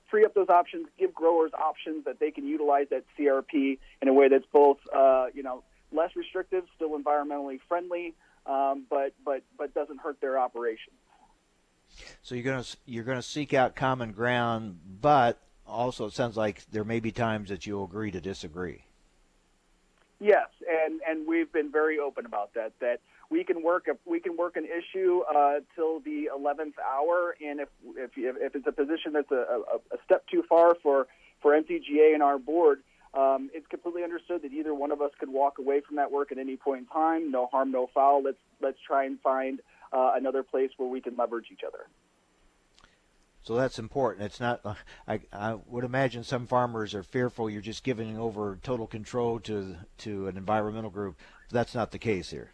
free 0.10 0.26
up 0.26 0.34
those 0.34 0.50
options, 0.50 0.88
give 0.98 1.14
growers 1.14 1.52
options 1.54 2.06
that 2.06 2.20
they 2.20 2.32
can 2.32 2.48
utilize 2.48 2.88
that 2.90 3.04
CRP 3.18 3.78
in 4.02 4.08
a 4.08 4.14
way 4.14 4.28
that's 4.30 4.46
both 4.52 4.78
uh, 4.96 5.28
you 5.34 5.44
know 5.44 5.64
less 5.92 6.16
restrictive, 6.16 6.64
still 6.76 6.98
environmentally 6.98 7.60
friendly, 7.68 8.14
um, 8.46 8.86
but 8.90 9.14
but 9.26 9.44
but 9.58 9.74
doesn't 9.74 10.00
hurt 10.00 10.20
their 10.22 10.40
operations. 10.40 10.96
So 12.22 12.36
you're 12.36 12.44
gonna 12.44 12.66
you're 12.86 13.04
gonna 13.04 13.22
seek 13.22 13.54
out 13.54 13.76
common 13.76 14.12
ground, 14.12 14.80
but 15.02 15.40
also 15.72 16.06
it 16.06 16.14
sounds 16.14 16.38
like 16.38 16.64
there 16.72 16.84
may 16.84 17.00
be 17.00 17.12
times 17.12 17.50
that 17.50 17.66
you'll 17.66 17.86
agree 17.86 18.12
to 18.12 18.22
disagree. 18.22 18.84
Yes, 20.20 20.50
and 20.70 21.02
and 21.08 21.28
we've 21.28 21.52
been 21.52 21.72
very 21.72 21.98
open 21.98 22.26
about 22.26 22.54
that. 22.54 22.74
That 22.80 23.00
we 23.32 23.44
can 23.44 23.64
work 23.64 23.88
we 24.06 24.20
can 24.20 24.38
work 24.38 24.56
an 24.56 24.66
issue 24.66 25.22
uh, 25.22 25.62
till 25.76 26.00
the 26.02 26.30
eleventh 26.36 26.76
hour, 26.78 27.36
and 27.44 27.60
if 27.60 27.70
if 27.96 28.12
if 28.16 28.56
it's 28.56 28.68
a 28.68 28.72
position 28.72 29.14
that's 29.14 29.32
a, 29.32 29.36
a, 29.36 29.96
a 29.96 29.98
step 30.06 30.26
too 30.28 30.44
far 30.48 30.76
for 30.84 31.08
for 31.42 31.60
NCGA 31.60 32.14
and 32.14 32.22
our 32.22 32.38
board, 32.38 32.84
um, 33.16 33.50
it's 33.54 33.66
completely 33.68 34.04
understood 34.04 34.44
that 34.44 34.54
either 34.54 34.76
one 34.76 34.92
of 34.92 35.02
us 35.02 35.12
could 35.20 35.30
walk 35.30 35.58
away 35.58 35.82
from 35.82 35.96
that 35.96 36.12
work 36.12 36.32
at 36.32 36.38
any 36.38 36.56
point 36.56 36.82
in 36.82 36.86
time. 36.86 37.32
No 37.32 37.48
harm, 37.48 37.72
no 37.72 37.90
foul. 37.94 38.22
Let's 38.22 38.38
let's 38.62 38.78
try 38.86 39.06
and 39.06 39.20
find 39.22 39.60
uh, 39.92 40.12
another 40.16 40.44
place 40.44 40.70
where 40.78 40.88
we 40.88 41.02
can 41.02 41.16
leverage 41.18 41.48
each 41.52 41.64
other. 41.66 41.88
So 43.44 43.56
that's 43.56 43.80
important. 43.80 44.26
It's 44.26 44.40
not. 44.40 44.62
Uh, 44.64 44.76
I, 45.08 45.22
I 45.34 45.56
would 45.68 45.84
imagine 45.84 46.24
some 46.24 46.46
farmers 46.46 46.94
are 46.94 47.04
fearful 47.04 47.50
you're 47.50 47.62
just 47.62 47.84
giving 47.84 48.18
over 48.18 48.60
total 48.62 48.88
control 48.88 49.40
to 49.42 49.76
to 50.00 50.28
an 50.28 50.38
environmental 50.38 50.92
group. 50.92 51.18
That's 51.50 51.74
not 51.74 51.92
the 51.92 52.00
case 52.00 52.30
here. 52.30 52.52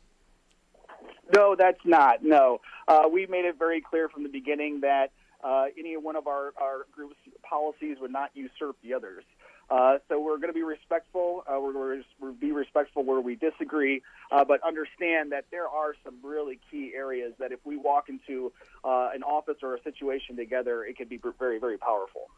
No, 1.36 1.56
that's 1.58 1.80
not. 1.84 2.24
No, 2.24 2.62
uh, 2.88 3.04
we 3.12 3.26
made 3.26 3.46
it 3.46 3.60
very 3.60 3.82
clear 3.82 4.08
from 4.08 4.24
the 4.24 4.30
beginning 4.30 4.80
that 4.82 5.12
uh, 5.44 5.66
any 5.78 5.98
one 5.98 6.16
of 6.16 6.26
our, 6.26 6.54
our 6.60 6.88
group's 6.92 7.18
policies 7.48 7.98
would 8.00 8.12
not 8.12 8.32
usurp 8.34 8.78
the 8.82 8.94
others. 8.94 9.24
Uh, 9.70 9.97
so 10.07 10.20
we're 10.20 10.38
going 10.38 10.47
to 10.47 10.53
be 10.53 10.63
respectful. 10.63 11.43
Uh, 11.45 11.59
we're 11.59 11.74
going 11.74 12.03
to 12.22 12.34
be 12.34 12.51
respectful 12.51 13.03
where 13.03 13.20
we 13.20 13.36
disagree, 13.36 14.01
uh, 14.32 14.45
but 14.45 14.61
understand 14.65 15.32
that 15.32 15.45
there 15.51 15.68
are 15.68 15.93
some 16.05 16.15
really 16.24 16.59
key 16.72 16.93
areas 16.95 17.34
that 17.39 17.51
if 17.51 17.59
we 17.65 17.76
walk 17.76 18.07
into 18.07 18.51
uh, 18.84 19.09
an 19.13 19.24
office 19.24 19.57
or 19.61 19.76
a 19.76 19.82
situation 19.84 20.38
together, 20.38 20.86
it 20.86 20.97
could 20.97 21.09
be 21.09 21.20
very, 21.38 21.59
very 21.59 21.78
powerful. 21.78 22.30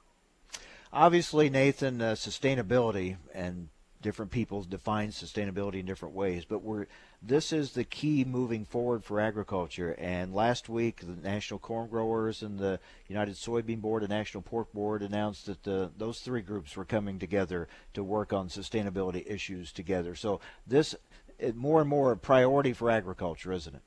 Obviously, 0.92 1.52
Nathan, 1.52 2.02
uh, 2.02 2.14
sustainability 2.14 3.18
and 3.32 3.70
different 4.02 4.32
people 4.32 4.64
define 4.64 5.10
sustainability 5.10 5.82
in 5.82 5.86
different 5.86 6.16
ways, 6.16 6.46
but 6.46 6.64
we're 6.64 6.88
this 7.22 7.52
is 7.52 7.74
the 7.74 7.84
key 7.84 8.24
moving 8.24 8.66
forward 8.66 9.04
for 9.04 9.20
agriculture. 9.20 9.96
And 9.98 10.34
last 10.34 10.70
week, 10.70 11.02
the 11.02 11.22
National 11.22 11.60
Corn 11.60 11.90
Growers 11.90 12.42
and 12.42 12.58
the 12.58 12.80
United 13.08 13.36
Soybean 13.36 13.82
Board 13.82 14.04
and 14.04 14.10
National 14.10 14.42
Pork 14.42 14.72
Board 14.72 15.02
announced 15.02 15.46
that 15.48 15.64
the, 15.64 15.92
those 15.98 16.20
three 16.20 16.42
groups 16.42 16.78
were 16.78 16.86
coming 16.86 17.20
together 17.20 17.68
to 17.94 18.04
work 18.04 18.32
on 18.32 18.48
sustainability 18.48 19.30
issues 19.30 19.74
together. 19.74 20.16
So 20.16 20.40
this 20.66 20.96
is 21.38 21.56
more 21.56 21.82
and 21.82 21.90
more 21.90 22.14
a 22.14 22.18
priority 22.18 22.74
for 22.74 22.90
agriculture, 22.90 23.52
isn't 23.52 23.76
it? 23.76 23.82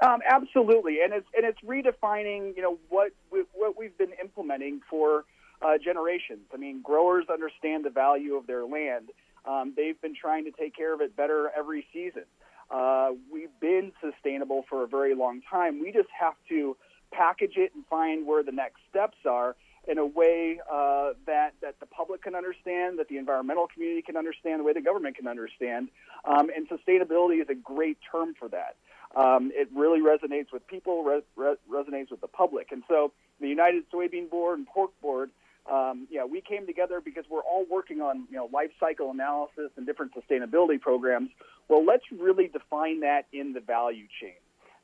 Um, 0.00 0.20
absolutely, 0.24 1.00
and 1.02 1.12
it's 1.12 1.26
and 1.36 1.44
it's 1.44 1.58
redefining, 1.62 2.56
you 2.56 2.62
know, 2.62 2.78
what 2.90 3.10
we, 3.32 3.42
what 3.52 3.76
we've 3.76 3.96
been 3.98 4.12
implementing 4.22 4.80
for 4.88 5.24
uh, 5.62 5.78
generations. 5.82 6.42
I 6.54 6.58
mean, 6.58 6.80
growers 6.80 7.26
understand 7.30 7.84
the 7.84 7.90
value 7.90 8.36
of 8.36 8.46
their 8.46 8.64
land. 8.64 9.10
Um, 9.44 9.74
they've 9.76 10.00
been 10.00 10.14
trying 10.14 10.44
to 10.44 10.50
take 10.50 10.76
care 10.76 10.92
of 10.94 11.00
it 11.00 11.16
better 11.16 11.50
every 11.56 11.86
season. 11.92 12.24
Uh, 12.70 13.10
we've 13.32 13.58
been 13.60 13.92
sustainable 14.00 14.64
for 14.68 14.84
a 14.84 14.86
very 14.86 15.14
long 15.14 15.42
time. 15.50 15.80
We 15.80 15.92
just 15.92 16.08
have 16.18 16.34
to 16.48 16.76
package 17.12 17.56
it 17.56 17.72
and 17.74 17.84
find 17.86 18.26
where 18.26 18.42
the 18.42 18.52
next 18.52 18.76
steps 18.88 19.16
are 19.28 19.56
in 19.88 19.98
a 19.98 20.06
way 20.06 20.60
uh, 20.70 21.10
that 21.26 21.54
that 21.62 21.80
the 21.80 21.86
public 21.86 22.22
can 22.22 22.34
understand, 22.34 22.98
that 22.98 23.08
the 23.08 23.16
environmental 23.16 23.66
community 23.66 24.02
can 24.02 24.16
understand, 24.16 24.60
the 24.60 24.64
way 24.64 24.72
the 24.72 24.80
government 24.80 25.16
can 25.16 25.26
understand. 25.26 25.88
Um, 26.24 26.50
and 26.54 26.68
sustainability 26.68 27.40
is 27.42 27.48
a 27.48 27.54
great 27.54 27.98
term 28.12 28.34
for 28.38 28.48
that. 28.48 28.76
Um, 29.16 29.50
it 29.52 29.68
really 29.74 30.00
resonates 30.00 30.52
with 30.52 30.64
people, 30.68 31.02
re- 31.02 31.22
re- 31.34 31.56
resonates 31.68 32.10
with 32.10 32.20
the 32.20 32.28
public, 32.28 32.70
and 32.70 32.84
so 32.86 33.12
the 33.40 33.48
United 33.48 33.90
Soybean 33.90 34.30
Board 34.30 34.58
and 34.58 34.68
Pork 34.68 34.90
Board 35.00 35.30
um, 35.70 36.08
yeah, 36.10 36.24
we 36.24 36.40
came 36.40 36.66
together 36.66 37.00
because 37.02 37.24
we're 37.30 37.42
all 37.42 37.64
working 37.70 38.00
on 38.00 38.26
you 38.30 38.36
know 38.36 38.48
life 38.52 38.70
cycle 38.80 39.10
analysis 39.10 39.70
and 39.76 39.86
different 39.86 40.12
sustainability 40.14 40.80
programs. 40.80 41.30
Well, 41.68 41.84
let's 41.84 42.04
really 42.10 42.48
define 42.48 43.00
that 43.00 43.26
in 43.32 43.52
the 43.52 43.60
value 43.60 44.06
chain, 44.20 44.40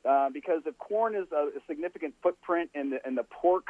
uh, 0.09 0.29
because 0.29 0.61
if 0.65 0.77
corn 0.77 1.15
is 1.15 1.27
a, 1.31 1.57
a 1.57 1.61
significant 1.67 2.13
footprint 2.23 2.69
in 2.73 2.91
the 2.91 3.05
in 3.05 3.15
the 3.15 3.23
pork 3.23 3.67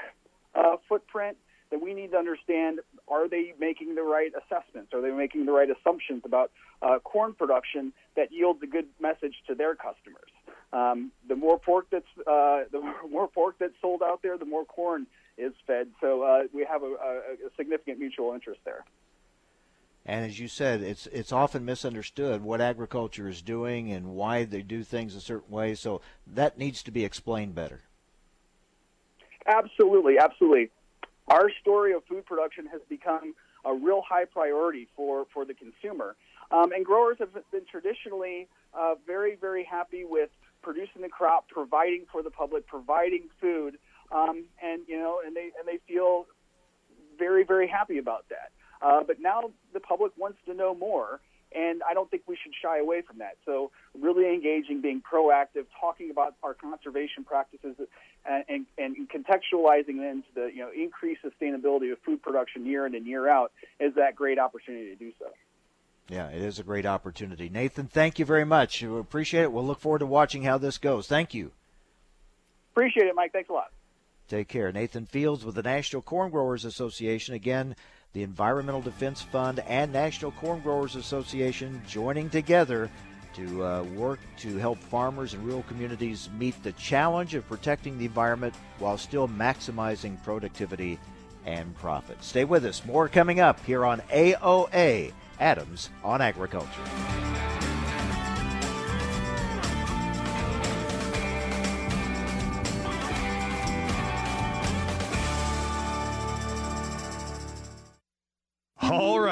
uh, 0.53 0.77
footprint, 0.87 1.37
then 1.71 1.81
we 1.81 1.95
need 1.95 2.11
to 2.11 2.17
understand: 2.17 2.81
are 3.07 3.27
they 3.27 3.53
making 3.59 3.95
the 3.95 4.03
right 4.03 4.31
assessments? 4.37 4.93
Are 4.93 5.01
they 5.01 5.11
making 5.11 5.47
the 5.47 5.51
right 5.51 5.69
assumptions 5.69 6.21
about 6.23 6.51
uh, 6.83 6.99
corn 6.99 7.33
production 7.33 7.93
that 8.15 8.31
yields 8.31 8.61
a 8.61 8.67
good 8.67 8.85
message 8.99 9.33
to 9.47 9.55
their 9.55 9.73
customers? 9.73 10.26
Um, 10.73 11.11
the 11.27 11.35
more 11.35 11.57
pork 11.57 11.87
that's 11.91 12.05
uh, 12.19 12.63
the 12.71 12.81
more 13.09 13.27
pork 13.27 13.55
that's 13.59 13.73
sold 13.81 14.01
out 14.03 14.21
there, 14.21 14.37
the 14.37 14.45
more 14.45 14.65
corn 14.65 15.07
is 15.37 15.53
fed. 15.65 15.87
So 16.01 16.23
uh, 16.23 16.43
we 16.53 16.65
have 16.65 16.83
a, 16.83 16.87
a, 16.87 17.47
a 17.47 17.49
significant 17.55 17.99
mutual 17.99 18.33
interest 18.33 18.59
there. 18.65 18.83
And 20.05 20.25
as 20.25 20.39
you 20.39 20.47
said, 20.47 20.81
it's 20.81 21.05
it's 21.07 21.31
often 21.33 21.65
misunderstood 21.65 22.41
what 22.41 22.61
agriculture 22.61 23.27
is 23.27 23.41
doing 23.41 23.91
and 23.91 24.07
why 24.15 24.45
they 24.45 24.61
do 24.61 24.83
things 24.83 25.15
a 25.15 25.21
certain 25.21 25.51
way. 25.51 25.75
So 25.75 26.01
that 26.25 26.57
needs 26.57 26.81
to 26.83 26.91
be 26.91 27.03
explained 27.03 27.55
better. 27.55 27.81
Absolutely, 29.45 30.17
absolutely. 30.19 30.69
Our 31.29 31.49
story 31.61 31.93
of 31.93 32.03
food 32.05 32.25
production 32.25 32.67
has 32.67 32.81
become 32.89 33.33
a 33.65 33.73
real 33.73 34.01
high 34.07 34.25
priority 34.25 34.87
for, 34.95 35.25
for 35.33 35.45
the 35.45 35.53
consumer. 35.53 36.15
Um, 36.51 36.71
and 36.71 36.85
growers 36.85 37.17
have 37.19 37.33
been 37.33 37.65
traditionally 37.69 38.47
uh, 38.73 38.95
very, 39.05 39.35
very 39.35 39.65
happy 39.65 40.05
with 40.05 40.29
producing 40.67 41.01
the 41.01 41.07
crop, 41.07 41.47
providing 41.47 42.03
for 42.11 42.21
the 42.21 42.29
public, 42.29 42.67
providing 42.67 43.29
food 43.39 43.77
um, 44.11 44.43
and 44.61 44.81
you 44.87 44.97
know, 44.97 45.21
and 45.25 45.33
they 45.33 45.51
and 45.57 45.65
they 45.65 45.79
feel 45.87 46.25
very 47.17 47.45
very 47.45 47.67
happy 47.67 47.97
about 47.97 48.25
that. 48.29 48.51
Uh, 48.81 49.01
but 49.05 49.21
now 49.21 49.51
the 49.73 49.79
public 49.79 50.11
wants 50.17 50.39
to 50.45 50.53
know 50.53 50.75
more, 50.75 51.21
and 51.55 51.81
I 51.89 51.93
don't 51.93 52.11
think 52.11 52.23
we 52.27 52.37
should 52.41 52.51
shy 52.61 52.79
away 52.79 53.01
from 53.01 53.19
that. 53.19 53.37
So 53.45 53.71
really 53.97 54.31
engaging, 54.33 54.81
being 54.81 55.01
proactive, 55.01 55.65
talking 55.79 56.11
about 56.11 56.35
our 56.43 56.53
conservation 56.53 57.23
practices, 57.23 57.75
and, 58.25 58.65
and, 58.77 58.95
and 58.97 59.09
contextualizing 59.09 59.97
them 59.97 60.23
to 60.23 60.35
the 60.35 60.51
you 60.53 60.59
know 60.59 60.69
increased 60.75 61.21
sustainability 61.23 61.93
of 61.93 61.99
food 62.05 62.21
production 62.21 62.65
year 62.65 62.85
in 62.85 62.93
and 62.93 63.07
year 63.07 63.29
out 63.29 63.53
is 63.79 63.95
that 63.95 64.15
great 64.15 64.37
opportunity 64.37 64.89
to 64.89 64.95
do 64.95 65.11
so. 65.17 65.27
Yeah, 66.09 66.29
it 66.29 66.41
is 66.41 66.59
a 66.59 66.63
great 66.63 66.85
opportunity. 66.85 67.49
Nathan, 67.49 67.87
thank 67.87 68.17
you 68.17 68.25
very 68.25 68.45
much. 68.45 68.81
We 68.81 68.97
appreciate 68.97 69.43
it. 69.43 69.51
We'll 69.51 69.65
look 69.65 69.81
forward 69.81 69.99
to 69.99 70.05
watching 70.05 70.43
how 70.43 70.57
this 70.57 70.77
goes. 70.77 71.07
Thank 71.07 71.33
you. 71.33 71.51
Appreciate 72.71 73.07
it, 73.07 73.15
Mike. 73.15 73.33
Thanks 73.33 73.49
a 73.49 73.53
lot. 73.53 73.71
Take 74.29 74.47
care. 74.47 74.71
Nathan 74.71 75.05
Fields 75.05 75.43
with 75.43 75.55
the 75.55 75.63
National 75.63 76.01
Corn 76.01 76.31
Growers 76.31 76.65
Association. 76.65 77.33
Again, 77.33 77.75
the 78.13 78.23
Environmental 78.23 78.81
Defense 78.81 79.21
Fund 79.21 79.59
and 79.59 79.91
National 79.91 80.31
Corn 80.31 80.61
Growers 80.61 80.95
Association 80.95 81.81
joining 81.87 82.29
together 82.29 82.89
to 83.35 83.63
uh, 83.63 83.83
work 83.83 84.19
to 84.37 84.57
help 84.57 84.79
farmers 84.79 85.33
and 85.33 85.43
rural 85.43 85.63
communities 85.63 86.29
meet 86.37 86.61
the 86.63 86.71
challenge 86.73 87.35
of 87.35 87.47
protecting 87.47 87.97
the 87.97 88.05
environment 88.05 88.53
while 88.79 88.97
still 88.97 89.27
maximizing 89.27 90.21
productivity 90.23 90.97
and 91.45 91.75
profit. 91.75 92.17
Stay 92.23 92.45
with 92.45 92.65
us. 92.65 92.83
More 92.85 93.07
coming 93.07 93.39
up 93.39 93.63
here 93.65 93.85
on 93.85 94.01
AOA 94.11 95.13
Adams 95.39 95.89
on 96.03 96.21
Agriculture. 96.21 97.76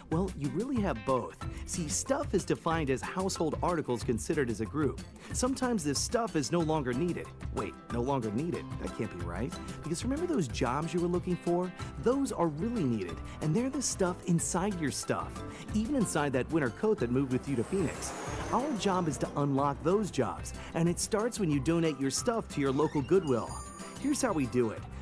Well, 0.11 0.29
you 0.37 0.49
really 0.49 0.81
have 0.81 0.97
both. 1.05 1.37
See, 1.65 1.87
stuff 1.87 2.33
is 2.33 2.43
defined 2.43 2.89
as 2.89 3.01
household 3.01 3.57
articles 3.63 4.03
considered 4.03 4.49
as 4.49 4.61
a 4.61 4.65
group. 4.65 5.01
Sometimes 5.33 5.83
this 5.83 5.99
stuff 5.99 6.35
is 6.35 6.51
no 6.51 6.59
longer 6.59 6.93
needed. 6.93 7.27
Wait, 7.55 7.73
no 7.93 8.01
longer 8.01 8.29
needed? 8.31 8.65
That 8.81 8.95
can't 8.97 9.17
be 9.17 9.25
right. 9.25 9.53
Because 9.83 10.03
remember 10.03 10.27
those 10.27 10.47
jobs 10.47 10.93
you 10.93 10.99
were 10.99 11.07
looking 11.07 11.37
for? 11.37 11.71
Those 12.03 12.31
are 12.31 12.47
really 12.47 12.83
needed, 12.83 13.15
and 13.41 13.55
they're 13.55 13.69
the 13.69 13.81
stuff 13.81 14.17
inside 14.25 14.79
your 14.79 14.91
stuff 14.91 15.31
even 15.73 15.95
inside 15.95 16.33
that 16.33 16.51
winter 16.51 16.69
coat 16.69 16.99
that 16.99 17.11
moved 17.11 17.31
with 17.31 17.47
you 17.47 17.55
to 17.55 17.63
Phoenix. 17.63 18.13
Our 18.51 18.71
job 18.73 19.07
is 19.07 19.17
to 19.19 19.29
unlock 19.37 19.81
those 19.83 20.11
jobs, 20.11 20.53
and 20.73 20.89
it 20.89 20.99
starts 20.99 21.39
when 21.39 21.49
you 21.49 21.59
donate 21.59 21.99
your 21.99 22.11
stuff 22.11 22.47
to 22.49 22.61
your 22.61 22.71
local 22.71 23.01
Goodwill. 23.01 23.49
Here's 24.01 24.21
how 24.21 24.33
we 24.33 24.47
do 24.47 24.71
it. 24.71 24.81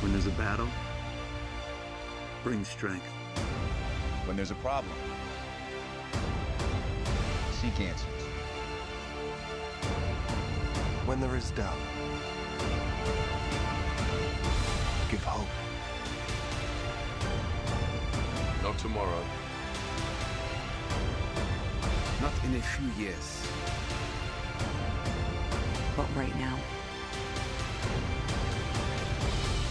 When 0.00 0.12
there's 0.12 0.26
a 0.26 0.30
battle, 0.30 0.68
bring 2.42 2.64
strength. 2.64 3.04
When 4.26 4.36
there's 4.36 4.50
a 4.50 4.56
problem, 4.56 4.96
seek 7.52 7.80
answers. 7.80 8.06
When 11.06 11.20
there 11.20 11.34
is 11.36 11.50
doubt, 11.52 11.76
give 15.10 15.24
hope. 15.24 15.48
Not 18.62 18.78
tomorrow. 18.78 19.24
Not 22.20 22.32
in 22.44 22.54
a 22.54 22.62
few 22.62 23.04
years 23.04 23.48
but 25.98 26.06
right 26.14 26.38
now. 26.38 26.56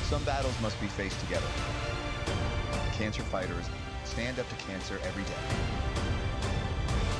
Some 0.09 0.23
battles 0.23 0.55
must 0.61 0.79
be 0.79 0.87
faced 0.87 1.19
together. 1.19 1.45
Cancer 2.93 3.23
fighters 3.23 3.65
stand 4.05 4.39
up 4.39 4.47
to 4.47 4.55
cancer 4.55 5.01
every 5.03 5.23
day. 5.23 5.33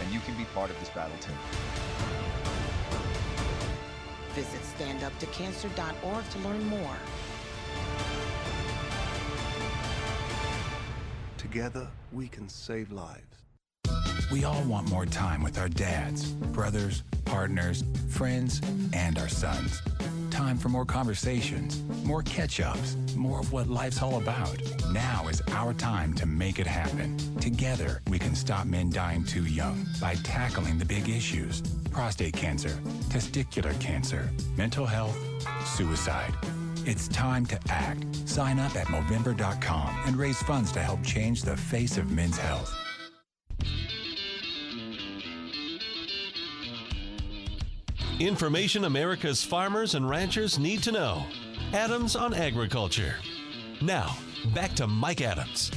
And 0.01 0.13
you 0.13 0.21
can 0.21 0.38
be 0.38 0.45
part 0.55 0.69
of 0.69 0.79
this 0.79 0.88
battle 0.91 1.17
too. 1.19 1.33
Visit 4.35 4.61
standuptocancer.org 4.77 6.29
to 6.29 6.39
learn 6.39 6.65
more. 6.69 6.95
Together, 11.35 11.89
we 12.13 12.29
can 12.29 12.47
save 12.47 12.93
lives. 12.93 13.21
We 14.31 14.45
all 14.45 14.63
want 14.63 14.89
more 14.89 15.05
time 15.05 15.43
with 15.43 15.59
our 15.59 15.67
dads, 15.67 16.31
brothers, 16.31 17.03
partners, 17.25 17.83
friends, 18.07 18.61
and 18.93 19.19
our 19.19 19.27
sons. 19.27 19.81
Time 20.38 20.59
for 20.59 20.69
more 20.69 20.85
conversations, 20.85 21.81
more 22.05 22.21
catch 22.21 22.59
ups, 22.59 22.95
more 23.15 23.39
of 23.39 23.51
what 23.51 23.69
life's 23.69 24.03
all 24.03 24.21
about. 24.21 24.55
Now 24.91 25.27
is 25.27 25.41
our 25.51 25.73
time 25.73 26.13
to 26.13 26.27
make 26.27 26.59
it 26.59 26.67
happen. 26.67 27.17
Together, 27.39 28.03
we 28.07 28.19
can 28.19 28.35
stop 28.35 28.67
men 28.67 28.91
dying 28.91 29.23
too 29.23 29.45
young 29.45 29.83
by 29.99 30.13
tackling 30.21 30.77
the 30.77 30.85
big 30.85 31.09
issues 31.09 31.61
prostate 31.89 32.35
cancer, 32.35 32.79
testicular 33.09 33.73
cancer, 33.81 34.29
mental 34.55 34.85
health, 34.85 35.17
suicide. 35.65 36.35
It's 36.85 37.07
time 37.07 37.47
to 37.47 37.59
act. 37.69 38.05
Sign 38.27 38.59
up 38.59 38.75
at 38.75 38.85
Movember.com 38.88 39.89
and 40.05 40.15
raise 40.15 40.39
funds 40.43 40.71
to 40.73 40.79
help 40.81 41.01
change 41.03 41.41
the 41.41 41.57
face 41.57 41.97
of 41.97 42.11
men's 42.11 42.38
health. 42.38 42.71
Information 48.20 48.86
America's 48.86 49.43
farmers 49.43 49.93
and 49.93 50.09
ranchers 50.09 50.57
need 50.57 50.82
to 50.82 50.91
know. 50.91 51.24
Adams 51.72 52.15
on 52.15 52.34
Agriculture. 52.34 53.13
Now, 53.80 54.18
back 54.55 54.74
to 54.74 54.88
Mike 54.88 55.22
Adams. 55.22 55.72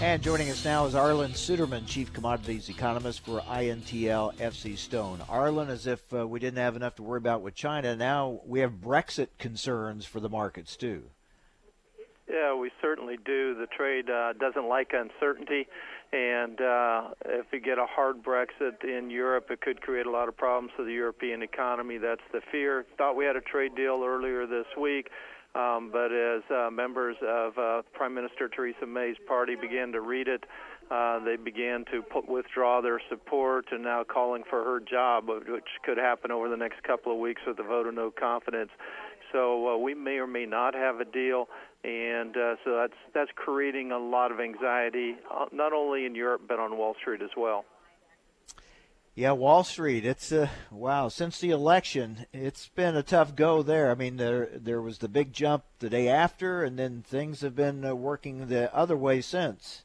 And 0.00 0.22
joining 0.22 0.50
us 0.50 0.64
now 0.64 0.86
is 0.86 0.94
Arlan 0.94 1.30
Suderman, 1.30 1.84
Chief 1.84 2.12
Commodities 2.12 2.68
Economist 2.68 3.24
for 3.24 3.40
INTL 3.40 4.36
FC 4.36 4.78
Stone. 4.78 5.18
Arlan, 5.28 5.68
as 5.68 5.88
if 5.88 6.00
uh, 6.14 6.28
we 6.28 6.38
didn't 6.38 6.58
have 6.58 6.76
enough 6.76 6.94
to 6.94 7.02
worry 7.02 7.18
about 7.18 7.42
with 7.42 7.56
China, 7.56 7.96
now 7.96 8.40
we 8.46 8.60
have 8.60 8.74
Brexit 8.74 9.26
concerns 9.40 10.06
for 10.06 10.20
the 10.20 10.28
markets 10.28 10.76
too. 10.76 11.02
Yeah, 12.30 12.54
we 12.54 12.70
certainly 12.80 13.16
do. 13.16 13.54
The 13.54 13.66
trade 13.66 14.08
uh, 14.08 14.34
doesn't 14.34 14.68
like 14.68 14.92
uncertainty. 14.92 15.66
And 16.10 16.58
uh, 16.60 17.08
if 17.26 17.46
we 17.52 17.60
get 17.60 17.78
a 17.78 17.84
hard 17.86 18.22
Brexit 18.22 18.82
in 18.82 19.10
Europe, 19.10 19.48
it 19.50 19.60
could 19.60 19.82
create 19.82 20.06
a 20.06 20.10
lot 20.10 20.28
of 20.28 20.36
problems 20.36 20.72
for 20.74 20.84
the 20.84 20.92
European 20.92 21.42
economy. 21.42 21.98
That's 21.98 22.22
the 22.32 22.40
fear. 22.50 22.86
Thought 22.96 23.14
we 23.14 23.26
had 23.26 23.36
a 23.36 23.42
trade 23.42 23.74
deal 23.76 24.02
earlier 24.04 24.46
this 24.46 24.66
week. 24.80 25.10
Um, 25.54 25.90
but 25.92 26.12
as 26.12 26.42
uh, 26.50 26.70
members 26.70 27.16
of 27.26 27.58
uh, 27.58 27.82
Prime 27.92 28.14
Minister 28.14 28.48
Theresa 28.48 28.86
May's 28.86 29.16
party 29.26 29.54
began 29.54 29.92
to 29.92 30.00
read 30.00 30.28
it, 30.28 30.44
uh, 30.90 31.22
they 31.24 31.36
began 31.36 31.84
to 31.92 32.02
put, 32.02 32.28
withdraw 32.28 32.80
their 32.80 33.00
support 33.08 33.66
and 33.70 33.82
now 33.82 34.04
calling 34.04 34.44
for 34.48 34.64
her 34.64 34.80
job, 34.80 35.28
which 35.28 35.68
could 35.84 35.98
happen 35.98 36.30
over 36.30 36.48
the 36.48 36.56
next 36.56 36.82
couple 36.82 37.12
of 37.12 37.18
weeks 37.18 37.42
with 37.46 37.58
a 37.58 37.62
vote 37.62 37.86
of 37.86 37.94
no 37.94 38.10
confidence. 38.10 38.70
So 39.32 39.74
uh, 39.74 39.78
we 39.78 39.94
may 39.94 40.18
or 40.18 40.26
may 40.26 40.46
not 40.46 40.74
have 40.74 41.00
a 41.00 41.04
deal, 41.04 41.48
and 41.84 42.36
uh, 42.36 42.56
so 42.64 42.76
that's 42.76 42.98
that's 43.14 43.30
creating 43.34 43.92
a 43.92 43.98
lot 43.98 44.32
of 44.32 44.40
anxiety, 44.40 45.16
uh, 45.30 45.46
not 45.52 45.72
only 45.72 46.06
in 46.06 46.14
Europe 46.14 46.42
but 46.48 46.58
on 46.58 46.76
Wall 46.76 46.94
Street 47.00 47.22
as 47.22 47.30
well. 47.36 47.64
Yeah, 49.14 49.32
Wall 49.32 49.64
Street. 49.64 50.06
It's 50.06 50.30
uh, 50.30 50.48
wow. 50.70 51.08
Since 51.08 51.40
the 51.40 51.50
election, 51.50 52.26
it's 52.32 52.68
been 52.68 52.94
a 52.94 53.02
tough 53.02 53.34
go 53.34 53.64
there. 53.64 53.90
I 53.90 53.96
mean, 53.96 54.16
there 54.16 54.48
there 54.54 54.80
was 54.80 54.98
the 54.98 55.08
big 55.08 55.32
jump 55.32 55.64
the 55.80 55.90
day 55.90 56.08
after, 56.08 56.62
and 56.62 56.78
then 56.78 57.02
things 57.02 57.40
have 57.40 57.56
been 57.56 57.84
uh, 57.84 57.96
working 57.96 58.46
the 58.46 58.72
other 58.72 58.96
way 58.96 59.20
since. 59.20 59.82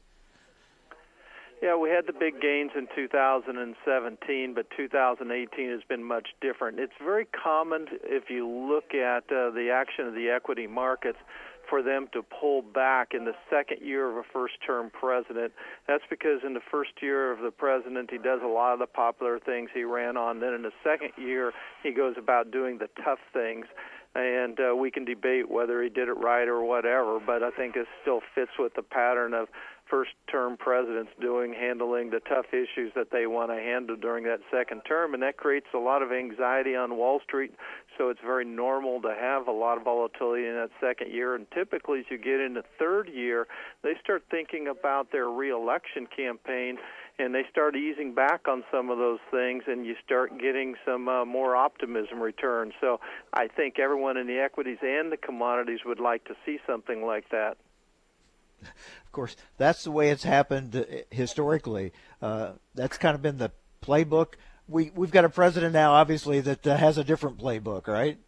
Yeah, 1.64 1.76
we 1.76 1.88
had 1.88 2.06
the 2.06 2.12
big 2.12 2.42
gains 2.42 2.72
in 2.76 2.88
2017, 2.94 4.52
but 4.54 4.66
2018 4.76 5.70
has 5.70 5.80
been 5.88 6.04
much 6.04 6.28
different. 6.42 6.78
It's 6.78 6.92
very 7.02 7.24
common 7.24 7.86
if 8.04 8.28
you 8.28 8.46
look 8.46 8.92
at 8.92 9.24
uh, 9.32 9.48
the 9.48 9.70
action 9.72 10.06
of 10.06 10.12
the 10.12 10.28
equity 10.28 10.66
markets 10.66 11.16
for 11.70 11.82
them 11.82 12.08
to 12.12 12.22
pull 12.22 12.60
back 12.60 13.14
in 13.14 13.24
the 13.24 13.32
second 13.48 13.80
year 13.80 14.10
of 14.10 14.18
a 14.18 14.22
first 14.30 14.56
term 14.66 14.90
president. 14.90 15.54
That's 15.88 16.04
because 16.10 16.40
in 16.44 16.52
the 16.52 16.60
first 16.70 16.90
year 17.00 17.32
of 17.32 17.40
the 17.40 17.50
president, 17.50 18.10
he 18.10 18.18
does 18.18 18.40
a 18.44 18.46
lot 18.46 18.74
of 18.74 18.78
the 18.78 18.86
popular 18.86 19.38
things 19.38 19.70
he 19.72 19.84
ran 19.84 20.18
on. 20.18 20.40
Then 20.40 20.52
in 20.52 20.60
the 20.60 20.72
second 20.84 21.12
year, 21.16 21.54
he 21.82 21.92
goes 21.92 22.16
about 22.18 22.50
doing 22.50 22.76
the 22.76 22.90
tough 23.02 23.20
things. 23.32 23.64
And 24.14 24.60
uh, 24.60 24.76
we 24.76 24.92
can 24.92 25.04
debate 25.04 25.50
whether 25.50 25.82
he 25.82 25.88
did 25.88 26.08
it 26.08 26.12
right 26.12 26.46
or 26.46 26.62
whatever, 26.62 27.18
but 27.18 27.42
I 27.42 27.50
think 27.50 27.74
it 27.74 27.88
still 28.00 28.20
fits 28.32 28.52
with 28.58 28.74
the 28.74 28.82
pattern 28.82 29.34
of 29.34 29.48
first 29.88 30.10
term 30.30 30.56
presidents 30.56 31.10
doing 31.20 31.52
handling 31.52 32.10
the 32.10 32.20
tough 32.20 32.46
issues 32.52 32.92
that 32.94 33.10
they 33.10 33.26
want 33.26 33.50
to 33.50 33.56
handle 33.56 33.96
during 33.96 34.24
that 34.24 34.40
second 34.50 34.82
term 34.88 35.14
and 35.14 35.22
that 35.22 35.36
creates 35.36 35.66
a 35.74 35.78
lot 35.78 36.02
of 36.02 36.12
anxiety 36.12 36.74
on 36.74 36.96
Wall 36.96 37.20
Street. 37.22 37.52
So 37.98 38.08
it's 38.08 38.20
very 38.24 38.44
normal 38.44 39.00
to 39.02 39.14
have 39.18 39.46
a 39.46 39.52
lot 39.52 39.76
of 39.76 39.84
volatility 39.84 40.46
in 40.46 40.54
that 40.54 40.70
second 40.80 41.12
year. 41.12 41.34
And 41.34 41.46
typically 41.52 42.00
as 42.00 42.06
you 42.10 42.18
get 42.18 42.40
into 42.40 42.62
third 42.78 43.08
year 43.08 43.46
they 43.82 43.94
start 44.02 44.24
thinking 44.30 44.68
about 44.68 45.12
their 45.12 45.28
reelection 45.28 46.06
campaign 46.06 46.78
and 47.18 47.34
they 47.34 47.42
start 47.50 47.76
easing 47.76 48.14
back 48.14 48.48
on 48.48 48.64
some 48.72 48.90
of 48.90 48.98
those 48.98 49.20
things 49.30 49.64
and 49.66 49.86
you 49.86 49.94
start 50.04 50.38
getting 50.40 50.74
some 50.84 51.08
uh, 51.08 51.24
more 51.24 51.54
optimism 51.54 52.20
return. 52.20 52.72
So 52.80 52.98
I 53.32 53.46
think 53.46 53.78
everyone 53.78 54.16
in 54.16 54.26
the 54.26 54.38
equities 54.38 54.78
and 54.82 55.12
the 55.12 55.16
commodities 55.16 55.80
would 55.84 56.00
like 56.00 56.24
to 56.24 56.34
see 56.44 56.58
something 56.66 57.04
like 57.04 57.28
that 57.30 57.56
of 59.04 59.12
course, 59.12 59.36
that's 59.58 59.84
the 59.84 59.90
way 59.90 60.10
it's 60.10 60.24
happened 60.24 60.76
uh, 60.76 60.84
historically. 61.10 61.92
Uh, 62.20 62.52
that's 62.74 62.98
kind 62.98 63.14
of 63.14 63.22
been 63.22 63.38
the 63.38 63.52
playbook. 63.82 64.34
We 64.68 64.90
we've 64.94 65.10
got 65.10 65.24
a 65.24 65.28
president 65.28 65.72
now, 65.72 65.92
obviously, 65.92 66.40
that 66.40 66.66
uh, 66.66 66.76
has 66.76 66.98
a 66.98 67.04
different 67.04 67.38
playbook, 67.38 67.86
right? 67.86 68.18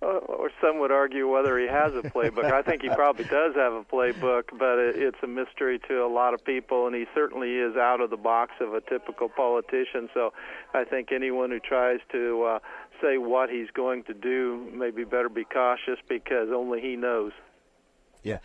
Uh, 0.00 0.06
or 0.06 0.50
some 0.60 0.78
would 0.78 0.92
argue 0.92 1.28
whether 1.28 1.58
he 1.58 1.66
has 1.66 1.92
a 1.94 2.02
playbook. 2.02 2.52
I 2.52 2.62
think 2.62 2.82
he 2.82 2.88
probably 2.88 3.24
does 3.24 3.56
have 3.56 3.72
a 3.72 3.82
playbook, 3.82 4.44
but 4.56 4.78
it, 4.78 4.96
it's 4.96 5.18
a 5.24 5.26
mystery 5.26 5.80
to 5.88 6.04
a 6.04 6.06
lot 6.06 6.34
of 6.34 6.44
people, 6.44 6.86
and 6.86 6.94
he 6.94 7.06
certainly 7.14 7.56
is 7.56 7.76
out 7.76 8.00
of 8.00 8.10
the 8.10 8.16
box 8.16 8.52
of 8.60 8.74
a 8.74 8.80
typical 8.80 9.28
politician. 9.28 10.08
So 10.14 10.32
I 10.72 10.84
think 10.84 11.10
anyone 11.10 11.50
who 11.50 11.58
tries 11.58 11.98
to 12.12 12.44
uh, 12.44 12.58
say 13.02 13.18
what 13.18 13.50
he's 13.50 13.70
going 13.70 14.04
to 14.04 14.14
do 14.14 14.70
maybe 14.72 15.02
better 15.02 15.28
be 15.28 15.44
cautious 15.44 15.98
because 16.08 16.50
only 16.54 16.80
he 16.80 16.94
knows. 16.94 17.32
Yeah, 18.22 18.38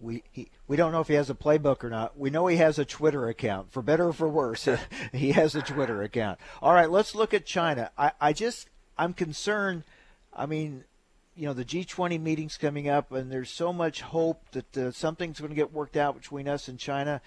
we 0.00 0.22
he, 0.30 0.50
we 0.66 0.76
don't 0.76 0.92
know 0.92 1.00
if 1.00 1.08
he 1.08 1.14
has 1.14 1.30
a 1.30 1.34
playbook 1.34 1.84
or 1.84 1.90
not. 1.90 2.18
We 2.18 2.30
know 2.30 2.46
he 2.46 2.56
has 2.56 2.78
a 2.78 2.84
Twitter 2.84 3.28
account, 3.28 3.72
for 3.72 3.82
better 3.82 4.08
or 4.08 4.12
for 4.12 4.28
worse. 4.28 4.68
he 5.12 5.32
has 5.32 5.54
a 5.54 5.62
Twitter 5.62 6.02
account. 6.02 6.38
All 6.62 6.72
right, 6.72 6.90
let's 6.90 7.14
look 7.14 7.34
at 7.34 7.44
China. 7.44 7.90
I, 7.96 8.12
I 8.20 8.32
just 8.32 8.68
I'm 8.96 9.12
concerned. 9.12 9.84
I 10.34 10.46
mean, 10.46 10.84
you 11.36 11.46
know, 11.46 11.52
the 11.52 11.64
G20 11.64 12.20
meeting's 12.20 12.56
coming 12.56 12.88
up, 12.88 13.12
and 13.12 13.30
there's 13.30 13.50
so 13.50 13.72
much 13.72 14.00
hope 14.00 14.42
that 14.52 14.76
uh, 14.76 14.90
something's 14.90 15.38
going 15.38 15.50
to 15.50 15.56
get 15.56 15.72
worked 15.72 15.96
out 15.96 16.14
between 16.14 16.48
us 16.48 16.68
and 16.68 16.78
China. 16.78 17.20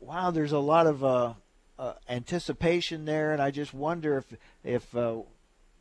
Wow, 0.00 0.30
there's 0.30 0.52
a 0.52 0.58
lot 0.58 0.86
of 0.86 1.02
uh, 1.02 1.34
uh, 1.78 1.94
anticipation 2.08 3.06
there, 3.06 3.32
and 3.32 3.40
I 3.40 3.50
just 3.50 3.72
wonder 3.72 4.18
if 4.18 4.38
if 4.62 4.94
uh, 4.94 5.16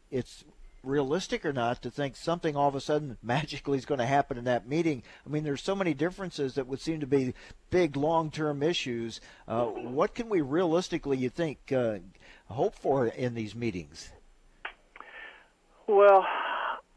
it's 0.10 0.46
realistic 0.86 1.46
or 1.46 1.54
not 1.54 1.82
to 1.82 1.92
think 1.92 2.16
something 2.16 2.56
all 2.56 2.68
of 2.68 2.76
a 2.76 2.82
sudden 2.82 3.18
magically 3.24 3.78
is 3.78 3.86
going 3.86 4.00
to 4.00 4.06
happen 4.06 4.38
in 4.38 4.44
that 4.46 4.68
meeting. 4.68 5.04
I 5.26 5.30
mean, 5.30 5.44
there's 5.44 5.64
so 5.64 5.76
many 5.76 5.94
differences 5.94 6.56
that 6.56 6.68
would 6.68 6.82
seem 6.82 7.00
to 7.00 7.08
be 7.08 7.34
big 7.70 7.96
long-term 7.96 8.64
issues. 8.64 9.22
Uh, 9.48 9.66
what 9.66 10.16
can 10.16 10.30
we 10.30 10.42
realistically, 10.42 11.18
you 11.18 11.30
think, 11.30 11.72
uh, 11.72 11.98
hope 12.50 12.76
for 12.76 13.08
in 13.08 13.34
these 13.34 13.56
meetings? 13.56 14.12
Well, 15.88 16.26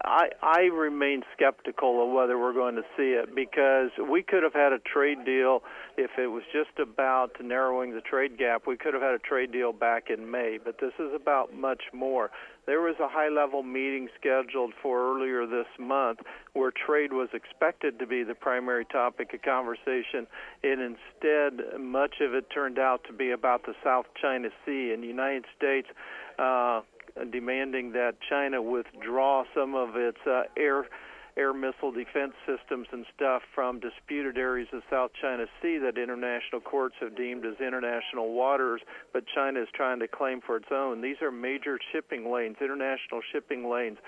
I, 0.05 0.28
I 0.42 0.61
remain 0.72 1.22
skeptical 1.34 2.05
of 2.05 2.12
whether 2.14 2.38
we're 2.38 2.53
going 2.53 2.76
to 2.76 2.84
see 2.96 3.18
it 3.18 3.34
because 3.34 3.90
we 3.99 4.22
could 4.22 4.44
have 4.44 4.53
had 4.53 4.72
a 4.72 4.78
trade 4.78 5.24
deal 5.24 5.62
if 5.96 6.12
it 6.16 6.28
was 6.28 6.44
just 6.53 6.78
about 6.78 7.32
narrowing 7.42 7.94
the 7.94 8.01
trade 8.01 8.38
gap. 8.38 8.62
We 8.66 8.76
could 8.76 8.94
have 8.94 9.03
had 9.03 9.14
a 9.14 9.18
trade 9.18 9.51
deal 9.51 9.72
back 9.72 10.05
in 10.09 10.30
May, 10.30 10.59
but 10.64 10.78
this 10.80 10.92
is 11.01 11.12
about 11.14 11.53
much 11.53 11.82
more. 11.92 12.30
There 12.66 12.80
was 12.80 12.94
a 13.01 13.09
high 13.09 13.28
level 13.28 13.64
meeting 13.64 14.09
scheduled 14.20 14.72
for 14.80 15.16
earlier 15.16 15.46
this 15.46 15.66
month 15.80 16.20
where 16.53 16.70
trade 16.70 17.12
was 17.12 17.30
expected 17.32 17.99
to 17.99 18.07
be 18.07 18.22
the 18.22 18.34
primary 18.34 18.84
topic 18.84 19.34
of 19.34 19.42
conversation, 19.42 20.28
and 20.62 20.80
instead, 20.80 21.80
much 21.80 22.16
of 22.20 22.34
it 22.34 22.51
turned 22.55 22.78
out 22.78 23.03
to 23.09 23.12
be 23.12 23.30
about 23.30 23.64
the 23.66 23.74
South 23.82 24.07
China 24.20 24.51
Sea. 24.64 24.92
and 24.92 25.03
the 25.03 25.09
United 25.09 25.44
States, 25.57 25.88
uh, 26.38 26.82
demanding 27.25 27.93
that 27.93 28.16
China 28.29 28.62
withdraw 28.62 29.45
some 29.55 29.75
of 29.75 29.97
its 29.97 30.19
uh, 30.27 30.43
air 30.57 30.87
air 31.39 31.55
missile 31.55 31.93
defense 31.93 32.33
systems 32.45 32.89
and 32.91 33.07
stuff 33.14 33.43
from 33.55 33.79
disputed 33.79 34.37
areas 34.37 34.66
of 34.73 34.83
South 34.91 35.12
China 35.23 35.47
Sea 35.62 35.79
that 35.79 35.97
international 35.97 36.61
courts 36.61 36.97
have 37.01 37.16
deemed 37.16 37.47
as 37.47 37.55
international 37.61 38.35
waters, 38.35 38.81
but 39.12 39.23
China 39.33 39.62
is 39.62 39.69
trying 39.73 40.01
to 40.01 40.09
claim 40.09 40.41
for 40.45 40.57
its 40.57 40.66
own. 40.73 41.01
These 41.01 41.23
are 41.23 41.31
major 41.31 41.79
shipping 41.93 42.33
lanes, 42.33 42.57
international 42.61 43.21
shipping 43.33 43.71
lanes. 43.71 43.99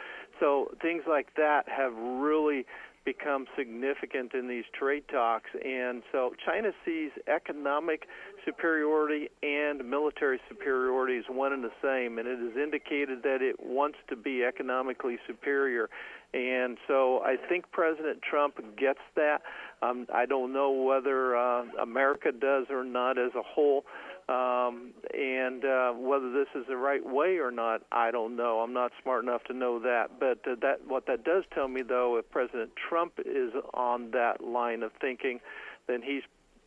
So 0.41 0.73
things 0.83 1.05
like 1.09 1.29
that 1.37 1.69
have 1.69 1.93
really 1.95 2.67
become 3.05 3.47
significant 3.57 4.35
in 4.35 4.47
these 4.47 4.65
trade 4.79 5.05
talks. 5.11 5.51
And 5.65 6.03
so 6.13 6.33
China 6.45 6.71
sees 6.85 7.11
economic 7.27 8.07
superiority 8.45 9.31
and 9.43 9.89
military 9.89 10.41
superiority 10.49 11.19
as 11.19 11.25
one 11.29 11.53
and 11.53 11.65
the 11.65 11.73
same, 11.83 12.19
and 12.19 12.29
it 12.29 12.39
has 12.39 12.57
indicated 12.63 13.23
that 13.23 13.41
it 13.41 13.57
wants 13.59 13.99
to 14.09 14.17
be 14.17 14.45
economically 14.45 15.19
superior. 15.27 15.89
And 16.33 16.79
so 16.87 17.23
I 17.25 17.37
think 17.49 17.71
President 17.73 18.21
Trump 18.23 18.57
gets 18.77 19.01
that. 19.17 19.43
Um, 19.83 20.07
I 20.15 20.27
don't 20.27 20.53
know 20.53 20.71
whether 20.71 21.37
uh, 21.37 21.65
America 21.81 22.31
does 22.33 22.67
or 22.71 22.85
not 22.85 23.19
as 23.19 23.33
a 23.35 23.43
whole. 23.43 23.85
Um, 24.31 24.93
and 25.13 25.65
uh, 25.65 25.93
whether 25.93 26.31
this 26.31 26.47
is 26.55 26.65
the 26.69 26.77
right 26.77 27.05
way 27.05 27.39
or 27.39 27.51
not, 27.51 27.83
I 27.91 28.13
don't 28.13 28.37
know. 28.37 28.61
I'm 28.61 28.73
not 28.73 28.93
smart 29.03 29.25
enough 29.25 29.43
to 29.45 29.53
know 29.53 29.81
that. 29.81 30.21
But 30.21 30.39
uh, 30.49 30.55
that 30.63 30.87
what 30.87 31.07
that 31.07 31.25
does 31.25 31.43
tell 31.53 31.67
me, 31.67 31.83
though, 31.83 32.17
if 32.17 32.31
President 32.31 32.71
Trump 32.77 33.15
is 33.19 33.53
on 33.75 34.13
that 34.13 34.41
line 34.41 34.85
of 34.85 34.93
thinking, 35.01 35.41
then 35.89 36.01
he's 36.03 36.23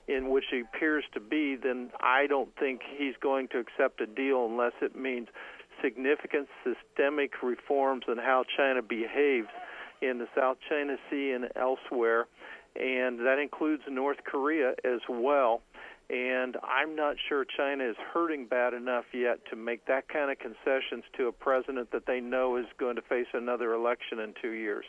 in 0.10 0.30
which 0.30 0.44
he 0.52 0.60
appears 0.60 1.06
to 1.14 1.22
be, 1.22 1.56
then 1.56 1.90
I 2.02 2.28
don't 2.28 2.50
think 2.60 2.82
he's 2.98 3.16
going 3.22 3.48
to 3.50 3.60
accept 3.60 4.02
a 4.02 4.08
deal 4.08 4.46
unless 4.46 4.74
it 4.82 4.98
means 4.98 5.30
significant 5.82 6.50
systemic 6.66 7.42
reforms 7.42 8.04
in 8.10 8.18
how 8.18 8.44
China 8.58 8.82
behaves 8.82 9.48
in 10.02 10.18
the 10.18 10.28
South 10.36 10.58
China 10.70 10.98
Sea 11.10 11.32
and 11.32 11.48
elsewhere, 11.56 12.28
and 12.76 13.20
that 13.20 13.40
includes 13.42 13.84
North 13.90 14.18
Korea 14.26 14.74
as 14.84 15.00
well. 15.08 15.62
And 16.10 16.58
I'm 16.64 16.96
not 16.96 17.16
sure 17.30 17.46
China 17.46 17.86
is 17.86 17.96
hurting 18.14 18.48
bad 18.48 18.74
enough 18.74 19.06
yet 19.14 19.40
to 19.50 19.56
make 19.56 19.86
that 19.88 20.10
kind 20.10 20.32
of 20.32 20.38
concessions 20.38 21.04
to 21.18 21.28
a 21.28 21.32
president 21.32 21.92
that 21.92 22.06
they 22.06 22.20
know 22.20 22.58
is 22.58 22.66
going 22.78 22.98
to 22.98 23.02
face 23.02 23.28
another 23.34 23.74
election 23.74 24.20
in 24.20 24.34
two 24.42 24.52
years. 24.52 24.86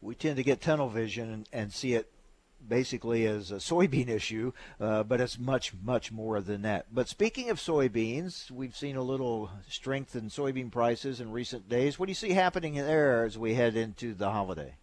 We 0.00 0.14
tend 0.14 0.36
to 0.36 0.42
get 0.42 0.60
tunnel 0.60 0.88
vision 0.88 1.46
and, 1.52 1.72
see 1.72 1.94
it 1.94 2.10
basically 2.66 3.26
as 3.26 3.50
a 3.50 3.56
soybean 3.56 4.08
issue, 4.08 4.52
uh, 4.80 5.02
but 5.02 5.20
it's 5.20 5.38
much, 5.38 5.72
much 5.82 6.10
more 6.10 6.40
than 6.40 6.62
that. 6.62 6.86
But 6.92 7.08
speaking 7.08 7.50
of 7.50 7.58
soybeans, 7.58 8.50
we've 8.50 8.76
seen 8.76 8.96
a 8.96 9.02
little 9.02 9.50
strength 9.68 10.16
in 10.16 10.30
soybean 10.30 10.70
prices 10.70 11.20
in 11.20 11.30
recent 11.30 11.68
days. 11.68 11.98
What 11.98 12.06
do 12.06 12.10
you 12.10 12.16
see 12.16 12.30
happening 12.30 12.74
there 12.74 13.24
as 13.24 13.38
we 13.38 13.54
head 13.54 13.76
into 13.76 14.14
the 14.14 14.30
holiday? 14.30 14.76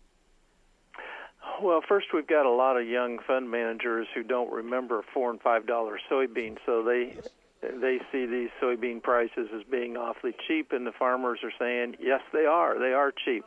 Well, 1.62 1.82
first 1.88 2.07
we've 2.12 2.26
got 2.26 2.47
a 2.47 2.51
lot 2.51 2.78
of 2.78 2.88
young 2.88 3.20
fund 3.28 3.51
managers 3.51 4.07
who 4.16 4.24
don't 4.24 4.51
remember 4.51 5.03
four 5.14 5.30
and 5.30 5.39
five 5.39 5.68
dollar 5.68 5.99
soybeans, 6.09 6.57
so 6.66 6.82
they 6.84 7.18
they 7.62 7.99
see 8.12 8.26
these 8.26 8.49
soybean 8.59 9.03
prices 9.03 9.49
as 9.55 9.62
being 9.70 9.95
awfully 9.95 10.34
cheap, 10.47 10.72
and 10.72 10.88
the 10.88 10.91
farmers 10.91 11.39
are 11.43 11.51
saying, 11.59 11.97
yes, 11.99 12.22
they 12.34 12.45
are. 12.45 12.80
They 12.80 12.93
are 12.93 13.12
cheap. 13.12 13.45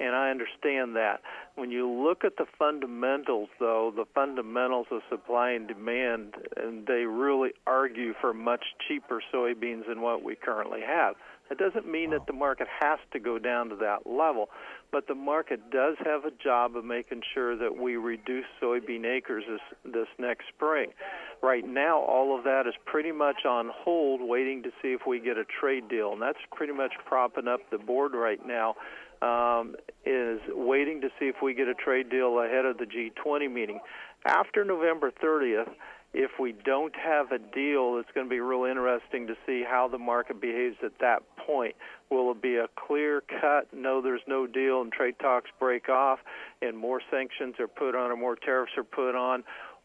And 0.00 0.14
I 0.14 0.30
understand 0.30 0.94
that. 0.94 1.22
When 1.56 1.72
you 1.72 1.90
look 1.90 2.24
at 2.24 2.36
the 2.36 2.46
fundamentals, 2.56 3.48
though, 3.58 3.92
the 3.94 4.04
fundamentals 4.14 4.86
of 4.92 5.00
supply 5.10 5.50
and 5.50 5.66
demand, 5.66 6.34
and 6.56 6.86
they 6.86 7.04
really 7.06 7.50
argue 7.66 8.14
for 8.20 8.32
much 8.32 8.64
cheaper 8.86 9.20
soybeans 9.34 9.88
than 9.88 10.00
what 10.00 10.22
we 10.22 10.36
currently 10.36 10.82
have. 10.82 11.16
That 11.48 11.58
doesn't 11.58 11.90
mean 11.90 12.10
that 12.10 12.28
the 12.28 12.32
market 12.32 12.68
has 12.78 13.00
to 13.12 13.18
go 13.18 13.40
down 13.40 13.70
to 13.70 13.76
that 13.76 14.06
level, 14.06 14.50
but 14.90 15.06
the 15.06 15.14
market 15.14 15.70
does 15.70 15.96
have 16.04 16.24
a 16.24 16.30
job 16.42 16.76
of 16.76 16.84
making 16.84 17.22
sure 17.34 17.56
that 17.56 17.76
we 17.76 17.96
reduce 17.96 18.46
soybean 18.62 19.04
acres 19.04 19.44
this, 19.48 19.92
this 19.92 20.08
next 20.18 20.46
spring. 20.54 20.90
Right 21.42 21.66
now, 21.66 21.98
all 22.00 22.36
of 22.36 22.44
that 22.44 22.66
is 22.66 22.74
pretty 22.84 23.12
much 23.12 23.44
on 23.46 23.70
hold, 23.72 24.20
waiting 24.22 24.62
to 24.62 24.70
see 24.82 24.88
if 24.88 25.02
we 25.06 25.20
get 25.20 25.36
a 25.36 25.44
trade 25.60 25.88
deal, 25.88 26.12
and 26.12 26.22
that's 26.22 26.38
pretty 26.54 26.72
much 26.72 26.92
propping 27.04 27.48
up 27.48 27.60
the 27.70 27.78
board 27.78 28.12
right 28.14 28.44
now. 28.46 28.74
Um, 29.20 29.74
is 30.06 30.38
waiting 30.48 31.00
to 31.00 31.08
see 31.18 31.26
if 31.26 31.36
we 31.42 31.52
get 31.52 31.66
a 31.66 31.74
trade 31.74 32.08
deal 32.08 32.38
ahead 32.38 32.64
of 32.64 32.78
the 32.78 32.84
G20 32.84 33.52
meeting. 33.52 33.80
After 34.24 34.64
November 34.64 35.10
30th, 35.10 35.70
if 36.14 36.30
we 36.40 36.52
don't 36.64 36.94
have 36.96 37.32
a 37.32 37.38
deal, 37.38 37.98
it's 37.98 38.08
going 38.14 38.26
to 38.26 38.30
be 38.30 38.40
real 38.40 38.64
interesting 38.64 39.26
to 39.26 39.36
see 39.46 39.62
how 39.68 39.88
the 39.88 39.98
market 39.98 40.40
behaves 40.40 40.76
at 40.82 40.98
that 41.00 41.22
point. 41.36 41.76
Will 42.10 42.30
it 42.32 42.40
be 42.40 42.56
a 42.56 42.66
clear 42.76 43.22
cut, 43.40 43.68
no, 43.72 44.00
there's 44.00 44.22
no 44.26 44.46
deal, 44.46 44.80
and 44.80 44.90
trade 44.90 45.16
talks 45.20 45.50
break 45.58 45.88
off, 45.88 46.18
and 46.62 46.76
more 46.76 47.02
sanctions 47.10 47.56
are 47.60 47.68
put 47.68 47.94
on, 47.94 48.10
or 48.10 48.16
more 48.16 48.36
tariffs 48.36 48.72
are 48.78 48.84
put 48.84 49.14
on? 49.14 49.44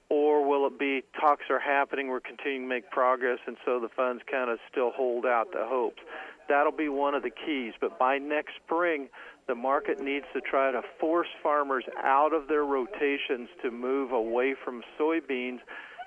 Or 0.10 0.48
will 0.48 0.68
it 0.68 0.80
be 0.80 1.04
talks 1.20 1.46
are 1.50 1.60
happening, 1.60 2.08
we're 2.08 2.22
continuing 2.22 2.64
to 2.64 2.70
make 2.70 2.90
progress, 2.90 3.40
and 3.46 3.58
so 3.66 3.80
the 3.80 3.90
funds 3.90 4.22
kind 4.30 4.50
of 4.50 4.60
still 4.72 4.92
hold 4.92 5.26
out 5.26 5.52
the 5.52 5.66
hopes? 5.66 6.02
That'll 6.48 6.72
be 6.72 6.90
one 6.90 7.16
of 7.16 7.24
the 7.24 7.32
keys. 7.32 7.74
But 7.80 7.98
by 7.98 8.18
next 8.18 8.54
spring, 8.64 9.08
the 9.48 9.56
market 9.56 10.00
needs 10.00 10.26
to 10.34 10.42
try 10.42 10.72
to 10.72 10.82
force 11.00 11.28
farmers 11.42 11.86
out 12.04 12.34
of 12.34 12.48
their 12.48 12.64
rotations 12.64 13.50
to 13.62 13.72
move 13.72 14.12
away 14.12 14.56
from 14.64 14.84
soybeans 15.00 15.60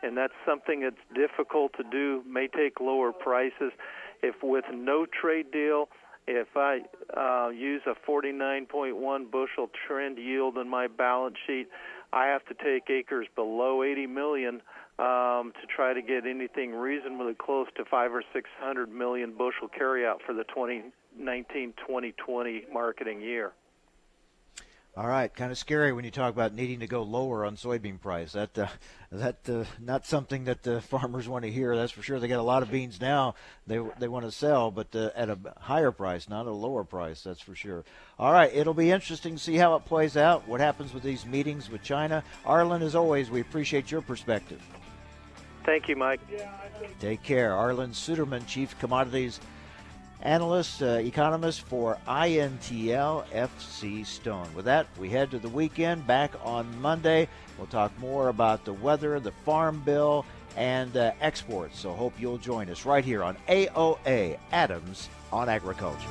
and 0.07 0.17
that's 0.17 0.33
something 0.47 0.81
that's 0.81 0.97
difficult 1.15 1.73
to 1.77 1.83
do. 1.91 2.23
May 2.29 2.49
take 2.49 2.81
lower 2.81 3.13
prices. 3.13 3.73
If 4.23 4.37
with 4.43 4.65
no 4.73 5.07
trade 5.07 5.51
deal, 5.51 5.89
if 6.27 6.49
I 6.57 6.81
uh, 7.17 7.51
use 7.51 7.83
a 7.87 7.95
49.1 8.09 9.31
bushel 9.31 9.71
trend 9.87 10.19
yield 10.19 10.59
in 10.59 10.69
my 10.69 10.87
balance 10.87 11.37
sheet, 11.47 11.69
I 12.13 12.27
have 12.27 12.45
to 12.47 12.55
take 12.55 12.89
acres 12.91 13.27
below 13.35 13.83
80 13.83 14.07
million 14.07 14.63
um, 14.99 15.53
to 15.61 15.67
try 15.75 15.93
to 15.93 16.01
get 16.01 16.25
anything 16.27 16.73
reasonably 16.73 17.35
close 17.35 17.67
to 17.77 17.85
five 17.85 18.13
or 18.15 18.23
six 18.33 18.49
hundred 18.59 18.91
million 18.91 19.33
bushel 19.37 19.69
carryout 19.69 20.23
for 20.25 20.33
the 20.33 20.45
2019-2020 21.21 22.73
marketing 22.73 23.21
year. 23.21 23.53
All 24.97 25.07
right, 25.07 25.33
kind 25.35 25.53
of 25.53 25.59
scary 25.59 25.93
when 25.93 26.07
you 26.07 26.11
talk 26.11 26.33
about 26.33 26.55
needing 26.55 26.81
to 26.81 26.87
go 26.87 27.03
lower 27.03 27.45
on 27.45 27.57
soybean 27.57 28.01
price. 28.01 28.33
That 28.33 28.57
uh, 28.59 28.69
that 29.13 29.37
uh, 29.47 29.65
not 29.79 30.07
something 30.07 30.45
that 30.45 30.63
the 30.63 30.81
farmers 30.91 31.29
want 31.29 31.45
to 31.45 31.51
hear. 31.51 31.77
That's 31.77 31.93
for 31.93 32.03
sure. 32.03 32.19
They 32.19 32.29
got 32.29 32.39
a 32.39 32.43
lot 32.43 32.63
of 32.63 32.71
beans 32.71 32.99
now. 32.99 33.35
They 33.67 33.79
they 33.99 34.09
want 34.09 34.25
to 34.25 34.33
sell, 34.33 34.71
but 34.71 34.97
uh, 34.97 35.11
at 35.15 35.29
a 35.29 35.39
higher 35.59 35.91
price, 35.91 36.31
not 36.31 36.47
a 36.47 36.51
lower 36.51 36.83
price. 36.83 37.23
That's 37.23 37.43
for 37.43 37.55
sure. 37.55 37.85
All 38.19 38.33
right, 38.33 38.51
it'll 38.55 38.73
be 38.73 38.91
interesting 38.91 39.35
to 39.35 39.43
see 39.43 39.57
how 39.57 39.77
it 39.77 39.85
plays 39.85 40.17
out. 40.17 40.49
What 40.49 40.61
happens 40.61 40.95
with 40.95 41.03
these 41.03 41.27
meetings 41.27 41.69
with 41.69 41.83
China? 41.83 42.25
Arlan, 42.47 42.81
as 42.81 42.95
always, 42.95 43.31
we 43.31 43.43
appreciate 43.43 43.91
your 43.91 44.01
perspective. 44.01 44.63
Thank 45.67 45.89
you, 45.89 45.97
Mike. 45.97 46.21
Take 47.01 47.23
care, 47.23 47.51
Arlan 47.51 47.91
Suderman, 47.91 48.47
Chief 48.47 48.79
Commodities 48.79 49.41
analyst, 50.23 50.83
uh, 50.83 50.87
economist 50.87 51.63
for 51.63 51.99
INTL 52.07 53.27
FC 53.29 54.05
Stone. 54.07 54.49
With 54.55 54.65
that, 54.65 54.87
we 54.99 55.09
head 55.09 55.31
to 55.31 55.39
the 55.39 55.49
weekend. 55.49 56.07
Back 56.07 56.33
on 56.45 56.81
Monday, 56.81 57.29
we'll 57.59 57.67
talk 57.67 57.97
more 57.99 58.29
about 58.29 58.65
the 58.65 58.73
weather, 58.73 59.21
the 59.21 59.33
farm 59.45 59.83
bill, 59.85 60.25
and 60.57 60.97
uh, 60.97 61.13
exports. 61.21 61.79
So 61.79 61.93
hope 61.93 62.15
you'll 62.19 62.39
join 62.39 62.71
us 62.71 62.85
right 62.85 63.05
here 63.05 63.23
on 63.23 63.37
AOA 63.49 64.39
Adams 64.53 65.09
on 65.33 65.49
Agriculture. 65.49 66.09